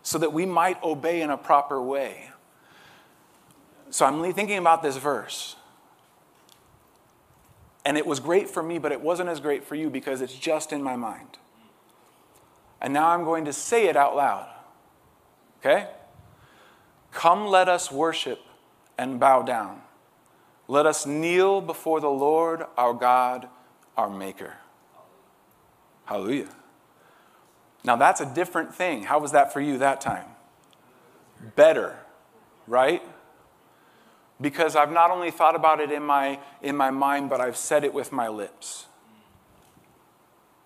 so 0.03 0.18
that 0.20 0.32
we 0.32 0.45
might 0.45 0.82
obey 0.82 1.22
in 1.22 1.30
a 1.30 1.38
proper 1.38 1.82
way. 1.82 2.30
So 3.89 4.05
I'm 4.05 4.32
thinking 4.32 4.57
about 4.57 4.84
this 4.84 4.95
verse. 4.95 5.57
And 7.84 7.97
it 7.97 8.07
was 8.07 8.22
great 8.22 8.49
for 8.49 8.63
me, 8.63 8.80
but 8.80 8.93
it 8.93 9.01
wasn't 9.01 9.28
as 9.28 9.41
great 9.41 9.65
for 9.65 9.76
you 9.76 9.89
because 9.89 10.22
it's 10.22 10.34
just 10.34 10.72
in 10.72 10.82
my 10.82 10.95
mind. 10.95 11.38
And 12.82 12.93
now 12.93 13.09
I'm 13.09 13.23
going 13.23 13.45
to 13.45 13.53
say 13.53 13.88
it 13.88 13.95
out 13.95 14.15
loud. 14.15 14.47
Okay? 15.59 15.88
Come, 17.11 17.47
let 17.47 17.67
us 17.67 17.91
worship 17.91 18.39
and 18.97 19.19
bow 19.19 19.41
down. 19.41 19.82
Let 20.67 20.86
us 20.86 21.05
kneel 21.05 21.61
before 21.61 21.99
the 21.99 22.09
Lord 22.09 22.63
our 22.78 22.93
God, 22.93 23.47
our 23.95 24.09
Maker. 24.09 24.55
Hallelujah. 26.05 26.49
Now 27.84 27.95
that's 27.95 28.21
a 28.21 28.25
different 28.25 28.75
thing. 28.75 29.03
How 29.03 29.19
was 29.19 29.32
that 29.32 29.53
for 29.53 29.61
you 29.61 29.78
that 29.80 30.01
time? 30.01 30.25
Better, 31.55 31.97
right? 32.67 33.01
Because 34.39 34.75
I've 34.75 34.91
not 34.91 35.09
only 35.09 35.32
thought 35.32 35.55
about 35.55 35.80
it 35.80 35.91
in 35.91 36.03
my, 36.03 36.39
in 36.61 36.75
my 36.75 36.91
mind, 36.91 37.30
but 37.30 37.41
I've 37.41 37.57
said 37.57 37.84
it 37.84 37.93
with 37.93 38.11
my 38.11 38.28
lips. 38.28 38.86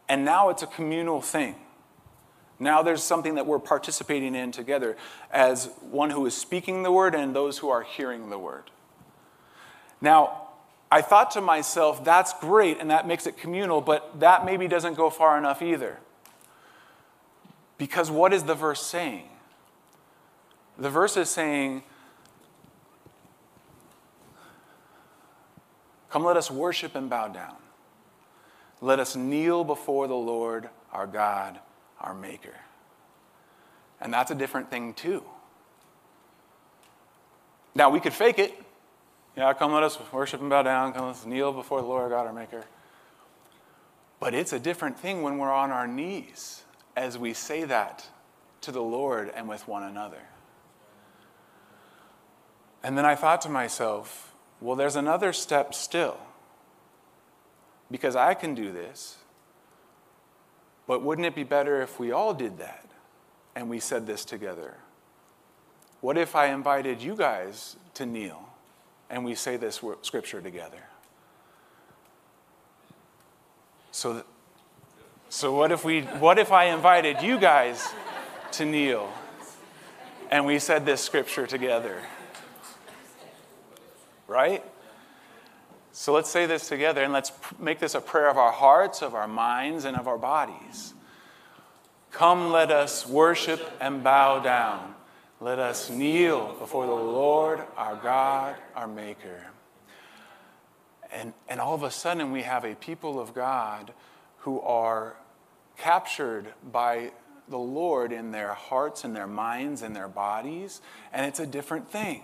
And 0.09 0.25
now 0.25 0.49
it's 0.49 0.61
a 0.61 0.67
communal 0.67 1.21
thing. 1.21 1.55
Now 2.61 2.83
there's 2.83 3.01
something 3.01 3.35
that 3.35 3.47
we're 3.47 3.57
participating 3.57 4.35
in 4.35 4.51
together 4.51 4.95
as 5.31 5.71
one 5.89 6.11
who 6.11 6.27
is 6.27 6.37
speaking 6.37 6.83
the 6.83 6.91
word 6.91 7.15
and 7.15 7.35
those 7.35 7.57
who 7.57 7.69
are 7.69 7.81
hearing 7.81 8.29
the 8.29 8.37
word. 8.37 8.69
Now, 9.99 10.49
I 10.91 11.01
thought 11.01 11.31
to 11.31 11.41
myself, 11.41 12.03
that's 12.03 12.33
great 12.39 12.79
and 12.79 12.91
that 12.91 13.07
makes 13.07 13.25
it 13.25 13.35
communal, 13.35 13.81
but 13.81 14.19
that 14.19 14.45
maybe 14.45 14.67
doesn't 14.67 14.93
go 14.93 15.09
far 15.09 15.39
enough 15.39 15.63
either. 15.63 15.97
Because 17.79 18.11
what 18.11 18.31
is 18.31 18.43
the 18.43 18.53
verse 18.53 18.85
saying? 18.85 19.27
The 20.77 20.91
verse 20.91 21.17
is 21.17 21.29
saying, 21.31 21.81
Come, 26.11 26.25
let 26.25 26.37
us 26.37 26.51
worship 26.51 26.93
and 26.93 27.09
bow 27.09 27.29
down. 27.29 27.55
Let 28.81 28.99
us 28.99 29.15
kneel 29.15 29.63
before 29.63 30.07
the 30.07 30.13
Lord 30.13 30.69
our 30.91 31.07
God, 31.07 31.59
our 32.01 32.13
Maker. 32.13 32.55
And 33.99 34.13
that's 34.13 34.31
a 34.31 34.35
different 34.35 34.69
thing, 34.69 34.93
too. 34.93 35.23
Now, 37.73 37.89
we 37.89 37.99
could 37.99 38.13
fake 38.13 38.39
it. 38.39 38.53
Yeah, 39.37 39.53
come 39.53 39.71
let 39.71 39.83
us 39.83 39.97
worship 40.11 40.41
and 40.41 40.49
bow 40.49 40.63
down. 40.63 40.91
Come 40.93 41.05
let 41.05 41.15
us 41.15 41.25
kneel 41.25 41.53
before 41.53 41.81
the 41.81 41.87
Lord 41.87 42.09
God, 42.09 42.27
our 42.27 42.33
Maker. 42.33 42.63
But 44.19 44.33
it's 44.33 44.53
a 44.53 44.59
different 44.59 44.99
thing 44.99 45.21
when 45.21 45.37
we're 45.37 45.51
on 45.51 45.71
our 45.71 45.87
knees 45.87 46.63
as 46.95 47.17
we 47.17 47.33
say 47.33 47.63
that 47.63 48.07
to 48.61 48.71
the 48.71 48.81
Lord 48.81 49.31
and 49.33 49.47
with 49.47 49.67
one 49.67 49.83
another. 49.83 50.21
And 52.83 52.97
then 52.97 53.05
I 53.05 53.15
thought 53.15 53.41
to 53.41 53.49
myself, 53.49 54.33
well, 54.59 54.75
there's 54.75 54.95
another 54.95 55.33
step 55.33 55.73
still. 55.73 56.17
Because 57.89 58.15
I 58.15 58.33
can 58.33 58.53
do 58.55 58.71
this, 58.71 59.17
but 60.91 61.03
wouldn't 61.03 61.25
it 61.25 61.33
be 61.33 61.45
better 61.45 61.81
if 61.81 62.01
we 62.01 62.11
all 62.11 62.33
did 62.33 62.57
that 62.57 62.85
and 63.55 63.69
we 63.69 63.79
said 63.79 64.05
this 64.05 64.25
together? 64.25 64.75
What 66.01 66.17
if 66.17 66.35
I 66.35 66.47
invited 66.47 67.01
you 67.01 67.15
guys 67.15 67.77
to 67.93 68.05
kneel 68.05 68.49
and 69.09 69.23
we 69.23 69.33
say 69.35 69.55
this 69.55 69.81
scripture 70.01 70.41
together? 70.41 70.83
So, 73.93 74.25
so 75.29 75.55
what 75.55 75.71
if 75.71 75.85
we 75.85 76.01
what 76.01 76.37
if 76.37 76.51
I 76.51 76.65
invited 76.65 77.21
you 77.21 77.39
guys 77.39 77.87
to 78.51 78.65
kneel 78.65 79.13
and 80.29 80.45
we 80.45 80.59
said 80.59 80.85
this 80.85 80.99
scripture 80.99 81.47
together? 81.47 82.01
Right? 84.27 84.61
So 85.93 86.13
let's 86.13 86.29
say 86.29 86.45
this 86.45 86.67
together 86.67 87.03
and 87.03 87.11
let's 87.11 87.31
make 87.59 87.79
this 87.79 87.95
a 87.95 88.01
prayer 88.01 88.29
of 88.29 88.37
our 88.37 88.51
hearts, 88.51 89.01
of 89.01 89.13
our 89.13 89.27
minds, 89.27 89.85
and 89.85 89.97
of 89.97 90.07
our 90.07 90.17
bodies. 90.17 90.93
Come, 92.11 92.51
let 92.51 92.71
us 92.71 93.07
worship 93.07 93.61
and 93.79 94.03
bow 94.03 94.39
down. 94.39 94.95
Let 95.39 95.59
us 95.59 95.89
kneel 95.89 96.55
before 96.59 96.85
the 96.85 96.93
Lord, 96.93 97.61
our 97.75 97.95
God, 97.95 98.55
our 98.75 98.87
Maker. 98.87 99.47
And, 101.11 101.33
and 101.49 101.59
all 101.59 101.73
of 101.73 101.83
a 101.83 101.91
sudden, 101.91 102.31
we 102.31 102.43
have 102.43 102.63
a 102.63 102.75
people 102.75 103.19
of 103.19 103.33
God 103.33 103.91
who 104.39 104.61
are 104.61 105.15
captured 105.77 106.53
by 106.71 107.11
the 107.49 107.57
Lord 107.57 108.11
in 108.11 108.31
their 108.31 108.53
hearts 108.53 109.03
and 109.03 109.15
their 109.15 109.27
minds 109.27 109.81
and 109.81 109.95
their 109.95 110.07
bodies, 110.07 110.81
and 111.11 111.25
it's 111.25 111.39
a 111.39 111.47
different 111.47 111.89
thing. 111.89 112.23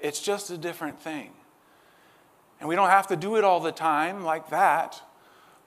It's 0.00 0.20
just 0.20 0.50
a 0.50 0.56
different 0.56 1.00
thing. 1.00 1.32
And 2.60 2.68
we 2.68 2.74
don't 2.74 2.90
have 2.90 3.06
to 3.08 3.16
do 3.16 3.36
it 3.36 3.44
all 3.44 3.60
the 3.60 3.72
time 3.72 4.24
like 4.24 4.50
that, 4.50 5.02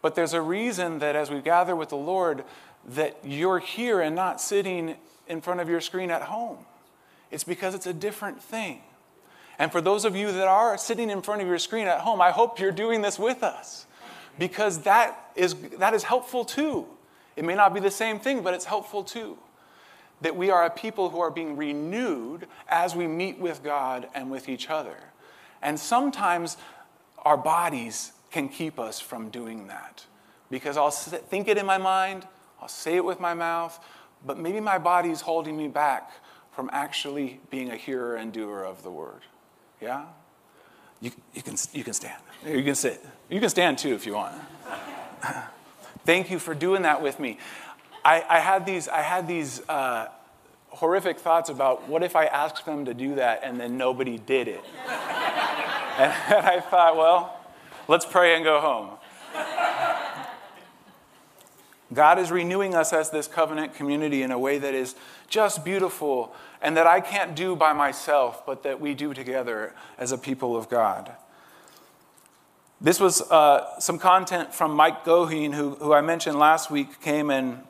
but 0.02 0.16
there's 0.16 0.34
a 0.34 0.42
reason 0.42 1.00
that 1.00 1.16
as 1.16 1.30
we 1.30 1.42
gather 1.42 1.76
with 1.76 1.90
the 1.90 1.98
Lord, 1.98 2.44
that 2.86 3.18
you're 3.24 3.60
here 3.60 4.02
and 4.02 4.16
not 4.16 4.42
sitting 4.42 4.96
in 5.28 5.42
front 5.42 5.60
of 5.60 5.70
your 5.70 5.80
screen 5.80 6.12
at 6.12 6.24
home. 6.24 6.58
It's 7.30 7.44
because 7.44 7.76
it's 7.76 7.88
a 7.88 7.94
different 7.94 8.42
thing. 8.42 8.82
And 9.58 9.72
for 9.72 9.80
those 9.80 10.06
of 10.06 10.16
you 10.16 10.32
that 10.32 10.48
are 10.48 10.78
sitting 10.78 11.10
in 11.10 11.22
front 11.22 11.42
of 11.42 11.48
your 11.48 11.60
screen 11.60 11.88
at 11.88 12.00
home, 12.00 12.20
I 12.20 12.32
hope 12.32 12.60
you're 12.60 12.72
doing 12.72 13.02
this 13.02 13.20
with 13.20 13.44
us 13.44 13.86
because 14.40 14.80
that 14.80 15.32
is, 15.36 15.56
that 15.78 15.94
is 15.94 16.04
helpful 16.04 16.44
too. 16.44 16.88
It 17.36 17.46
may 17.46 17.56
not 17.56 17.74
be 17.74 17.80
the 17.80 17.92
same 17.92 18.20
thing, 18.20 18.42
but 18.42 18.54
it's 18.54 18.66
helpful 18.66 19.04
too. 19.04 19.38
That 20.22 20.36
we 20.36 20.50
are 20.50 20.66
a 20.66 20.70
people 20.70 21.10
who 21.10 21.20
are 21.20 21.32
being 21.32 21.56
renewed 21.56 22.48
as 22.68 22.96
we 22.96 23.08
meet 23.08 23.40
with 23.40 23.64
God 23.64 24.08
and 24.14 24.30
with 24.32 24.50
each 24.50 24.70
other. 24.70 24.98
And 25.62 25.80
sometimes 25.80 26.58
our 27.22 27.38
bodies 27.38 28.12
can 28.32 28.50
keep 28.50 28.80
us 28.80 29.00
from 29.00 29.30
doing 29.30 29.68
that 29.68 30.06
because 30.50 30.78
I'll 30.78 30.92
think 30.92 31.48
it 31.48 31.58
in 31.58 31.66
my 31.66 31.78
mind, 31.78 32.28
I'll 32.62 32.68
say 32.68 32.98
it 32.98 33.06
with 33.06 33.20
my 33.20 33.34
mouth, 33.34 33.80
but 34.26 34.38
maybe 34.38 34.60
my 34.60 34.78
body's 34.78 35.22
holding 35.22 35.58
me 35.58 35.68
back 35.68 36.12
from 36.52 36.70
actually 36.74 37.40
being 37.50 37.72
a 37.72 37.78
hearer 37.78 38.16
and 38.18 38.32
doer 38.32 38.64
of 38.64 38.84
the 38.84 38.92
word. 38.92 39.22
Yeah? 39.80 40.06
You, 41.00 41.12
you, 41.34 41.42
can, 41.42 41.56
you 41.74 41.84
can 41.84 41.94
stand. 41.94 42.22
You 42.46 42.64
can 42.64 42.76
sit. 42.76 43.04
You 43.30 43.40
can 43.40 43.50
stand 43.50 43.78
too 43.78 43.94
if 43.94 44.06
you 44.06 44.14
want. 44.14 44.36
Thank 46.06 46.30
you 46.30 46.38
for 46.38 46.54
doing 46.54 46.82
that 46.84 47.02
with 47.02 47.20
me. 47.20 47.38
I, 48.04 48.24
I 48.28 48.40
had 48.40 48.66
these, 48.66 48.88
I 48.88 49.02
had 49.02 49.28
these 49.28 49.62
uh, 49.70 50.08
horrific 50.70 51.20
thoughts 51.20 51.50
about 51.50 51.88
what 51.88 52.04
if 52.04 52.16
I 52.16 52.26
asked 52.26 52.66
them 52.66 52.86
to 52.86 52.94
do 52.94 53.16
that 53.16 53.42
and 53.44 53.60
then 53.60 53.78
nobody 53.78 54.18
did 54.18 54.48
it? 54.48 54.64
and 56.30 56.46
I 56.46 56.60
thought, 56.60 56.98
well, 56.98 57.38
let's 57.88 58.06
pray 58.06 58.36
and 58.36 58.44
go 58.44 58.60
home. 58.60 58.98
God 61.94 62.20
is 62.20 62.32
renewing 62.32 62.74
us 62.74 62.94
as 62.94 63.10
this 63.10 63.28
covenant 63.28 63.76
community 63.76 64.24
in 64.24 64.32
a 64.32 64.40
way 64.40 64.58
that 64.58 64.74
is 64.74 64.96
just 65.28 65.66
beautiful 65.66 66.34
and 66.62 66.78
that 66.78 66.88
I 66.88 67.02
can't 67.02 67.36
do 67.36 67.56
by 67.56 67.74
myself, 67.74 68.46
but 68.46 68.64
that 68.64 68.80
we 68.80 68.94
do 68.94 69.14
together 69.14 69.74
as 69.98 70.12
a 70.12 70.18
people 70.18 70.56
of 70.56 70.70
God. 70.70 71.12
This 72.80 73.00
was 73.00 73.22
uh, 73.22 73.80
some 73.80 74.00
content 74.00 74.56
from 74.56 74.74
Mike 74.74 75.04
Goheen, 75.04 75.54
who, 75.54 75.72
who 75.76 75.94
I 75.94 76.02
mentioned 76.02 76.40
last 76.40 76.72
week, 76.72 77.02
came 77.02 77.30
and 77.30 77.62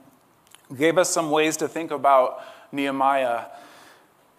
gave 0.77 0.97
us 0.97 1.09
some 1.09 1.31
ways 1.31 1.57
to 1.57 1.67
think 1.67 1.91
about 1.91 2.41
Nehemiah 2.71 3.45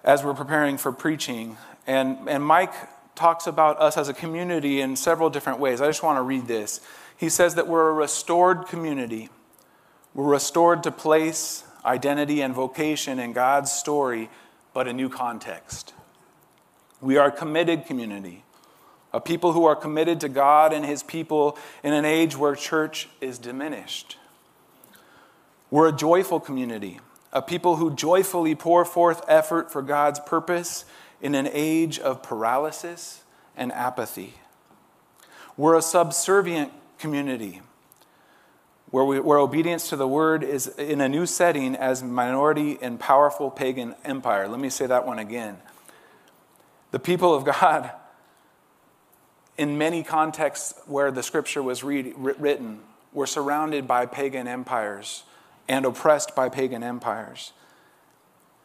as 0.04 0.24
we're 0.24 0.32
preparing 0.32 0.78
for 0.78 0.92
preaching. 0.92 1.58
And, 1.86 2.28
and 2.28 2.42
Mike 2.42 2.72
talks 3.14 3.46
about 3.46 3.80
us 3.80 3.96
as 3.96 4.08
a 4.08 4.14
community 4.14 4.80
in 4.80 4.96
several 4.96 5.30
different 5.30 5.58
ways. 5.58 5.80
I 5.80 5.86
just 5.86 6.02
want 6.02 6.18
to 6.18 6.22
read 6.22 6.46
this. 6.46 6.80
He 7.16 7.28
says 7.28 7.54
that 7.54 7.68
we're 7.68 7.90
a 7.90 7.92
restored 7.92 8.66
community. 8.66 9.28
We're 10.14 10.28
restored 10.28 10.82
to 10.84 10.90
place, 10.90 11.64
identity, 11.84 12.40
and 12.40 12.54
vocation 12.54 13.18
in 13.18 13.32
God's 13.32 13.70
story, 13.70 14.30
but 14.74 14.88
a 14.88 14.92
new 14.92 15.08
context. 15.08 15.94
We 17.00 17.16
are 17.16 17.28
a 17.28 17.32
committed 17.32 17.86
community, 17.86 18.44
a 19.12 19.20
people 19.20 19.52
who 19.52 19.64
are 19.64 19.76
committed 19.76 20.20
to 20.20 20.28
God 20.28 20.72
and 20.72 20.84
His 20.84 21.02
people 21.02 21.58
in 21.82 21.92
an 21.92 22.04
age 22.04 22.36
where 22.36 22.54
church 22.54 23.08
is 23.20 23.38
diminished. 23.38 24.16
We're 25.70 25.88
a 25.88 25.92
joyful 25.92 26.40
community, 26.40 27.00
a 27.32 27.42
people 27.42 27.76
who 27.76 27.94
joyfully 27.94 28.54
pour 28.54 28.84
forth 28.84 29.22
effort 29.26 29.70
for 29.70 29.82
God's 29.82 30.20
purpose 30.20 30.84
in 31.22 31.34
an 31.36 31.48
age 31.52 31.98
of 31.98 32.22
paralysis 32.22 33.22
and 33.56 33.72
apathy. 33.72 34.34
We're 35.56 35.76
a 35.76 35.82
subservient 35.82 36.72
community 36.98 37.62
where, 38.90 39.04
we, 39.04 39.20
where 39.20 39.38
obedience 39.38 39.88
to 39.88 39.96
the 39.96 40.06
word 40.06 40.42
is 40.42 40.66
in 40.66 41.00
a 41.00 41.08
new 41.08 41.24
setting 41.24 41.74
as 41.76 42.02
minority 42.02 42.72
in 42.72 42.98
powerful 42.98 43.50
pagan 43.50 43.94
empire. 44.04 44.48
Let 44.48 44.60
me 44.60 44.68
say 44.68 44.86
that 44.86 45.06
one 45.06 45.18
again. 45.18 45.58
The 46.90 46.98
people 46.98 47.34
of 47.34 47.44
God, 47.44 47.90
in 49.56 49.78
many 49.78 50.02
contexts 50.02 50.74
where 50.86 51.10
the 51.10 51.22
scripture 51.22 51.62
was 51.62 51.82
read, 51.82 52.12
written, 52.16 52.80
were 53.12 53.26
surrounded 53.26 53.86
by 53.86 54.06
pagan 54.06 54.46
empires 54.46 55.22
and 55.68 55.86
oppressed 55.86 56.34
by 56.34 56.48
pagan 56.48 56.82
empires. 56.82 57.52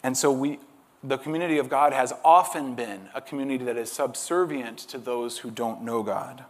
And 0.04 0.18
so 0.18 0.32
we, 0.32 0.60
the 1.04 1.18
community 1.18 1.58
of 1.58 1.70
God 1.70 1.94
has 1.94 2.14
often 2.26 2.76
been 2.76 3.10
a 3.14 3.22
community 3.22 3.64
that 3.66 3.78
is 3.78 3.92
subservient 3.92 4.80
to 4.80 4.98
those 4.98 5.40
who 5.40 5.52
don't 5.52 5.84
know 5.84 6.04
God. 6.04 6.46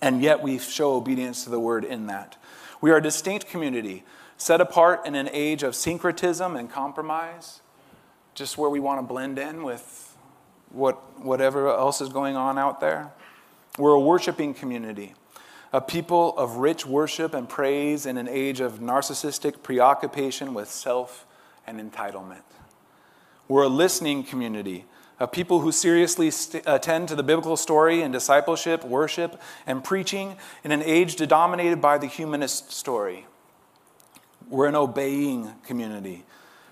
and 0.00 0.22
yet 0.22 0.42
we 0.42 0.58
show 0.58 0.94
obedience 0.94 1.44
to 1.44 1.50
the 1.50 1.60
word 1.60 1.84
in 1.84 2.06
that. 2.06 2.36
We 2.80 2.90
are 2.90 2.96
a 2.96 3.02
distinct 3.02 3.48
community, 3.48 4.04
set 4.36 4.60
apart 4.60 5.06
in 5.06 5.14
an 5.14 5.28
age 5.32 5.62
of 5.62 5.74
syncretism 5.74 6.54
and 6.56 6.70
compromise, 6.70 7.60
just 8.34 8.58
where 8.58 8.68
we 8.68 8.80
want 8.80 9.00
to 9.00 9.06
blend 9.06 9.38
in 9.38 9.62
with 9.62 10.14
what, 10.70 10.96
whatever 11.20 11.68
else 11.68 12.00
is 12.00 12.10
going 12.10 12.36
on 12.36 12.58
out 12.58 12.80
there. 12.80 13.10
We're 13.78 13.94
a 13.94 14.00
worshiping 14.00 14.52
community, 14.52 15.14
a 15.72 15.80
people 15.80 16.36
of 16.36 16.56
rich 16.56 16.84
worship 16.84 17.32
and 17.32 17.48
praise 17.48 18.04
in 18.04 18.18
an 18.18 18.28
age 18.28 18.60
of 18.60 18.74
narcissistic 18.80 19.62
preoccupation 19.62 20.52
with 20.52 20.68
self 20.68 21.26
and 21.66 21.80
entitlement. 21.80 22.42
We're 23.48 23.64
a 23.64 23.68
listening 23.68 24.24
community, 24.24 24.86
of 25.20 25.32
people 25.32 25.60
who 25.60 25.70
seriously 25.72 26.30
st- 26.30 26.64
attend 26.66 27.08
to 27.08 27.14
the 27.14 27.22
biblical 27.22 27.56
story 27.56 28.02
and 28.02 28.12
discipleship, 28.12 28.84
worship, 28.84 29.40
and 29.66 29.82
preaching 29.82 30.36
in 30.64 30.72
an 30.72 30.82
age 30.82 31.16
dominated 31.16 31.80
by 31.80 31.98
the 31.98 32.06
humanist 32.06 32.72
story. 32.72 33.26
We're 34.48 34.66
an 34.66 34.74
obeying 34.74 35.52
community, 35.64 36.24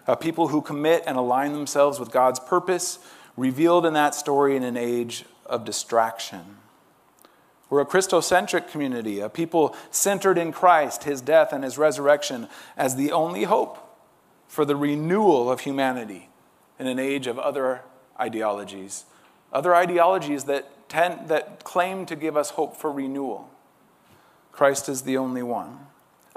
of 0.07 0.21
people 0.21 0.49
who 0.49 0.61
commit 0.61 1.05
and 1.07 1.17
align 1.17 1.53
themselves 1.53 2.01
with 2.01 2.11
God's 2.11 2.41
purpose, 2.41 2.99
revealed 3.37 3.87
in 3.87 3.95
that 3.95 4.15
story 4.15 4.57
in 4.57 4.63
an 4.63 4.77
age 4.77 5.25
of 5.47 5.65
distraction. 5.65 6.59
We're 7.71 7.81
a 7.81 7.87
Christocentric 7.87 8.69
community, 8.69 9.21
a 9.21 9.29
people 9.29 9.75
centered 9.91 10.39
in 10.39 10.53
Christ, 10.53 11.05
his 11.05 11.21
death, 11.21 11.53
and 11.53 11.65
his 11.65 11.79
resurrection 11.79 12.49
as 12.77 12.97
the 12.97 13.11
only 13.11 13.45
hope 13.45 13.79
for 14.47 14.65
the 14.65 14.77
renewal 14.77 15.51
of 15.51 15.61
humanity 15.61 16.29
in 16.79 16.87
an 16.87 16.99
age 16.99 17.27
of 17.27 17.39
other 17.39 17.83
ideologies, 18.21 19.05
other 19.53 19.75
ideologies 19.75 20.45
that, 20.45 20.89
tend, 20.89 21.29
that 21.29 21.65
claim 21.65 22.07
to 22.07 22.17
give 22.17 22.37
us 22.37 22.51
hope 22.51 22.77
for 22.77 22.91
renewal. 22.91 23.51
Christ 24.53 24.89
is 24.89 25.03
the 25.03 25.17
only 25.17 25.43
one. 25.43 25.79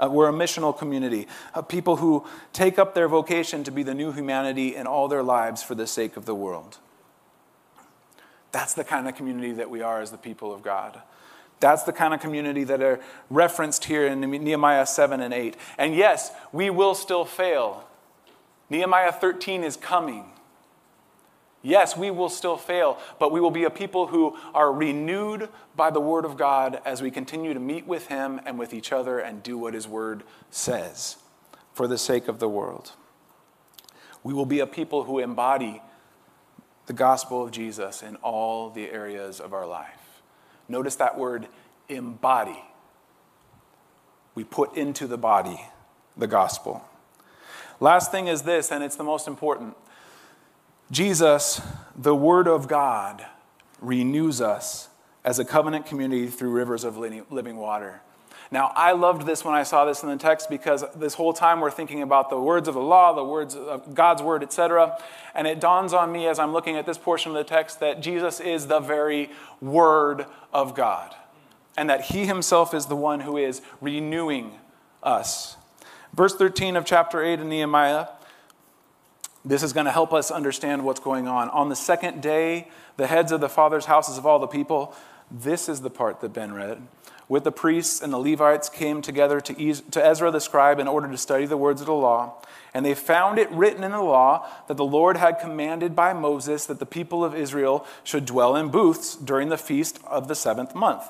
Uh, 0.00 0.08
we're 0.10 0.28
a 0.28 0.32
missional 0.32 0.76
community 0.76 1.26
of 1.54 1.68
people 1.68 1.96
who 1.96 2.24
take 2.52 2.78
up 2.78 2.94
their 2.94 3.08
vocation 3.08 3.64
to 3.64 3.70
be 3.70 3.82
the 3.82 3.94
new 3.94 4.12
humanity 4.12 4.76
in 4.76 4.86
all 4.86 5.08
their 5.08 5.22
lives 5.22 5.62
for 5.62 5.74
the 5.74 5.86
sake 5.86 6.16
of 6.16 6.24
the 6.24 6.34
world. 6.34 6.78
That's 8.52 8.74
the 8.74 8.84
kind 8.84 9.08
of 9.08 9.16
community 9.16 9.52
that 9.52 9.70
we 9.70 9.82
are 9.82 10.00
as 10.00 10.10
the 10.10 10.18
people 10.18 10.54
of 10.54 10.62
God. 10.62 11.02
That's 11.60 11.82
the 11.82 11.92
kind 11.92 12.14
of 12.14 12.20
community 12.20 12.62
that 12.64 12.80
are 12.80 13.00
referenced 13.30 13.86
here 13.86 14.06
in 14.06 14.20
Nehemiah 14.20 14.86
7 14.86 15.20
and 15.20 15.34
8. 15.34 15.56
And 15.76 15.94
yes, 15.94 16.30
we 16.52 16.70
will 16.70 16.94
still 16.94 17.24
fail. 17.24 17.87
Nehemiah 18.70 19.12
13 19.12 19.64
is 19.64 19.76
coming. 19.76 20.32
Yes, 21.62 21.96
we 21.96 22.10
will 22.10 22.28
still 22.28 22.56
fail, 22.56 22.98
but 23.18 23.32
we 23.32 23.40
will 23.40 23.50
be 23.50 23.64
a 23.64 23.70
people 23.70 24.08
who 24.08 24.36
are 24.54 24.72
renewed 24.72 25.48
by 25.74 25.90
the 25.90 26.00
Word 26.00 26.24
of 26.24 26.36
God 26.36 26.80
as 26.84 27.02
we 27.02 27.10
continue 27.10 27.52
to 27.52 27.60
meet 27.60 27.86
with 27.86 28.06
Him 28.06 28.40
and 28.46 28.58
with 28.58 28.72
each 28.72 28.92
other 28.92 29.18
and 29.18 29.42
do 29.42 29.58
what 29.58 29.74
His 29.74 29.88
Word 29.88 30.22
says 30.50 31.16
for 31.72 31.88
the 31.88 31.98
sake 31.98 32.28
of 32.28 32.38
the 32.38 32.48
world. 32.48 32.92
We 34.22 34.34
will 34.34 34.46
be 34.46 34.60
a 34.60 34.66
people 34.66 35.04
who 35.04 35.18
embody 35.18 35.82
the 36.86 36.92
gospel 36.92 37.44
of 37.44 37.50
Jesus 37.50 38.02
in 38.02 38.16
all 38.16 38.70
the 38.70 38.90
areas 38.90 39.40
of 39.40 39.52
our 39.52 39.66
life. 39.66 40.22
Notice 40.68 40.96
that 40.96 41.18
word 41.18 41.48
embody. 41.88 42.64
We 44.34 44.44
put 44.44 44.76
into 44.76 45.06
the 45.06 45.18
body 45.18 45.60
the 46.16 46.26
gospel. 46.26 46.84
Last 47.80 48.10
thing 48.10 48.26
is 48.26 48.42
this, 48.42 48.72
and 48.72 48.82
it's 48.82 48.96
the 48.96 49.04
most 49.04 49.28
important 49.28 49.76
Jesus, 50.90 51.60
the 51.96 52.14
Word 52.14 52.48
of 52.48 52.66
God, 52.66 53.24
renews 53.80 54.40
us 54.40 54.88
as 55.24 55.38
a 55.38 55.44
covenant 55.44 55.86
community 55.86 56.26
through 56.28 56.50
rivers 56.50 56.82
of 56.82 56.96
living 56.96 57.56
water. 57.56 58.00
Now, 58.50 58.72
I 58.74 58.92
loved 58.92 59.26
this 59.26 59.44
when 59.44 59.54
I 59.54 59.62
saw 59.62 59.84
this 59.84 60.02
in 60.02 60.08
the 60.08 60.16
text 60.16 60.48
because 60.48 60.82
this 60.96 61.12
whole 61.12 61.34
time 61.34 61.60
we're 61.60 61.70
thinking 61.70 62.00
about 62.00 62.30
the 62.30 62.40
words 62.40 62.66
of 62.66 62.74
the 62.74 62.80
law, 62.80 63.12
the 63.12 63.22
words 63.22 63.54
of 63.54 63.94
God's 63.94 64.22
word, 64.22 64.42
etc. 64.42 64.98
And 65.34 65.46
it 65.46 65.60
dawns 65.60 65.92
on 65.92 66.10
me 66.10 66.26
as 66.26 66.38
I'm 66.38 66.52
looking 66.52 66.76
at 66.76 66.86
this 66.86 66.96
portion 66.96 67.30
of 67.30 67.36
the 67.36 67.44
text 67.44 67.80
that 67.80 68.00
Jesus 68.00 68.40
is 68.40 68.66
the 68.66 68.80
very 68.80 69.30
word 69.60 70.24
of 70.54 70.74
God 70.74 71.14
and 71.76 71.90
that 71.90 72.06
he 72.06 72.24
himself 72.24 72.72
is 72.72 72.86
the 72.86 72.96
one 72.96 73.20
who 73.20 73.36
is 73.36 73.60
renewing 73.82 74.52
us. 75.02 75.56
Verse 76.14 76.34
13 76.34 76.76
of 76.76 76.84
chapter 76.84 77.22
8 77.22 77.40
in 77.40 77.48
Nehemiah 77.48 78.06
this 79.44 79.62
is 79.62 79.72
going 79.72 79.86
to 79.86 79.92
help 79.92 80.12
us 80.12 80.30
understand 80.30 80.84
what's 80.84 81.00
going 81.00 81.26
on. 81.26 81.48
On 81.50 81.68
the 81.68 81.76
second 81.76 82.20
day, 82.20 82.68
the 82.96 83.06
heads 83.06 83.32
of 83.32 83.40
the 83.40 83.48
fathers' 83.48 83.86
houses 83.86 84.18
of 84.18 84.26
all 84.26 84.38
the 84.38 84.46
people, 84.46 84.94
this 85.30 85.68
is 85.68 85.80
the 85.80 85.90
part 85.90 86.20
that 86.20 86.32
Ben 86.34 86.52
read. 86.52 86.82
With 87.28 87.44
the 87.44 87.52
priests 87.52 88.00
and 88.00 88.12
the 88.12 88.18
Levites 88.18 88.68
came 88.68 89.00
together 89.02 89.40
to, 89.40 89.74
Ezra 89.96 90.30
the 90.30 90.40
scribe 90.40 90.78
in 90.78 90.88
order 90.88 91.10
to 91.10 91.16
study 91.16 91.46
the 91.46 91.56
words 91.56 91.80
of 91.80 91.86
the 91.86 91.94
law. 91.94 92.42
And 92.74 92.84
they 92.84 92.94
found 92.94 93.38
it 93.38 93.50
written 93.50 93.84
in 93.84 93.92
the 93.92 94.02
law 94.02 94.46
that 94.66 94.76
the 94.76 94.84
Lord 94.84 95.16
had 95.16 95.38
commanded 95.38 95.94
by 95.94 96.12
Moses 96.12 96.66
that 96.66 96.78
the 96.78 96.86
people 96.86 97.24
of 97.24 97.34
Israel 97.34 97.86
should 98.04 98.26
dwell 98.26 98.56
in 98.56 98.68
booths 98.68 99.14
during 99.14 99.48
the 99.48 99.58
feast 99.58 99.98
of 100.06 100.28
the 100.28 100.34
seventh 100.34 100.74
month 100.74 101.04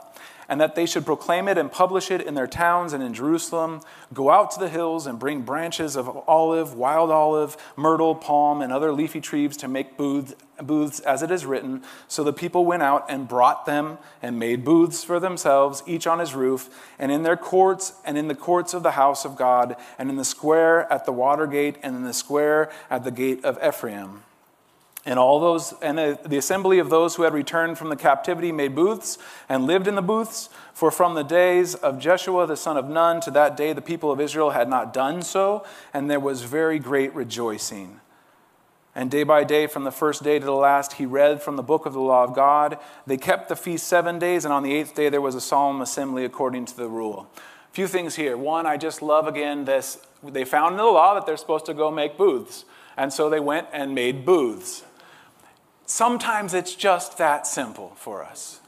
and 0.49 0.61
that 0.61 0.75
they 0.75 0.87
should 0.87 1.05
proclaim 1.05 1.47
it 1.47 1.59
and 1.59 1.71
publish 1.71 2.11
it 2.11 2.23
in 2.23 2.35
their 2.35 2.47
towns 2.47 2.93
and 2.93 3.03
in 3.03 3.13
Jerusalem. 3.13 3.81
Go 4.15 4.31
out 4.31 4.51
to 4.53 4.61
the 4.61 4.69
hills 4.69 5.07
and 5.07 5.19
bring 5.19 5.43
branches 5.43 5.95
of 5.95 6.09
olive, 6.27 6.75
wild 6.75 7.11
olive, 7.11 7.57
myrtle, 7.77 8.15
palm, 8.15 8.63
and 8.63 8.73
other 8.73 8.93
leafy 8.93 9.21
trees 9.21 9.57
to 9.59 9.69
make 9.69 9.97
booths, 9.97 10.35
booths 10.63 11.01
as 11.01 11.23
it 11.23 11.31
is 11.31 11.45
written. 11.45 11.83
So 12.09 12.25
the 12.25 12.33
people 12.33 12.65
went 12.65 12.83
out 12.83 13.05
and 13.09 13.29
brought 13.29 13.67
them 13.67 13.99
and 14.23 14.39
made 14.39 14.65
booths 14.65 15.05
for 15.05 15.21
themselves, 15.21 15.83
each 15.87 16.07
on 16.07 16.19
his 16.19 16.35
roof, 16.35 16.71
and 16.99 17.13
in 17.13 17.23
their 17.23 17.37
courts, 17.37 17.93
and 18.05 18.17
in 18.17 18.29
the 18.29 18.35
courts 18.35 18.73
of 18.73 18.83
the 18.83 18.93
house 18.93 19.25
of 19.25 19.37
God, 19.37 19.77
and 19.99 20.09
in 20.09 20.17
the 20.17 20.25
square 20.25 20.91
at 20.93 21.05
the 21.05 21.13
water 21.13 21.47
gate, 21.47 21.77
and 21.83 21.95
in 21.95 22.05
the 22.05 22.15
square 22.15 22.71
at 22.89 23.05
the 23.05 23.11
gate 23.11 23.45
of 23.45 23.59
Ephraim. 23.63 24.23
And 25.09 25.19
all 25.19 25.41
those, 25.41 25.73
and 25.81 25.97
the 25.97 26.37
assembly 26.37 26.79
of 26.79 26.91
those 26.91 27.15
who 27.15 27.23
had 27.23 27.33
returned 27.33 27.79
from 27.79 27.89
the 27.89 27.97
captivity 27.97 28.53
made 28.53 28.75
booths 28.75 29.17
and 29.49 29.65
lived 29.65 29.89
in 29.89 29.95
the 29.95 30.03
booths. 30.03 30.51
For 30.75 30.91
from 30.91 31.15
the 31.15 31.23
days 31.25 31.75
of 31.75 31.99
Jeshua 31.99 32.47
the 32.47 32.59
son 32.59 32.77
of 32.77 32.91
Nun 32.91 33.23
to 33.23 33.31
that 33.31 33.57
day, 33.57 33.73
the 33.73 33.81
people 33.81 34.13
of 34.13 34.21
Israel 34.21 34.51
had 34.51 34.69
not 34.69 34.93
done 34.93 35.23
so, 35.23 35.65
and 35.95 36.11
there 36.11 36.21
was 36.21 36.43
very 36.43 36.79
great 36.79 37.15
rejoicing. 37.15 38.01
And 38.95 39.11
day 39.11 39.23
by 39.23 39.45
day, 39.45 39.67
from 39.67 39.85
the 39.85 39.91
first 39.91 40.23
day 40.23 40.39
to 40.39 40.45
the 40.45 40.53
last, 40.53 40.95
he 40.95 41.07
read 41.07 41.41
from 41.41 41.57
the 41.57 41.63
book 41.63 41.87
of 41.87 41.95
the 41.95 42.01
law 42.01 42.25
of 42.25 42.35
God. 42.35 42.77
They 43.07 43.17
kept 43.17 43.49
the 43.49 43.57
feast 43.57 43.89
seven 43.89 44.19
days, 44.19 44.45
and 44.45 44.53
on 44.53 44.63
the 44.63 44.75
eighth 44.75 44.95
day 44.95 45.09
there 45.09 45.23
was 45.23 45.35
a 45.35 45.41
solemn 45.41 45.81
assembly 45.81 46.27
according 46.27 46.67
to 46.67 46.77
the 46.77 46.89
rule. 46.89 47.31
A 47.35 47.73
few 47.73 47.87
things 47.87 48.17
here. 48.17 48.37
One, 48.37 48.67
I 48.67 48.77
just 48.77 49.01
love 49.01 49.27
again 49.27 49.65
this. 49.65 50.07
They 50.23 50.45
found 50.45 50.73
in 50.73 50.77
the 50.77 50.85
law 50.85 51.15
that 51.15 51.25
they're 51.25 51.39
supposed 51.39 51.65
to 51.65 51.73
go 51.73 51.91
make 51.91 52.19
booths. 52.19 52.67
And 52.95 53.11
so 53.11 53.31
they 53.31 53.41
went 53.41 53.69
and 53.73 53.95
made 53.95 54.27
booths. 54.27 54.83
Sometimes 55.89 56.53
it's 56.53 56.75
just 56.75 57.17
that 57.17 57.47
simple 57.47 57.95
for 57.97 58.23
us. 58.23 58.61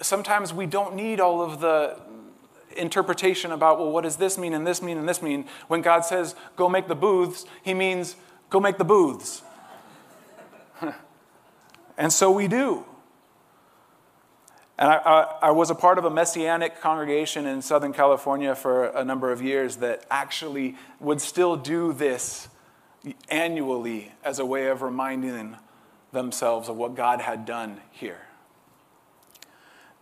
Sometimes 0.00 0.54
we 0.54 0.64
don't 0.64 0.94
need 0.94 1.20
all 1.20 1.42
of 1.42 1.60
the 1.60 2.00
interpretation 2.74 3.52
about, 3.52 3.78
well, 3.78 3.92
what 3.92 4.04
does 4.04 4.16
this 4.16 4.38
mean 4.38 4.54
and 4.54 4.66
this 4.66 4.80
mean 4.80 4.96
and 4.96 5.06
this 5.06 5.20
mean? 5.20 5.44
When 5.66 5.82
God 5.82 6.06
says, 6.06 6.34
go 6.56 6.70
make 6.70 6.88
the 6.88 6.94
booths, 6.94 7.44
he 7.62 7.74
means, 7.74 8.16
go 8.48 8.60
make 8.60 8.78
the 8.78 8.84
booths. 8.84 9.42
and 11.98 12.10
so 12.10 12.30
we 12.30 12.48
do. 12.48 12.86
And 14.78 14.88
I, 14.88 14.96
I, 14.96 15.38
I, 15.42 15.50
was 15.50 15.68
a 15.68 15.74
part 15.74 15.98
of 15.98 16.06
a 16.06 16.10
messianic 16.10 16.80
congregation 16.80 17.44
in 17.44 17.60
Southern 17.60 17.92
California 17.92 18.54
for 18.54 18.86
a 18.86 19.04
number 19.04 19.30
of 19.32 19.42
years 19.42 19.76
that 19.76 20.06
actually 20.10 20.76
would 20.98 21.20
still 21.20 21.56
do 21.56 21.92
this 21.92 22.48
annually 23.28 24.12
as 24.24 24.38
a 24.38 24.46
way 24.46 24.66
of 24.66 24.82
reminding 24.82 25.56
themselves 26.12 26.68
of 26.68 26.76
what 26.76 26.94
God 26.94 27.20
had 27.20 27.44
done 27.44 27.80
here. 27.90 28.20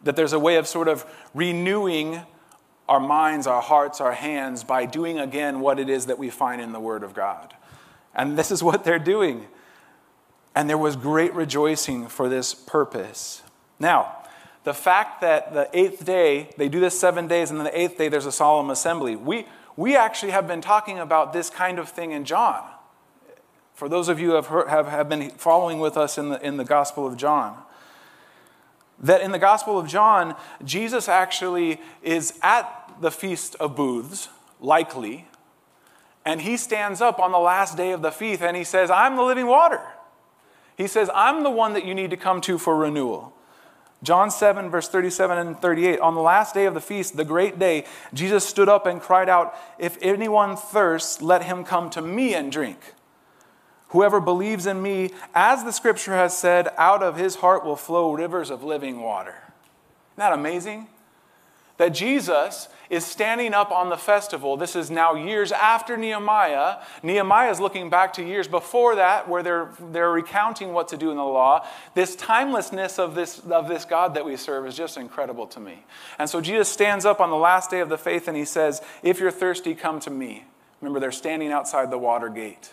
That 0.03 0.16
there's 0.16 0.32
a 0.32 0.38
way 0.38 0.57
of 0.57 0.66
sort 0.66 0.88
of 0.88 1.05
renewing 1.34 2.20
our 2.88 3.01
minds, 3.01 3.47
our 3.47 3.62
hearts, 3.62 4.01
our 4.01 4.12
hands 4.12 4.62
by 4.62 4.86
doing 4.86 5.18
again 5.18 5.61
what 5.61 5.78
it 5.78 5.88
is 5.88 6.07
that 6.07 6.18
we 6.18 6.30
find 6.30 6.61
in 6.61 6.72
the 6.72 6.80
Word 6.80 7.03
of 7.03 7.14
God. 7.14 7.55
And 8.14 8.38
this 8.38 8.51
is 8.51 8.62
what 8.62 8.84
they're 8.84 8.99
doing. 8.99 9.47
And 10.55 10.70
there 10.70 10.78
was 10.78 10.97
great 10.97 11.34
rejoicing 11.34 12.07
for 12.07 12.28
this 12.28 12.55
purpose. 12.55 13.42
Now, 13.78 14.22
the 14.64 14.72
fact 14.72 15.20
that 15.20 15.53
the 15.53 15.68
eighth 15.72 16.05
day, 16.05 16.51
they 16.57 16.68
do 16.68 16.80
this 16.80 16.99
seven 16.99 17.28
days, 17.28 17.51
and 17.51 17.59
then 17.59 17.64
the 17.64 17.78
eighth 17.78 17.99
day 17.99 18.09
there's 18.09 18.26
a 18.26 18.32
solemn 18.32 18.70
assembly. 18.70 19.16
We, 19.16 19.47
we 19.76 19.97
actually 19.97 20.32
have 20.32 20.47
been 20.47 20.61
talking 20.61 20.99
about 20.99 21.32
this 21.32 21.51
kind 21.51 21.78
of 21.78 21.88
thing 21.88 22.12
in 22.12 22.24
John 22.24 22.64
for 23.77 23.91
those 23.91 24.09
of 24.09 24.18
you 24.18 24.31
who 24.31 24.35
have, 24.37 24.47
heard, 24.47 24.68
have, 24.68 24.89
have 24.89 25.09
been 25.09 25.31
following 25.33 25.79
with 25.79 25.99
us 25.99 26.16
in 26.16 26.31
the, 26.31 26.45
in 26.45 26.57
the 26.57 26.64
Gospel 26.64 27.07
of 27.07 27.16
John, 27.16 27.59
that 28.99 29.20
in 29.20 29.33
the 29.33 29.39
Gospel 29.39 29.79
of 29.79 29.87
John, 29.87 30.35
Jesus 30.64 31.11
actually 31.11 31.79
is 32.03 32.39
at 32.43 32.95
the 33.03 33.11
Feast 33.11 33.55
of 33.57 33.77
Booths, 33.77 34.31
likely, 34.62 35.29
and 36.24 36.41
he 36.41 36.57
stands 36.57 37.03
up 37.03 37.20
on 37.20 37.33
the 37.33 37.39
last 37.39 37.77
day 37.77 37.93
of 37.93 38.01
the 38.01 38.11
feast 38.11 38.43
and 38.43 38.57
he 38.57 38.64
says, 38.64 38.91
I'm 38.91 39.14
the 39.14 39.22
living 39.22 39.47
water. 39.47 39.81
He 40.77 40.87
says, 40.89 41.11
I'm 41.14 41.45
the 41.45 41.51
one 41.51 41.74
that 41.74 41.85
you 41.85 41.95
need 41.95 42.11
to 42.11 42.16
come 42.16 42.41
to 42.43 42.59
for 42.59 42.77
renewal. 42.77 43.33
John 44.03 44.31
7, 44.31 44.70
verse 44.70 44.89
37 44.89 45.39
and 45.39 45.61
38. 45.61 46.01
On 46.01 46.14
the 46.14 46.20
last 46.20 46.53
day 46.55 46.64
of 46.64 46.74
the 46.74 46.81
feast, 46.81 47.16
the 47.16 47.24
great 47.24 47.59
day, 47.59 47.85
Jesus 48.12 48.45
stood 48.45 48.68
up 48.68 48.87
and 48.87 49.01
cried 49.01 49.29
out, 49.29 49.55
If 49.79 49.99
anyone 50.01 50.57
thirsts, 50.57 51.22
let 51.22 51.45
him 51.45 51.62
come 51.62 51.91
to 51.91 52.03
me 52.03 52.35
and 52.35 52.51
drink. 52.51 52.79
Whoever 53.91 54.20
believes 54.20 54.66
in 54.66 54.82
me, 54.82 55.11
as 55.34 55.64
the 55.64 55.72
scripture 55.72 56.14
has 56.14 56.37
said, 56.37 56.68
out 56.76 57.03
of 57.03 57.16
his 57.16 57.37
heart 57.37 57.64
will 57.64 57.76
flow 57.76 58.12
rivers 58.12 58.51
of 58.51 58.64
living 58.64 59.01
water. 59.01 59.37
Isn't 60.12 60.18
that 60.18 60.32
amazing? 60.32 60.89
That 61.76 61.91
Jesus 61.91 62.68
is 62.89 63.05
standing 63.05 63.53
up 63.53 63.70
on 63.70 63.91
the 63.91 63.97
festival. 63.97 64.57
This 64.57 64.74
is 64.74 64.91
now 64.91 65.14
years 65.14 65.53
after 65.53 65.97
Nehemiah. 65.97 66.78
Nehemiah 67.03 67.51
is 67.51 67.61
looking 67.61 67.91
back 67.91 68.14
to 68.14 68.24
years 68.24 68.49
before 68.49 68.97
that, 68.97 69.28
where 69.28 69.43
they're, 69.43 69.70
they're 69.93 70.11
recounting 70.11 70.72
what 70.72 70.89
to 70.89 70.97
do 70.97 71.11
in 71.11 71.16
the 71.16 71.24
law. 71.24 71.66
This 71.95 72.16
timelessness 72.16 72.99
of 72.99 73.14
this, 73.14 73.41
of 73.41 73.68
this 73.68 73.84
God 73.84 74.14
that 74.14 74.24
we 74.24 74.37
serve 74.37 74.66
is 74.66 74.76
just 74.76 74.97
incredible 74.97 75.47
to 75.49 75.61
me. 75.61 75.84
And 76.18 76.30
so 76.30 76.41
Jesus 76.41 76.68
stands 76.68 77.05
up 77.05 77.20
on 77.20 77.30
the 77.30 77.37
last 77.37 77.70
day 77.70 77.80
of 77.80 77.89
the 77.89 77.99
faith 77.99 78.26
and 78.26 78.37
he 78.37 78.47
says, 78.47 78.80
If 79.03 79.20
you're 79.20 79.30
thirsty, 79.30 79.74
come 79.74 80.01
to 80.01 80.11
me. 80.11 80.45
Remember, 80.80 80.99
they're 80.99 81.12
standing 81.12 81.53
outside 81.53 81.91
the 81.91 81.99
water 81.99 82.28
gate. 82.28 82.72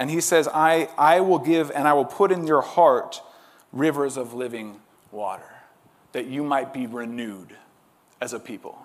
And 0.00 0.10
he 0.10 0.22
says, 0.22 0.48
I, 0.48 0.88
I 0.96 1.20
will 1.20 1.38
give 1.38 1.70
and 1.70 1.86
I 1.86 1.92
will 1.92 2.06
put 2.06 2.32
in 2.32 2.46
your 2.46 2.62
heart 2.62 3.20
rivers 3.70 4.16
of 4.16 4.32
living 4.32 4.80
water, 5.12 5.60
that 6.12 6.24
you 6.24 6.42
might 6.42 6.72
be 6.72 6.86
renewed 6.86 7.54
as 8.18 8.32
a 8.32 8.40
people. 8.40 8.78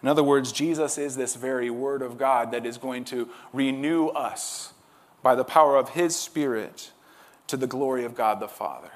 In 0.00 0.08
other 0.08 0.22
words, 0.22 0.52
Jesus 0.52 0.98
is 0.98 1.16
this 1.16 1.34
very 1.34 1.68
Word 1.68 2.02
of 2.02 2.16
God 2.16 2.52
that 2.52 2.64
is 2.64 2.78
going 2.78 3.04
to 3.06 3.28
renew 3.52 4.06
us 4.06 4.72
by 5.20 5.34
the 5.34 5.44
power 5.44 5.76
of 5.76 5.90
His 5.90 6.14
Spirit 6.14 6.92
to 7.48 7.56
the 7.56 7.66
glory 7.66 8.04
of 8.04 8.14
God 8.14 8.38
the 8.38 8.46
Father. 8.46 8.92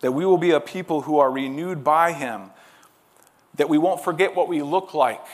That 0.00 0.12
we 0.12 0.24
will 0.24 0.38
be 0.38 0.52
a 0.52 0.60
people 0.60 1.02
who 1.02 1.18
are 1.18 1.30
renewed 1.30 1.84
by 1.84 2.12
Him, 2.12 2.50
that 3.56 3.68
we 3.68 3.76
won't 3.76 4.02
forget 4.02 4.34
what 4.34 4.48
we 4.48 4.62
look 4.62 4.94
like 4.94 5.26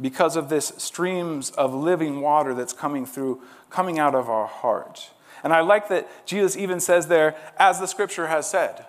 because 0.00 0.36
of 0.36 0.48
this 0.48 0.72
streams 0.76 1.50
of 1.50 1.74
living 1.74 2.20
water 2.20 2.54
that's 2.54 2.72
coming 2.72 3.04
through, 3.04 3.40
coming 3.70 3.98
out 3.98 4.14
of 4.14 4.28
our 4.28 4.46
heart. 4.46 5.10
And 5.42 5.52
I 5.52 5.60
like 5.60 5.88
that 5.88 6.08
Jesus 6.26 6.56
even 6.56 6.80
says 6.80 7.08
there, 7.08 7.36
as 7.58 7.80
the 7.80 7.86
scripture 7.86 8.26
has 8.26 8.48
said. 8.48 8.84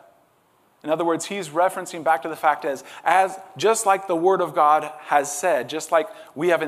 In 0.84 0.90
other 0.90 1.04
words, 1.04 1.26
he's 1.26 1.50
referencing 1.50 2.04
back 2.04 2.22
to 2.22 2.30
the 2.30 2.38
fact 2.38 2.64
as, 2.64 2.86
as 3.04 3.38
just 3.58 3.86
like 3.86 4.08
the 4.08 4.16
word 4.16 4.42
of 4.42 4.56
God 4.56 4.90
has 5.02 5.36
said, 5.36 5.68
just 5.68 5.92
like 5.92 6.08
we 6.36 6.50
have, 6.50 6.62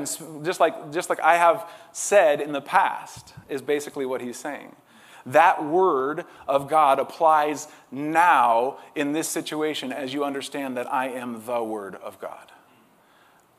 just 0.44 0.60
like, 0.60 0.92
just 0.92 1.08
like 1.08 1.20
I 1.20 1.36
have 1.36 1.68
said 1.92 2.40
in 2.40 2.52
the 2.52 2.60
past, 2.60 3.32
is 3.48 3.62
basically 3.62 4.04
what 4.04 4.20
he's 4.20 4.36
saying. 4.36 4.76
That 5.24 5.64
word 5.64 6.24
of 6.46 6.68
God 6.68 6.98
applies 6.98 7.68
now 7.90 8.78
in 8.94 9.12
this 9.12 9.28
situation 9.28 9.92
as 9.92 10.12
you 10.12 10.24
understand 10.24 10.76
that 10.76 10.92
I 10.92 11.08
am 11.08 11.44
the 11.46 11.62
word 11.62 11.94
of 11.94 12.20
God. 12.20 12.52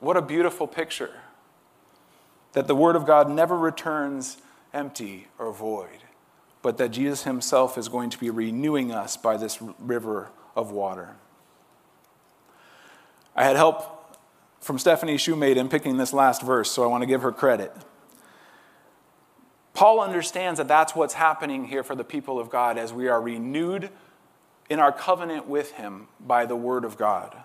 What 0.03 0.17
a 0.17 0.21
beautiful 0.21 0.67
picture 0.67 1.21
that 2.51 2.67
the 2.67 2.75
word 2.75 2.97
of 2.97 3.05
God 3.05 3.29
never 3.29 3.57
returns 3.57 4.35
empty 4.73 5.27
or 5.39 5.53
void, 5.53 6.03
but 6.61 6.77
that 6.77 6.89
Jesus 6.89 7.23
himself 7.23 7.77
is 7.77 7.87
going 7.87 8.09
to 8.09 8.19
be 8.19 8.29
renewing 8.29 8.91
us 8.91 9.15
by 9.15 9.37
this 9.37 9.59
river 9.79 10.29
of 10.57 10.71
water. 10.71 11.15
I 13.33 13.45
had 13.45 13.55
help 13.55 14.17
from 14.59 14.77
Stephanie 14.77 15.15
Shoemate 15.15 15.55
in 15.55 15.69
picking 15.69 15.95
this 15.95 16.11
last 16.11 16.41
verse, 16.41 16.69
so 16.69 16.83
I 16.83 16.87
want 16.87 17.03
to 17.03 17.07
give 17.07 17.21
her 17.21 17.31
credit. 17.31 17.73
Paul 19.73 20.01
understands 20.01 20.57
that 20.57 20.67
that's 20.67 20.93
what's 20.93 21.13
happening 21.13 21.63
here 21.63 21.81
for 21.81 21.95
the 21.95 22.03
people 22.03 22.41
of 22.41 22.49
God 22.49 22.77
as 22.77 22.91
we 22.91 23.07
are 23.07 23.21
renewed 23.21 23.89
in 24.69 24.79
our 24.79 24.91
covenant 24.91 25.47
with 25.47 25.71
him 25.71 26.09
by 26.19 26.45
the 26.45 26.57
word 26.57 26.83
of 26.83 26.97
God. 26.97 27.42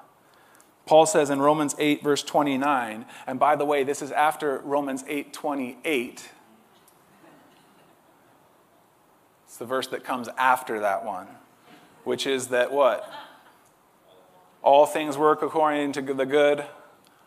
Paul 0.89 1.07
says 1.07 1.31
in 1.31 1.41
Romans 1.41 1.77
8 1.79 2.03
verse 2.03 2.23
29, 2.23 3.05
and 3.27 3.39
by 3.39 3.55
the 3.57 3.65
way, 3.65 3.85
this 3.85 4.03
is 4.03 4.11
after 4.11 4.59
Romans 4.65 5.05
8:28. 5.05 6.31
It's 9.45 9.57
the 9.57 9.67
verse 9.67 9.87
that 9.89 10.03
comes 10.03 10.29
after 10.37 10.81
that 10.81 11.05
one 11.05 11.29
which 12.09 12.27
is 12.27 12.49
that 12.49 12.73
what? 12.73 13.07
All 14.63 14.87
things 14.87 15.19
work 15.19 15.43
according 15.43 15.93
to 15.93 16.01
the 16.01 16.25
good 16.25 16.65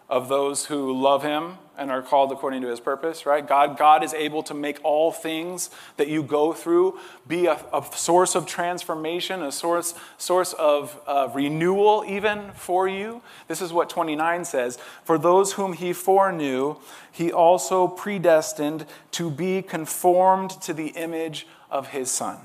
of 0.10 0.28
those 0.28 0.66
who 0.66 0.92
love 1.00 1.22
him 1.22 1.60
and 1.82 1.90
are 1.90 2.04
called 2.04 2.32
according 2.32 2.62
to 2.62 2.68
his 2.68 2.80
purpose, 2.80 3.26
right? 3.26 3.46
God, 3.46 3.76
God 3.76 4.04
is 4.04 4.14
able 4.14 4.44
to 4.44 4.54
make 4.54 4.80
all 4.84 5.12
things 5.12 5.72
that 5.98 6.08
you 6.08 6.22
go 6.22 6.54
through 6.54 7.00
be 7.28 7.48
a, 7.48 7.54
a 7.74 7.84
source 7.96 8.36
of 8.36 8.46
transformation, 8.46 9.42
a 9.42 9.52
source, 9.52 9.96
source 10.20 10.54
of 10.54 11.00
uh, 11.08 11.30
renewal, 11.34 12.06
even 12.08 12.52
for 12.52 12.88
you. 12.88 13.24
This 13.48 13.62
is 13.62 13.74
what 13.74 13.90
29 13.90 14.46
says 14.46 14.78
For 15.04 15.18
those 15.18 15.54
whom 15.54 15.74
he 15.74 15.92
foreknew, 15.92 16.78
he 17.12 17.32
also 17.32 17.88
predestined 17.88 18.86
to 19.14 19.32
be 19.32 19.64
conformed 19.64 20.52
to 20.62 20.74
the 20.74 20.90
image 20.90 21.48
of 21.72 21.88
his 21.88 22.12
son 22.12 22.38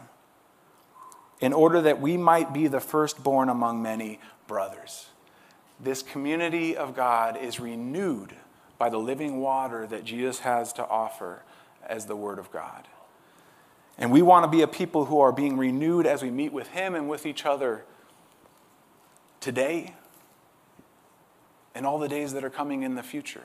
in 1.40 1.52
order 1.52 1.82
that 1.82 2.00
we 2.00 2.16
might 2.16 2.54
be 2.54 2.68
the 2.68 2.80
firstborn 2.80 3.50
among 3.50 3.82
many 3.82 4.18
brothers. 4.46 5.08
This 5.78 6.02
community 6.02 6.74
of 6.74 6.96
God 6.96 7.36
is 7.36 7.60
renewed 7.60 8.34
by 8.78 8.88
the 8.88 8.98
living 8.98 9.40
water 9.40 9.86
that 9.86 10.04
Jesus 10.04 10.40
has 10.40 10.72
to 10.74 10.86
offer 10.86 11.42
as 11.86 12.06
the 12.06 12.16
Word 12.16 12.38
of 12.38 12.50
God. 12.50 12.88
And 13.98 14.12
we 14.12 14.22
want 14.22 14.44
to 14.44 14.48
be 14.48 14.62
a 14.62 14.68
people 14.68 15.06
who 15.06 15.20
are 15.20 15.32
being 15.32 15.56
renewed 15.56 16.06
as 16.06 16.22
we 16.22 16.30
meet 16.30 16.52
with 16.52 16.68
Him 16.68 16.94
and 16.94 17.08
with 17.08 17.24
each 17.24 17.46
other 17.46 17.84
today 19.40 19.94
and 21.74 21.86
all 21.86 21.98
the 21.98 22.08
days 22.08 22.32
that 22.32 22.44
are 22.44 22.50
coming 22.50 22.82
in 22.82 22.94
the 22.94 23.02
future. 23.02 23.44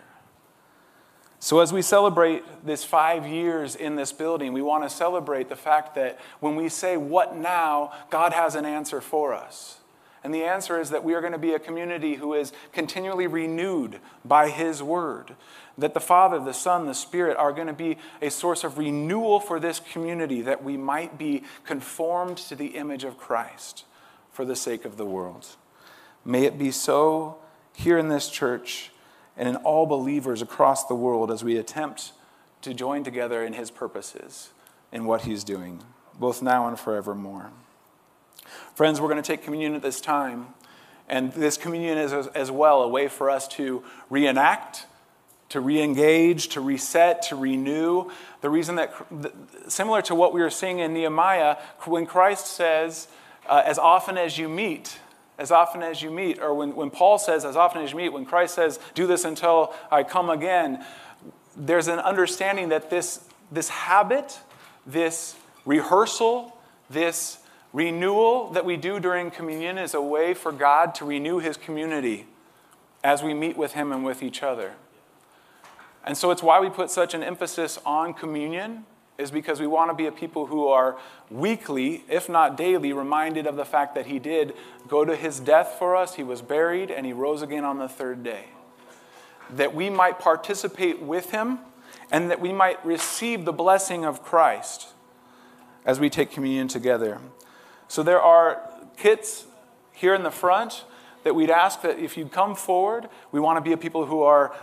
So, 1.40 1.60
as 1.60 1.74
we 1.74 1.82
celebrate 1.82 2.44
this 2.64 2.84
five 2.84 3.26
years 3.26 3.76
in 3.76 3.96
this 3.96 4.14
building, 4.14 4.54
we 4.54 4.62
want 4.62 4.84
to 4.84 4.90
celebrate 4.90 5.50
the 5.50 5.56
fact 5.56 5.96
that 5.96 6.20
when 6.40 6.56
we 6.56 6.70
say, 6.70 6.98
What 6.98 7.36
now? 7.36 7.94
God 8.10 8.32
has 8.32 8.56
an 8.56 8.66
answer 8.66 9.02
for 9.02 9.34
us. 9.34 9.81
And 10.24 10.34
the 10.34 10.44
answer 10.44 10.80
is 10.80 10.92
that 10.92 11.04
we 11.04 11.14
are 11.16 11.22
going 11.22 11.34
to 11.34 11.40
be 11.40 11.54
a 11.54 11.60
community 11.60 12.16
who 12.16 12.34
is 12.34 12.54
continually 12.72 13.26
renewed 13.28 14.00
by 14.24 14.50
His 14.50 14.84
Word. 14.84 15.36
That 15.78 15.94
the 15.94 16.00
Father, 16.00 16.40
the 16.40 16.54
Son, 16.54 16.86
the 16.86 16.94
Spirit 16.94 17.38
are 17.38 17.52
going 17.52 17.68
to 17.68 17.74
be 17.74 17.98
a 18.22 18.30
source 18.30 18.64
of 18.64 18.78
renewal 18.78 19.40
for 19.40 19.60
this 19.60 19.80
community, 19.80 20.42
that 20.42 20.64
we 20.64 20.78
might 20.78 21.18
be 21.18 21.44
conformed 21.66 22.38
to 22.38 22.56
the 22.56 22.68
image 22.68 23.04
of 23.04 23.18
Christ 23.18 23.86
for 24.32 24.46
the 24.46 24.56
sake 24.56 24.86
of 24.86 24.98
the 24.98 25.06
world. 25.06 25.48
May 26.24 26.46
it 26.46 26.60
be 26.60 26.72
so 26.72 27.38
here 27.74 27.98
in 27.98 28.10
this 28.10 28.30
church 28.30 28.92
and 29.36 29.50
in 29.50 29.56
all 29.58 29.88
believers 29.88 30.42
across 30.42 30.86
the 30.86 30.96
world 30.96 31.32
as 31.32 31.44
we 31.44 31.58
attempt 31.58 32.12
to 32.62 32.74
join 32.74 33.04
together 33.04 33.44
in 33.44 33.54
his 33.54 33.72
purposes 33.72 34.52
in 34.92 35.06
what 35.06 35.22
he's 35.22 35.44
doing, 35.44 35.82
both 36.20 36.42
now 36.42 36.68
and 36.68 36.80
forevermore. 36.80 37.52
Friends, 38.76 39.00
we're 39.00 39.10
going 39.10 39.22
to 39.22 39.28
take 39.28 39.44
communion 39.44 39.76
at 39.76 39.82
this 39.82 40.02
time. 40.02 40.48
And 41.08 41.34
this 41.34 41.58
communion 41.58 41.98
is 41.98 42.14
as 42.14 42.52
well 42.52 42.82
a 42.84 42.88
way 42.88 43.08
for 43.08 43.30
us 43.30 43.48
to 43.50 43.84
reenact, 44.10 44.86
to 45.50 45.60
re 45.60 45.82
engage, 45.82 46.48
to 46.50 46.62
reset, 46.62 47.22
to 47.24 47.36
renew. 47.36 48.10
The 48.40 48.50
reason 48.50 48.76
that, 48.76 48.94
similar 49.68 50.02
to 50.04 50.16
what 50.16 50.34
we 50.34 50.42
were 50.42 50.50
seeing 50.50 50.80
in 50.80 50.94
Nehemiah, 50.94 51.58
when 51.84 52.06
Christ 52.06 52.48
says, 52.48 53.10
uh, 53.50 53.62
as 53.66 53.78
often 53.78 54.18
as 54.18 54.38
you 54.38 54.48
meet, 54.48 55.00
as 55.38 55.52
often 55.52 55.84
as 55.84 56.02
you 56.02 56.10
meet, 56.10 56.40
or 56.40 56.54
when, 56.54 56.76
when 56.76 56.90
Paul 56.90 57.20
says, 57.20 57.44
as 57.44 57.58
often 57.58 57.82
as 57.82 57.92
you 57.92 57.98
meet, 57.98 58.14
when 58.14 58.26
Christ 58.26 58.56
says, 58.56 58.80
do 58.96 59.06
this 59.06 59.26
until 59.26 59.74
I 59.92 60.04
come 60.04 60.30
again, 60.30 60.86
there's 61.58 61.90
an 61.90 62.00
understanding 62.00 62.70
that 62.70 62.90
this, 62.90 63.28
this 63.52 63.68
habit, 63.68 64.40
this 64.86 65.36
rehearsal, 65.66 66.56
this 66.90 67.40
renewal 67.74 68.50
that 68.52 68.66
we 68.66 68.78
do 68.78 69.00
during 69.00 69.32
communion 69.32 69.78
is 69.78 69.94
a 69.94 70.02
way 70.02 70.34
for 70.34 70.52
God 70.52 70.94
to 70.96 71.06
renew 71.06 71.40
his 71.40 71.58
community 71.58 72.28
as 73.04 73.24
we 73.24 73.34
meet 73.34 73.58
with 73.58 73.74
him 73.74 73.92
and 73.92 74.04
with 74.04 74.22
each 74.22 74.44
other. 74.44 74.74
And 76.06 76.18
so 76.18 76.32
it's 76.32 76.44
why 76.44 76.60
we 76.60 76.70
put 76.70 76.90
such 76.90 77.14
an 77.14 77.24
emphasis 77.24 77.80
on 77.86 78.14
communion 78.14 78.86
is 79.18 79.30
because 79.30 79.60
we 79.60 79.68
want 79.68 79.92
to 79.92 79.96
be 79.96 80.08
a 80.08 80.12
people 80.12 80.48
who 80.48 80.68
are 80.68 80.98
weekly, 81.30 82.04
if 82.10 82.28
not 82.28 82.58
daily, 82.58 82.92
reminded 82.92 83.46
of 83.46 83.56
the 83.56 83.66
fact 83.66 83.94
that 83.96 84.08
He 84.08 84.18
did 84.18 84.54
go 84.88 85.06
to 85.06 85.16
His 85.16 85.40
death 85.40 85.76
for 85.78 85.96
us, 85.96 86.16
He 86.16 86.24
was 86.24 86.42
buried, 86.42 86.90
and 86.90 87.06
He 87.06 87.14
rose 87.14 87.42
again 87.42 87.64
on 87.64 87.78
the 87.78 87.88
third 87.88 88.24
day. 88.24 88.46
That 89.50 89.76
we 89.76 89.90
might 89.90 90.20
participate 90.20 91.02
with 91.02 91.32
Him 91.32 91.60
and 92.12 92.32
that 92.32 92.42
we 92.42 92.52
might 92.52 92.84
receive 92.86 93.46
the 93.46 93.54
blessing 93.54 94.06
of 94.06 94.24
Christ 94.24 94.88
as 95.86 96.00
we 96.00 96.10
take 96.10 96.32
communion 96.32 96.68
together. 96.68 97.20
So 97.92 98.04
there 98.04 98.22
are 98.22 98.62
kits 98.96 99.44
here 99.92 100.16
in 100.16 100.24
the 100.24 100.32
front 100.32 100.86
that 101.26 101.36
we'd 101.36 101.50
ask 101.50 101.82
that 101.82 102.00
if 102.00 102.16
you'd 102.16 102.32
come 102.32 102.56
forward, 102.56 103.10
we 103.34 103.42
want 103.42 103.58
to 103.58 103.62
be 103.62 103.74
a 103.74 103.78
people 103.78 104.06
who 104.06 104.22
are 104.22 104.56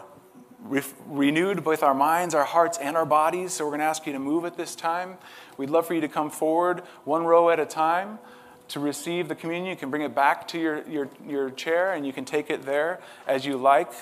re- 0.62 0.80
renewed 1.04 1.62
both 1.62 1.82
our 1.82 1.92
minds, 1.92 2.34
our 2.34 2.46
hearts, 2.46 2.78
and 2.78 2.96
our 2.96 3.04
bodies. 3.04 3.52
So 3.52 3.66
we're 3.66 3.72
going 3.72 3.80
to 3.80 3.84
ask 3.84 4.06
you 4.06 4.14
to 4.14 4.18
move 4.18 4.46
at 4.46 4.56
this 4.56 4.74
time. 4.74 5.18
We'd 5.58 5.68
love 5.68 5.86
for 5.86 5.92
you 5.92 6.00
to 6.00 6.08
come 6.08 6.30
forward 6.30 6.80
one 7.04 7.24
row 7.24 7.50
at 7.50 7.60
a 7.60 7.66
time. 7.66 8.18
to 8.68 8.80
receive 8.80 9.28
the 9.28 9.34
communion, 9.34 9.66
you 9.68 9.76
can 9.76 9.90
bring 9.90 10.02
it 10.02 10.14
back 10.14 10.48
to 10.48 10.58
your, 10.58 10.88
your, 10.88 11.10
your 11.26 11.50
chair 11.50 11.92
and 11.92 12.06
you 12.06 12.14
can 12.14 12.24
take 12.24 12.48
it 12.48 12.64
there 12.64 12.98
as 13.26 13.44
you 13.44 13.58
like. 13.58 13.92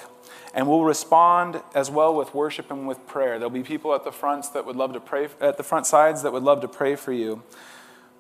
And 0.55 0.69
we'll 0.69 0.85
respond 0.85 1.63
as 1.75 1.91
well 1.91 2.15
with 2.15 2.33
worship 2.33 2.71
and 2.71 2.87
with 2.87 3.05
prayer. 3.09 3.41
There'll 3.41 3.51
be 3.51 3.65
people 3.65 3.93
at 3.93 4.05
the 4.05 4.13
fronts 4.13 4.51
that 4.51 4.65
would 4.67 4.77
love 4.77 4.93
to 4.93 5.01
pray, 5.01 5.29
at 5.41 5.57
the 5.57 5.65
front 5.65 5.87
sides 5.87 6.23
that 6.23 6.33
would 6.33 6.45
love 6.45 6.61
to 6.61 6.69
pray 6.69 6.95
for 6.95 7.13
you. 7.13 7.43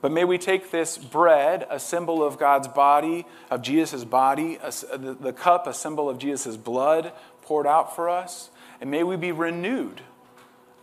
But 0.00 0.12
may 0.12 0.24
we 0.24 0.38
take 0.38 0.70
this 0.70 0.98
bread, 0.98 1.66
a 1.70 1.80
symbol 1.80 2.22
of 2.22 2.38
God's 2.38 2.68
body, 2.68 3.26
of 3.50 3.62
Jesus' 3.62 4.04
body, 4.04 4.58
the 4.58 5.32
cup, 5.36 5.66
a 5.66 5.74
symbol 5.74 6.08
of 6.08 6.18
Jesus' 6.18 6.56
blood 6.56 7.12
poured 7.42 7.66
out 7.66 7.96
for 7.96 8.08
us, 8.08 8.50
and 8.80 8.90
may 8.90 9.02
we 9.02 9.16
be 9.16 9.32
renewed 9.32 10.02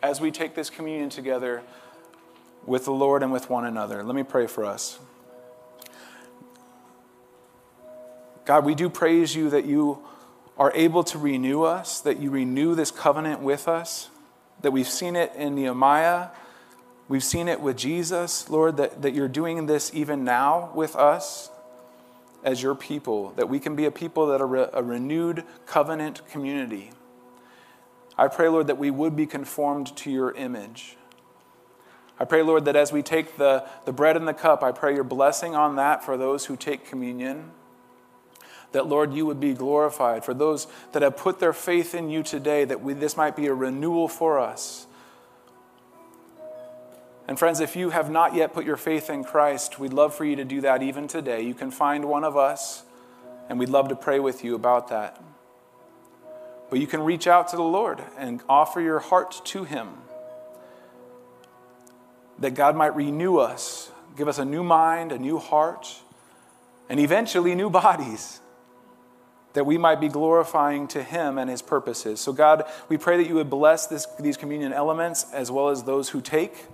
as 0.01 0.20
we 0.20 0.32
take 0.32 0.55
this 0.55 0.70
communion 0.70 1.09
together 1.09 1.61
with 2.66 2.86
the 2.86 2.91
Lord 2.91 3.24
and 3.24 3.32
with 3.32 3.49
one 3.49 3.66
another. 3.66 4.03
Let 4.03 4.16
me 4.16 4.24
pray 4.24 4.47
for 4.47 4.66
us. 4.66 4.99
God, 8.45 8.66
we 8.66 8.76
do 8.76 8.89
praise 8.89 9.36
you 9.36 9.49
that 9.51 9.66
you 9.66 9.99
are 10.57 10.72
able 10.76 11.03
to 11.05 11.18
renew 11.18 11.64
us, 11.64 12.01
that 12.01 12.20
you 12.20 12.30
renew 12.30 12.76
this 12.76 12.91
covenant 12.91 13.41
with 13.41 13.68
us, 13.68 14.09
that 14.61 14.72
we've 14.72 14.88
seen 14.88 15.16
it 15.16 15.32
in 15.36 15.55
Nehemiah, 15.55 16.30
we've 17.08 17.24
seen 17.24 17.47
it 17.47 17.62
with 17.62 17.78
Jesus, 17.78 18.49
Lord, 18.49 18.78
that, 18.78 19.01
that 19.01 19.14
you're 19.14 19.28
doing 19.28 19.66
this 19.66 19.91
even 19.93 20.24
now 20.24 20.72
with 20.74 20.95
us 20.95 21.49
as 22.43 22.62
your 22.62 22.76
people, 22.76 23.32
that 23.36 23.47
we 23.47 23.60
can 23.60 23.76
be 23.76 23.86
a 23.86 23.91
people 23.91 24.28
that 24.28 24.41
are 24.41 24.70
a 24.74 24.84
renewed 24.84 25.43
covenant 25.66 26.28
community. 26.28 26.91
I 28.18 28.28
pray, 28.28 28.49
Lord, 28.49 28.68
that 28.68 28.78
we 28.78 28.91
would 28.91 29.16
be 29.16 29.26
conformed 29.26 29.95
to 29.97 30.12
your 30.12 30.32
image. 30.32 30.97
I 32.20 32.26
pray, 32.26 32.43
Lord, 32.43 32.66
that 32.66 32.76
as 32.76 32.91
we 32.91 33.01
take 33.01 33.38
the, 33.38 33.68
the 33.86 33.93
bread 33.93 34.16
and 34.18 34.28
the 34.28 34.34
cup, 34.34 34.62
I 34.62 34.72
pray 34.72 34.93
your 34.93 35.04
blessing 35.04 35.56
on 35.56 35.78
that 35.78 36.04
for 36.04 36.18
those 36.18 36.45
who 36.45 36.56
take 36.56 36.86
communion 36.86 37.51
that, 38.74 38.88
Lord, 38.88 39.14
you 39.14 39.26
would 39.26 39.39
be 39.39 39.54
glorified. 39.54 40.26
For 40.26 40.34
those 40.34 40.68
that 40.91 41.01
have 41.01 41.16
put 41.16 41.39
their 41.39 41.54
faith 41.54 41.95
in 41.95 42.10
you 42.10 42.22
today, 42.22 42.66
that 42.66 42.82
we, 42.82 42.93
this 42.93 43.16
might 43.16 43.36
be 43.36 43.47
a 43.47 43.54
renewal 43.54 44.08
for 44.08 44.39
us. 44.39 44.88
And 47.28 47.39
friends, 47.39 47.59
if 47.59 47.76
you 47.76 47.91
have 47.91 48.11
not 48.11 48.36
yet 48.36 48.53
put 48.53 48.65
your 48.65 48.76
faith 48.76 49.09
in 49.09 49.24
Christ, 49.24 49.80
we'd 49.80 49.93
love 49.93 50.13
for 50.13 50.26
you 50.26 50.36
to 50.36 50.43
do 50.43 50.61
that 50.61 50.84
even 50.84 51.07
today. 51.07 51.41
You 51.41 51.53
can 51.53 51.71
find 51.71 52.05
one 52.05 52.24
of 52.24 52.36
us, 52.36 52.84
and 53.47 53.57
we'd 53.57 53.69
love 53.69 53.88
to 53.89 53.95
pray 53.95 54.19
with 54.19 54.43
you 54.43 54.55
about 54.55 54.89
that. 54.89 55.24
But 56.69 56.80
you 56.80 56.88
can 56.88 57.01
reach 57.01 57.28
out 57.28 57.47
to 57.49 57.55
the 57.55 57.63
Lord 57.63 58.03
and 58.17 58.41
offer 58.49 58.82
your 58.82 58.99
heart 58.99 59.41
to 59.45 59.63
Him. 59.63 59.89
That 62.39 62.55
God 62.55 62.76
might 62.76 62.95
renew 62.95 63.38
us, 63.38 63.91
give 64.17 64.28
us 64.28 64.38
a 64.38 64.45
new 64.45 64.63
mind, 64.63 65.11
a 65.11 65.19
new 65.19 65.39
heart, 65.39 66.01
and 66.89 66.99
eventually 66.99 67.55
new 67.55 67.69
bodies 67.69 68.41
that 69.53 69.65
we 69.65 69.78
might 69.78 70.01
be 70.01 70.09
glorifying 70.09 70.88
to 70.89 71.03
Him 71.03 71.38
and 71.38 71.49
His 71.49 71.61
purposes. 71.61 72.19
So, 72.19 72.34
God, 72.34 72.65
we 72.89 72.97
pray 72.97 73.17
that 73.17 73.28
you 73.28 73.36
would 73.36 73.49
bless 73.49 73.88
this, 73.88 74.07
these 74.19 74.36
communion 74.36 74.74
elements 74.74 75.32
as 75.32 75.51
well 75.51 75.69
as 75.69 75.84
those 75.84 76.09
who 76.09 76.21
take, 76.21 76.65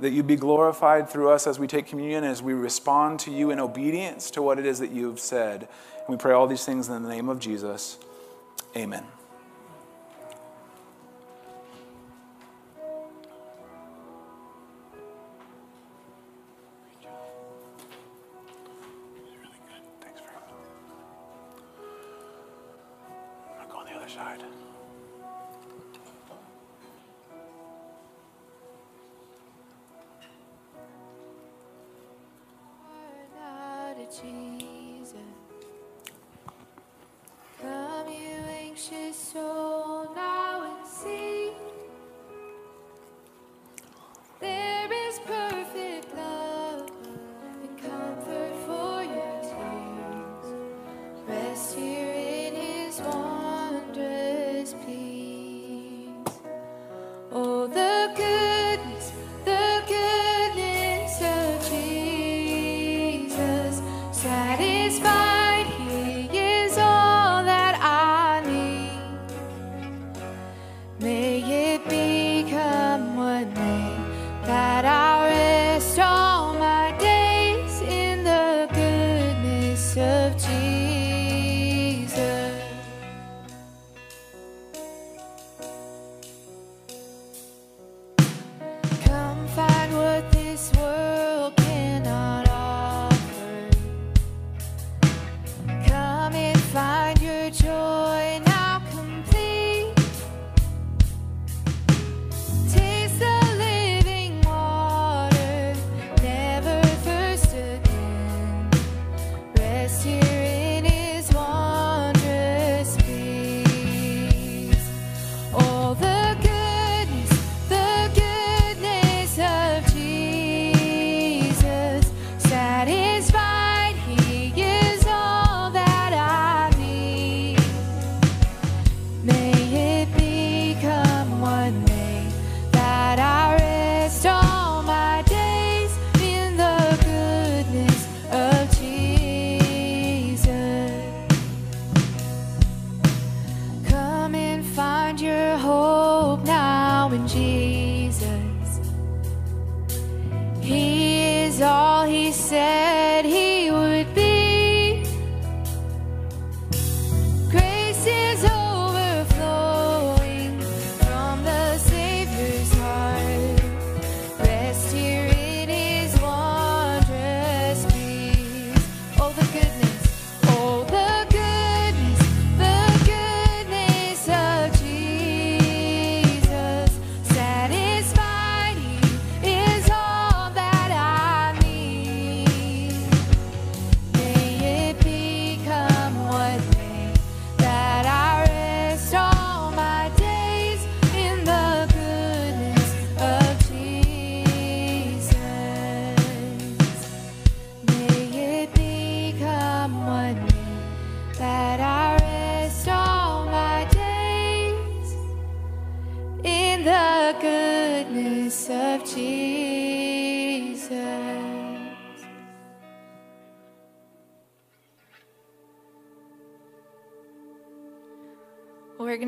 that 0.00 0.10
you 0.10 0.22
be 0.22 0.36
glorified 0.36 1.08
through 1.08 1.30
us 1.30 1.46
as 1.46 1.58
we 1.58 1.66
take 1.66 1.86
communion, 1.86 2.24
as 2.24 2.42
we 2.42 2.52
respond 2.52 3.20
to 3.20 3.30
you 3.30 3.50
in 3.50 3.60
obedience 3.60 4.30
to 4.32 4.42
what 4.42 4.58
it 4.58 4.66
is 4.66 4.78
that 4.78 4.90
you 4.90 5.08
have 5.08 5.20
said. 5.20 5.68
And 5.98 6.08
we 6.08 6.16
pray 6.16 6.32
all 6.32 6.46
these 6.46 6.64
things 6.64 6.88
in 6.88 7.02
the 7.02 7.08
name 7.08 7.28
of 7.28 7.38
Jesus. 7.38 7.98
Amen. 8.76 9.19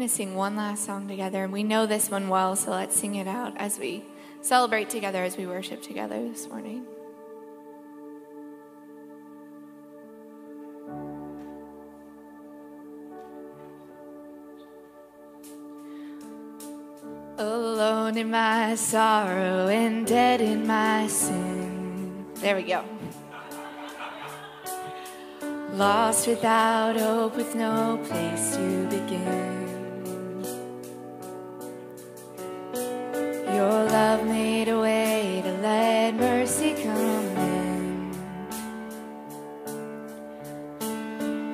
To 0.02 0.08
sing 0.08 0.34
one 0.34 0.56
last 0.56 0.84
song 0.84 1.06
together, 1.06 1.44
and 1.44 1.52
we 1.52 1.62
know 1.62 1.86
this 1.86 2.10
one 2.10 2.28
well, 2.28 2.56
so 2.56 2.72
let's 2.72 2.96
sing 2.96 3.14
it 3.14 3.28
out 3.28 3.56
as 3.56 3.78
we 3.78 4.04
celebrate 4.40 4.90
together, 4.90 5.22
as 5.22 5.36
we 5.36 5.46
worship 5.46 5.80
together 5.80 6.28
this 6.28 6.48
morning. 6.48 6.84
Alone 17.38 18.16
in 18.16 18.30
my 18.30 18.74
sorrow 18.74 19.68
and 19.68 20.04
dead 20.04 20.40
in 20.40 20.66
my 20.66 21.06
sin. 21.06 22.26
There 22.36 22.56
we 22.56 22.64
go. 22.64 22.84
Lost 25.72 26.26
without 26.26 26.96
hope, 26.96 27.36
with 27.36 27.54
no 27.54 27.98
place 28.04 28.56
to 28.56 28.86
begin. 28.88 29.61
Your 33.62 33.84
love 33.84 34.26
made 34.26 34.68
a 34.68 34.80
way 34.80 35.40
to 35.44 35.52
let 35.68 36.14
mercy 36.16 36.74
come 36.82 37.36
in. 37.36 38.10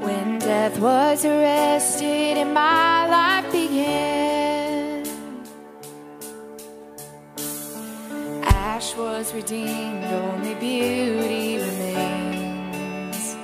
When 0.01 0.39
death 0.39 0.79
was 0.81 1.27
arrested 1.27 2.39
and 2.43 2.55
my 2.55 3.07
life 3.17 3.53
began, 3.53 5.05
ash 8.43 8.97
was 8.97 9.35
redeemed, 9.35 10.05
only 10.05 10.55
beauty 10.55 11.59
remains. 11.67 13.37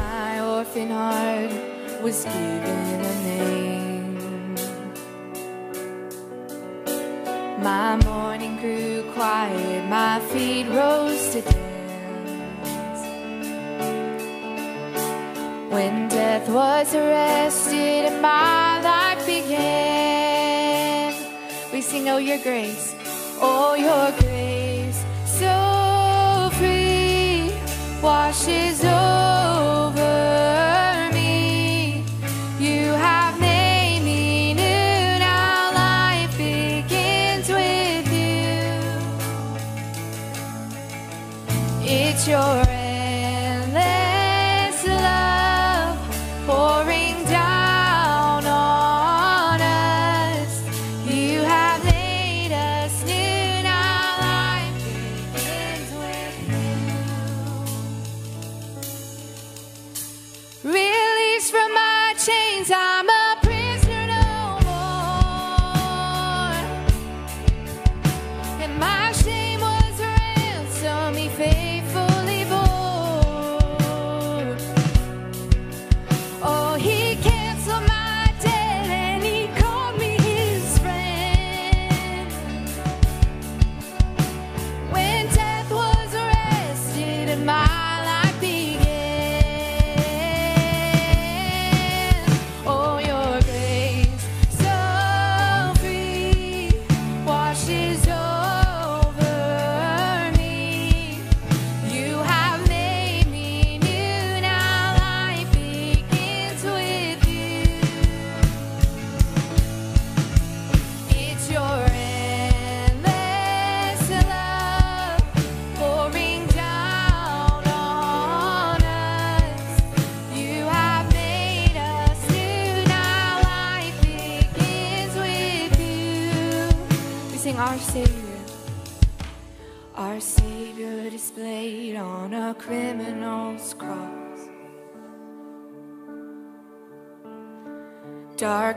My 0.00 0.40
orphan 0.40 0.90
heart 0.90 1.52
was 2.02 2.24
given 2.24 3.00
a 3.12 3.14
name. 3.22 3.55
My 7.66 7.96
mourning 8.04 8.56
grew 8.58 9.02
quiet, 9.10 9.88
my 9.90 10.20
feet 10.30 10.68
rose 10.68 11.30
to 11.32 11.42
dance. 11.42 13.00
When 15.72 16.06
death 16.08 16.48
was 16.48 16.94
arrested 16.94 18.04
and 18.06 18.22
my 18.22 18.80
life 18.82 19.26
began, 19.26 21.12
we 21.72 21.80
sing, 21.80 22.08
Oh, 22.08 22.18
your 22.18 22.38
grace, 22.38 22.94
oh, 23.40 23.74
your 23.74 24.12
grace, 24.20 25.04
so 25.24 26.50
free, 26.60 27.50
washes 28.00 28.84
over 28.84 29.25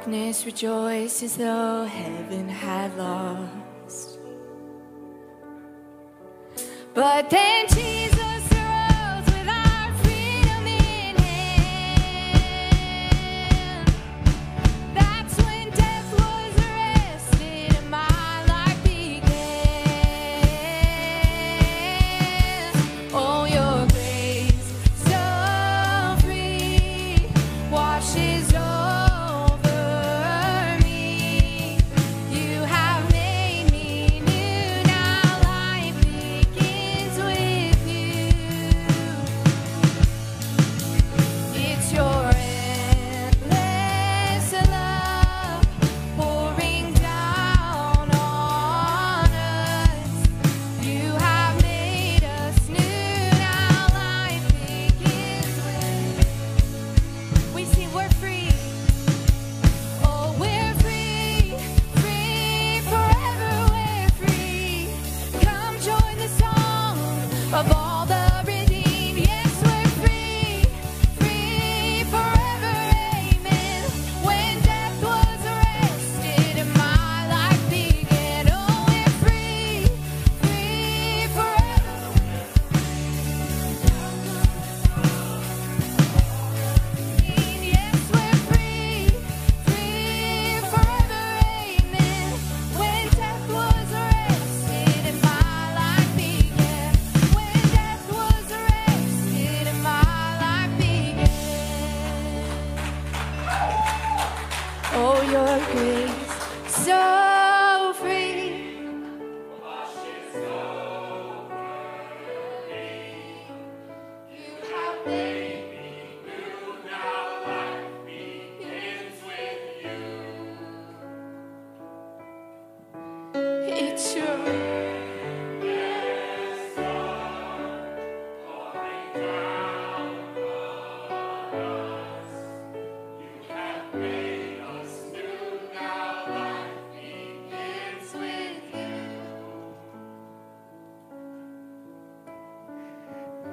Darkness 0.09 0.43
as 1.21 1.37
though 1.37 1.85
heaven 1.85 2.49
had 2.49 2.97
lost. 2.97 4.17
But 6.95 7.29
then 7.29 7.48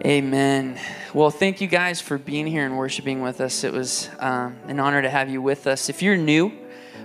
Amen. 0.07 0.79
Well, 1.13 1.31
thank 1.31 1.61
you 1.61 1.67
guys 1.67 2.01
for 2.01 2.17
being 2.17 2.47
here 2.47 2.65
and 2.65 2.79
worshiping 2.79 3.23
with 3.23 3.41
us. 3.41 3.65
It 3.65 3.73
was 3.73 4.09
um, 4.21 4.57
an 4.69 4.79
honor 4.79 5.03
to 5.03 5.11
have 5.11 5.29
you 5.29 5.43
with 5.43 5.67
us. 5.67 5.89
If 5.89 6.01
you're 6.01 6.17
new, 6.17 6.53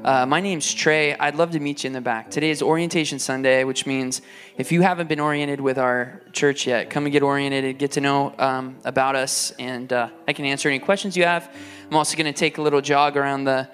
uh, 0.04 0.28
my 0.28 0.40
name's 0.40 0.72
Trey. 0.72 1.16
I'd 1.16 1.34
love 1.34 1.50
to 1.54 1.60
meet 1.60 1.84
you 1.84 1.88
in 1.88 1.94
the 1.94 2.02
back. 2.02 2.30
Today 2.30 2.52
is 2.52 2.62
Orientation 2.62 3.18
Sunday, 3.18 3.64
which 3.64 3.88
means 3.88 4.22
if 4.56 4.72
you 4.72 4.84
haven't 4.84 5.10
been 5.10 5.20
oriented 5.20 5.60
with 5.60 5.80
our 5.80 6.22
church 6.32 6.68
yet, 6.68 6.92
come 6.92 7.06
and 7.06 7.12
get 7.12 7.24
oriented, 7.24 7.80
get 7.80 7.94
to 7.94 8.02
know 8.02 8.36
um, 8.38 8.78
about 8.86 9.16
us, 9.16 9.52
and 9.58 9.92
uh, 9.92 10.10
I 10.28 10.34
can 10.34 10.46
answer 10.46 10.70
any 10.70 10.78
questions 10.78 11.18
you 11.18 11.24
have. 11.24 11.50
I'm 11.90 11.98
also 11.98 12.16
going 12.16 12.32
to 12.32 12.40
take 12.40 12.60
a 12.60 12.62
little 12.62 12.82
jog 12.82 13.18
around 13.18 13.46
the, 13.46 13.68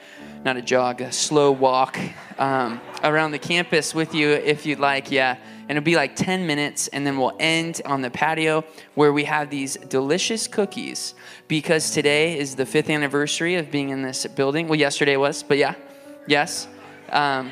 not 0.46 0.56
a 0.56 0.62
jog, 0.62 1.02
a 1.02 1.12
slow 1.12 1.52
walk 1.52 2.00
um, 2.40 2.80
around 3.04 3.32
the 3.32 3.40
campus 3.40 3.94
with 3.94 4.16
you 4.16 4.30
if 4.30 4.66
you'd 4.66 4.80
like. 4.80 5.12
Yeah 5.12 5.36
and 5.70 5.78
it'll 5.78 5.86
be 5.86 5.96
like 5.96 6.16
10 6.16 6.48
minutes 6.48 6.88
and 6.90 7.06
then 7.06 7.18
we'll 7.18 7.36
end 7.40 7.82
on 7.86 8.02
the 8.02 8.10
patio 8.10 8.64
where 8.96 9.12
we 9.12 9.26
have 9.26 9.50
these 9.50 9.76
delicious 9.76 10.48
cookies. 10.48 11.14
Because 11.48 11.92
today 11.92 12.38
is 12.38 12.56
the 12.56 12.66
fifth 12.66 12.90
anniversary 12.90 13.56
of 13.56 13.70
being 13.70 13.90
in 13.90 14.02
this 14.02 14.26
building. 14.28 14.68
Well 14.68 14.80
yesterday 14.80 15.18
was 15.18 15.44
but 15.44 15.58
yeah 15.58 15.76
yes. 16.26 16.68
Um, 17.10 17.52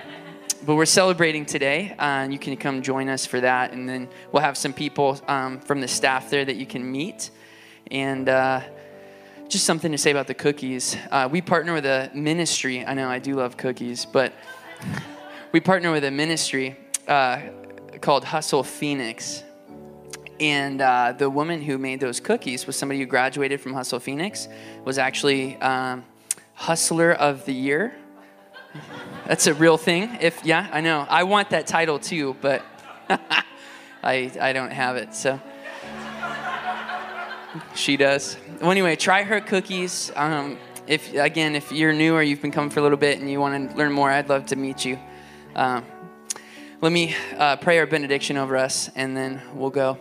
but 0.65 0.75
we're 0.75 0.85
celebrating 0.85 1.45
today 1.45 1.93
uh, 1.99 2.23
and 2.23 2.33
you 2.33 2.39
can 2.39 2.55
come 2.57 2.81
join 2.81 3.09
us 3.09 3.25
for 3.25 3.41
that. 3.41 3.73
And 3.73 3.87
then 3.87 4.07
we'll 4.31 4.43
have 4.43 4.57
some 4.57 4.73
people 4.73 5.19
um, 5.27 5.59
from 5.59 5.81
the 5.81 5.87
staff 5.87 6.29
there 6.29 6.45
that 6.45 6.55
you 6.55 6.65
can 6.65 6.89
meet. 6.89 7.29
And 7.91 8.29
uh, 8.29 8.61
just 9.49 9.65
something 9.65 9.91
to 9.91 9.97
say 9.97 10.11
about 10.11 10.27
the 10.27 10.33
cookies. 10.33 10.97
Uh, 11.11 11.27
we 11.29 11.41
partner 11.41 11.73
with 11.73 11.85
a 11.85 12.09
ministry. 12.13 12.85
I 12.85 12.93
know 12.93 13.09
i 13.09 13.19
do 13.19 13.35
love 13.35 13.57
cookies 13.57 14.05
but 14.05 14.33
we 15.51 15.59
partner 15.59 15.91
with 15.91 16.03
a 16.05 16.11
ministry 16.11 16.77
uh, 17.07 17.41
called 18.01 18.23
Hustle 18.23 18.63
Phoenix. 18.63 19.43
And 20.39 20.81
uh, 20.81 21.13
the 21.17 21.29
woman 21.29 21.61
who 21.61 21.77
made 21.77 21.99
those 21.99 22.19
cookies 22.19 22.67
was 22.67 22.75
somebody 22.75 22.99
who 22.99 23.05
graduated 23.05 23.61
from 23.61 23.73
Hustle 23.73 23.99
Phoenix, 23.99 24.47
was 24.83 24.97
actually 24.97 25.55
um, 25.57 26.03
Hustler 26.55 27.13
of 27.13 27.45
the 27.45 27.53
Year. 27.53 27.93
That's 29.27 29.47
a 29.47 29.53
real 29.53 29.77
thing. 29.77 30.17
If 30.21 30.43
yeah, 30.45 30.69
I 30.71 30.81
know. 30.81 31.05
I 31.09 31.23
want 31.23 31.51
that 31.51 31.67
title 31.67 31.99
too, 31.99 32.35
but 32.41 32.63
I 34.03 34.31
I 34.39 34.53
don't 34.53 34.71
have 34.71 34.97
it. 34.97 35.15
So 35.15 35.39
she 37.73 37.97
does. 37.97 38.37
Well, 38.61 38.71
anyway, 38.71 38.95
try 38.95 39.23
her 39.23 39.39
cookies. 39.39 40.11
Um, 40.15 40.57
if 40.87 41.13
again, 41.13 41.55
if 41.55 41.71
you're 41.71 41.93
new 41.93 42.13
or 42.13 42.21
you've 42.21 42.41
been 42.41 42.51
coming 42.51 42.69
for 42.69 42.81
a 42.81 42.83
little 42.83 42.97
bit 42.97 43.19
and 43.19 43.29
you 43.29 43.39
want 43.39 43.71
to 43.71 43.77
learn 43.77 43.91
more, 43.91 44.11
I'd 44.11 44.29
love 44.29 44.45
to 44.47 44.55
meet 44.55 44.85
you. 44.85 44.99
Um, 45.55 45.85
let 46.85 46.91
me 46.91 47.15
uh, 47.39 47.55
pray 47.55 47.79
our 47.79 47.87
benediction 47.87 48.37
over 48.37 48.55
us, 48.55 48.91
and 48.95 49.17
then 49.17 49.41
we'll 49.55 49.71
go. 49.71 49.97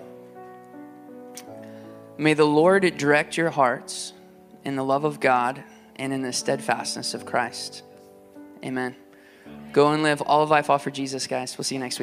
May 2.19 2.35
the 2.35 2.45
Lord 2.45 2.99
direct 2.99 3.39
your 3.39 3.49
hearts 3.49 4.13
in 4.67 4.77
the 4.77 4.85
love 4.85 5.05
of 5.05 5.19
God 5.19 5.65
and 5.97 6.13
in 6.13 6.21
the 6.21 6.31
steadfastness 6.31 7.15
of 7.15 7.25
Christ. 7.25 7.83
Amen. 8.63 8.95
Go 9.73 9.93
and 9.93 10.03
live 10.03 10.21
all 10.21 10.43
of 10.43 10.51
life 10.51 10.69
all 10.69 10.77
for 10.77 10.91
Jesus, 10.91 11.27
guys. 11.27 11.57
We'll 11.57 11.65
see 11.65 11.77
you 11.77 11.81
next 11.81 11.99
week. 11.99 12.03